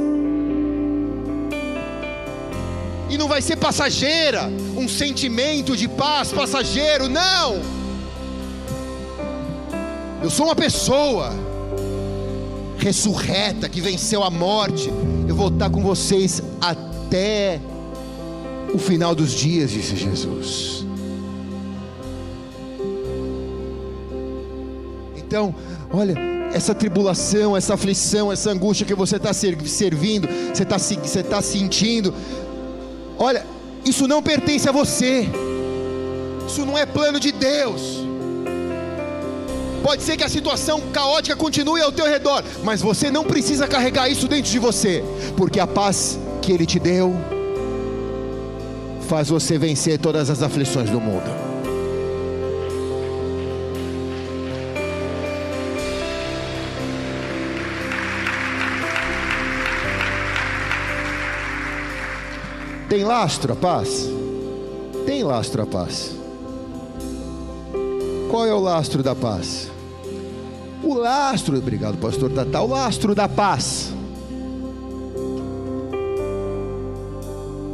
E 3.09 3.17
não 3.17 3.27
vai 3.27 3.41
ser 3.41 3.57
passageira, 3.57 4.49
um 4.75 4.87
sentimento 4.87 5.75
de 5.75 5.87
paz 5.87 6.31
passageiro, 6.31 7.07
não. 7.07 7.61
Eu 10.23 10.29
sou 10.29 10.45
uma 10.45 10.55
pessoa 10.55 11.33
ressurreta 12.77 13.69
que 13.69 13.81
venceu 13.81 14.23
a 14.23 14.29
morte. 14.29 14.91
Eu 15.27 15.35
vou 15.35 15.49
estar 15.49 15.69
com 15.69 15.81
vocês 15.81 16.41
até 16.59 17.59
o 18.73 18.77
final 18.77 19.13
dos 19.13 19.31
dias, 19.31 19.71
disse 19.71 19.95
Jesus. 19.95 20.90
Então, 25.31 25.55
olha, 25.93 26.13
essa 26.53 26.75
tribulação, 26.75 27.55
essa 27.55 27.75
aflição, 27.75 28.33
essa 28.33 28.51
angústia 28.51 28.85
que 28.85 28.93
você 28.93 29.15
está 29.15 29.31
servindo, 29.31 30.27
você 30.53 30.63
está 30.63 30.77
você 30.77 31.23
tá 31.23 31.41
sentindo, 31.41 32.13
olha, 33.17 33.45
isso 33.85 34.09
não 34.09 34.21
pertence 34.21 34.67
a 34.67 34.73
você, 34.73 35.29
isso 36.45 36.65
não 36.65 36.77
é 36.77 36.85
plano 36.85 37.17
de 37.17 37.31
Deus. 37.31 38.01
Pode 39.81 40.03
ser 40.03 40.17
que 40.17 40.23
a 40.25 40.29
situação 40.29 40.81
caótica 40.91 41.33
continue 41.33 41.79
ao 41.79 41.93
teu 41.93 42.07
redor, 42.07 42.43
mas 42.65 42.81
você 42.81 43.09
não 43.09 43.23
precisa 43.23 43.69
carregar 43.69 44.09
isso 44.09 44.27
dentro 44.27 44.51
de 44.51 44.59
você, 44.59 45.01
porque 45.37 45.61
a 45.61 45.65
paz 45.65 46.19
que 46.41 46.51
Ele 46.51 46.65
te 46.65 46.77
deu 46.77 47.15
faz 49.07 49.29
você 49.29 49.57
vencer 49.57 49.97
todas 49.97 50.29
as 50.29 50.43
aflições 50.43 50.89
do 50.89 50.99
mundo. 50.99 51.50
Tem 62.91 63.05
lastro 63.05 63.53
a 63.53 63.55
paz? 63.55 64.09
Tem 65.05 65.23
lastro 65.23 65.63
a 65.63 65.65
paz. 65.65 66.11
Qual 68.29 68.45
é 68.45 68.53
o 68.53 68.59
lastro 68.59 69.01
da 69.01 69.15
paz? 69.15 69.71
O 70.83 70.95
lastro, 70.95 71.57
obrigado, 71.57 71.97
pastor 71.99 72.29
Tata, 72.33 72.59
o 72.59 72.67
lastro 72.67 73.15
da 73.15 73.29
paz. 73.29 73.93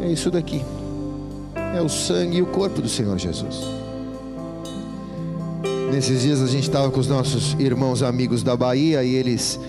É 0.03 0.11
isso 0.11 0.29
daqui. 0.29 0.63
É 1.75 1.81
o 1.81 1.89
sangue 1.89 2.37
e 2.37 2.41
o 2.43 2.45
corpo 2.45 2.79
do 2.79 2.87
Senhor 2.87 3.17
Jesus. 3.17 3.63
Nesses 5.91 6.21
dias 6.21 6.43
a 6.43 6.47
gente 6.47 6.69
estava 6.69 6.91
com 6.91 6.99
os 6.99 7.07
nossos 7.07 7.55
irmãos 7.57 8.03
amigos 8.03 8.43
da 8.43 8.55
Bahia 8.55 9.03
e 9.03 9.15
eles 9.15 9.59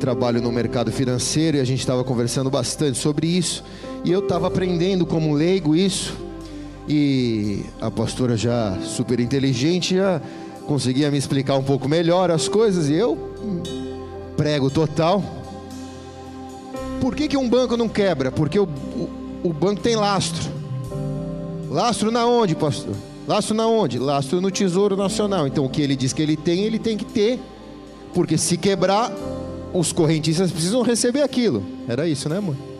trabalham 0.00 0.40
no 0.40 0.50
mercado 0.50 0.90
financeiro 0.90 1.58
e 1.58 1.60
a 1.60 1.64
gente 1.64 1.80
estava 1.80 2.02
conversando 2.02 2.48
bastante 2.48 2.96
sobre 2.96 3.26
isso. 3.26 3.62
E 4.04 4.10
eu 4.10 4.20
estava 4.20 4.48
aprendendo 4.48 5.06
como 5.06 5.32
leigo 5.32 5.76
isso. 5.76 6.16
E 6.88 7.64
a 7.80 7.90
pastora 7.90 8.36
já 8.36 8.76
super 8.82 9.20
inteligente 9.20 9.94
já 9.94 10.20
conseguia 10.66 11.10
me 11.10 11.18
explicar 11.18 11.56
um 11.56 11.62
pouco 11.62 11.88
melhor 11.88 12.30
as 12.30 12.48
coisas 12.48 12.88
e 12.88 12.94
eu 12.94 13.16
prego 14.36 14.68
total. 14.70 15.22
Por 17.00 17.14
que, 17.14 17.28
que 17.28 17.36
um 17.36 17.48
banco 17.48 17.76
não 17.76 17.88
quebra? 17.88 18.32
Porque 18.32 18.58
o, 18.58 18.64
o, 18.64 19.10
o 19.44 19.52
banco 19.52 19.80
tem 19.80 19.96
lastro. 19.96 20.50
Lastro 21.70 22.10
na 22.10 22.26
onde, 22.26 22.54
pastor? 22.54 22.94
Lastro 23.26 23.54
na 23.54 23.66
onde? 23.66 23.98
Lastro 23.98 24.40
no 24.40 24.50
Tesouro 24.50 24.96
Nacional. 24.96 25.46
Então 25.46 25.64
o 25.64 25.68
que 25.68 25.80
ele 25.80 25.94
diz 25.94 26.12
que 26.12 26.22
ele 26.22 26.36
tem, 26.36 26.64
ele 26.64 26.78
tem 26.78 26.96
que 26.96 27.04
ter. 27.04 27.40
Porque 28.12 28.36
se 28.36 28.56
quebrar, 28.56 29.12
os 29.72 29.92
correntistas 29.92 30.50
precisam 30.50 30.82
receber 30.82 31.22
aquilo. 31.22 31.62
Era 31.88 32.06
isso, 32.08 32.28
né, 32.28 32.38
amor? 32.38 32.71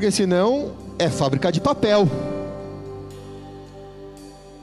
Porque 0.00 0.10
senão 0.10 0.72
é 0.98 1.10
fábrica 1.10 1.52
de 1.52 1.60
papel. 1.60 2.08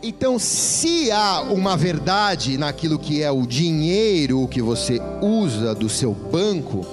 Então, 0.02 0.40
se 0.40 1.12
há 1.12 1.42
uma 1.42 1.78
verdade 1.78 2.58
naquilo 2.58 2.98
que 2.98 3.22
é 3.22 3.30
o 3.30 3.46
dinheiro 3.46 4.48
que 4.48 4.64
você 4.64 5.00
usa 5.22 5.76
do 5.76 5.88
seu 5.88 6.12
banco, 6.12 6.84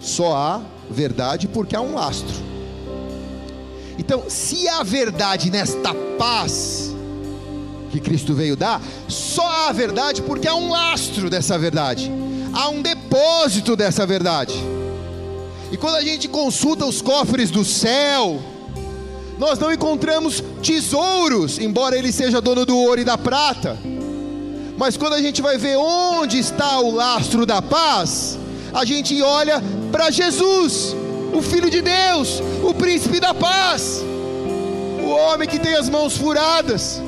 só 0.00 0.34
há 0.34 0.62
verdade 0.90 1.46
porque 1.46 1.76
há 1.76 1.80
um 1.80 1.94
lastro. 1.94 2.34
Então, 3.96 4.24
se 4.26 4.68
há 4.68 4.82
verdade 4.82 5.48
nesta 5.48 5.94
paz 6.18 6.92
que 7.92 8.00
Cristo 8.00 8.34
veio 8.34 8.56
dar, 8.56 8.82
só 9.06 9.68
há 9.68 9.72
verdade 9.72 10.20
porque 10.20 10.48
há 10.48 10.54
um 10.56 10.68
lastro 10.68 11.30
dessa 11.30 11.56
verdade, 11.56 12.10
há 12.52 12.68
um 12.70 12.82
depósito 12.82 13.76
dessa 13.76 14.04
verdade. 14.04 14.75
E 15.70 15.76
quando 15.76 15.96
a 15.96 16.02
gente 16.02 16.28
consulta 16.28 16.86
os 16.86 17.02
cofres 17.02 17.50
do 17.50 17.64
céu, 17.64 18.40
nós 19.38 19.58
não 19.58 19.72
encontramos 19.72 20.42
tesouros, 20.62 21.58
embora 21.58 21.96
ele 21.96 22.12
seja 22.12 22.40
dono 22.40 22.64
do 22.64 22.76
ouro 22.76 23.00
e 23.00 23.04
da 23.04 23.18
prata. 23.18 23.76
Mas 24.78 24.96
quando 24.96 25.14
a 25.14 25.20
gente 25.20 25.42
vai 25.42 25.58
ver 25.58 25.76
onde 25.76 26.38
está 26.38 26.78
o 26.80 26.90
lastro 26.90 27.44
da 27.44 27.60
paz, 27.60 28.38
a 28.72 28.84
gente 28.84 29.20
olha 29.22 29.62
para 29.90 30.10
Jesus, 30.10 30.94
o 31.32 31.42
Filho 31.42 31.70
de 31.70 31.82
Deus, 31.82 32.42
o 32.62 32.74
príncipe 32.74 33.18
da 33.18 33.34
paz, 33.34 34.02
o 35.02 35.08
homem 35.08 35.48
que 35.48 35.58
tem 35.58 35.74
as 35.74 35.88
mãos 35.88 36.16
furadas, 36.16 37.00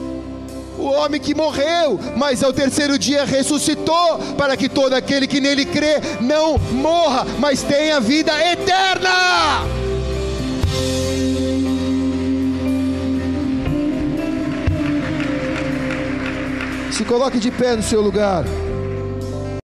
o 0.78 0.86
homem 0.86 1.20
que 1.20 1.34
morreu, 1.34 1.98
mas 2.16 2.42
ao 2.42 2.52
terceiro 2.52 2.98
dia 2.98 3.24
ressuscitou, 3.24 4.18
para 4.36 4.56
que 4.56 4.68
todo 4.68 4.94
aquele 4.94 5.26
que 5.26 5.40
nele 5.40 5.64
crê 5.64 6.00
não 6.20 6.58
morra, 6.58 7.26
mas 7.38 7.62
tenha 7.62 8.00
vida 8.00 8.32
eterna. 8.52 9.66
Se 16.92 17.04
coloque 17.04 17.38
de 17.38 17.50
pé 17.50 17.76
no 17.76 17.82
seu 17.82 18.00
lugar. 18.00 18.44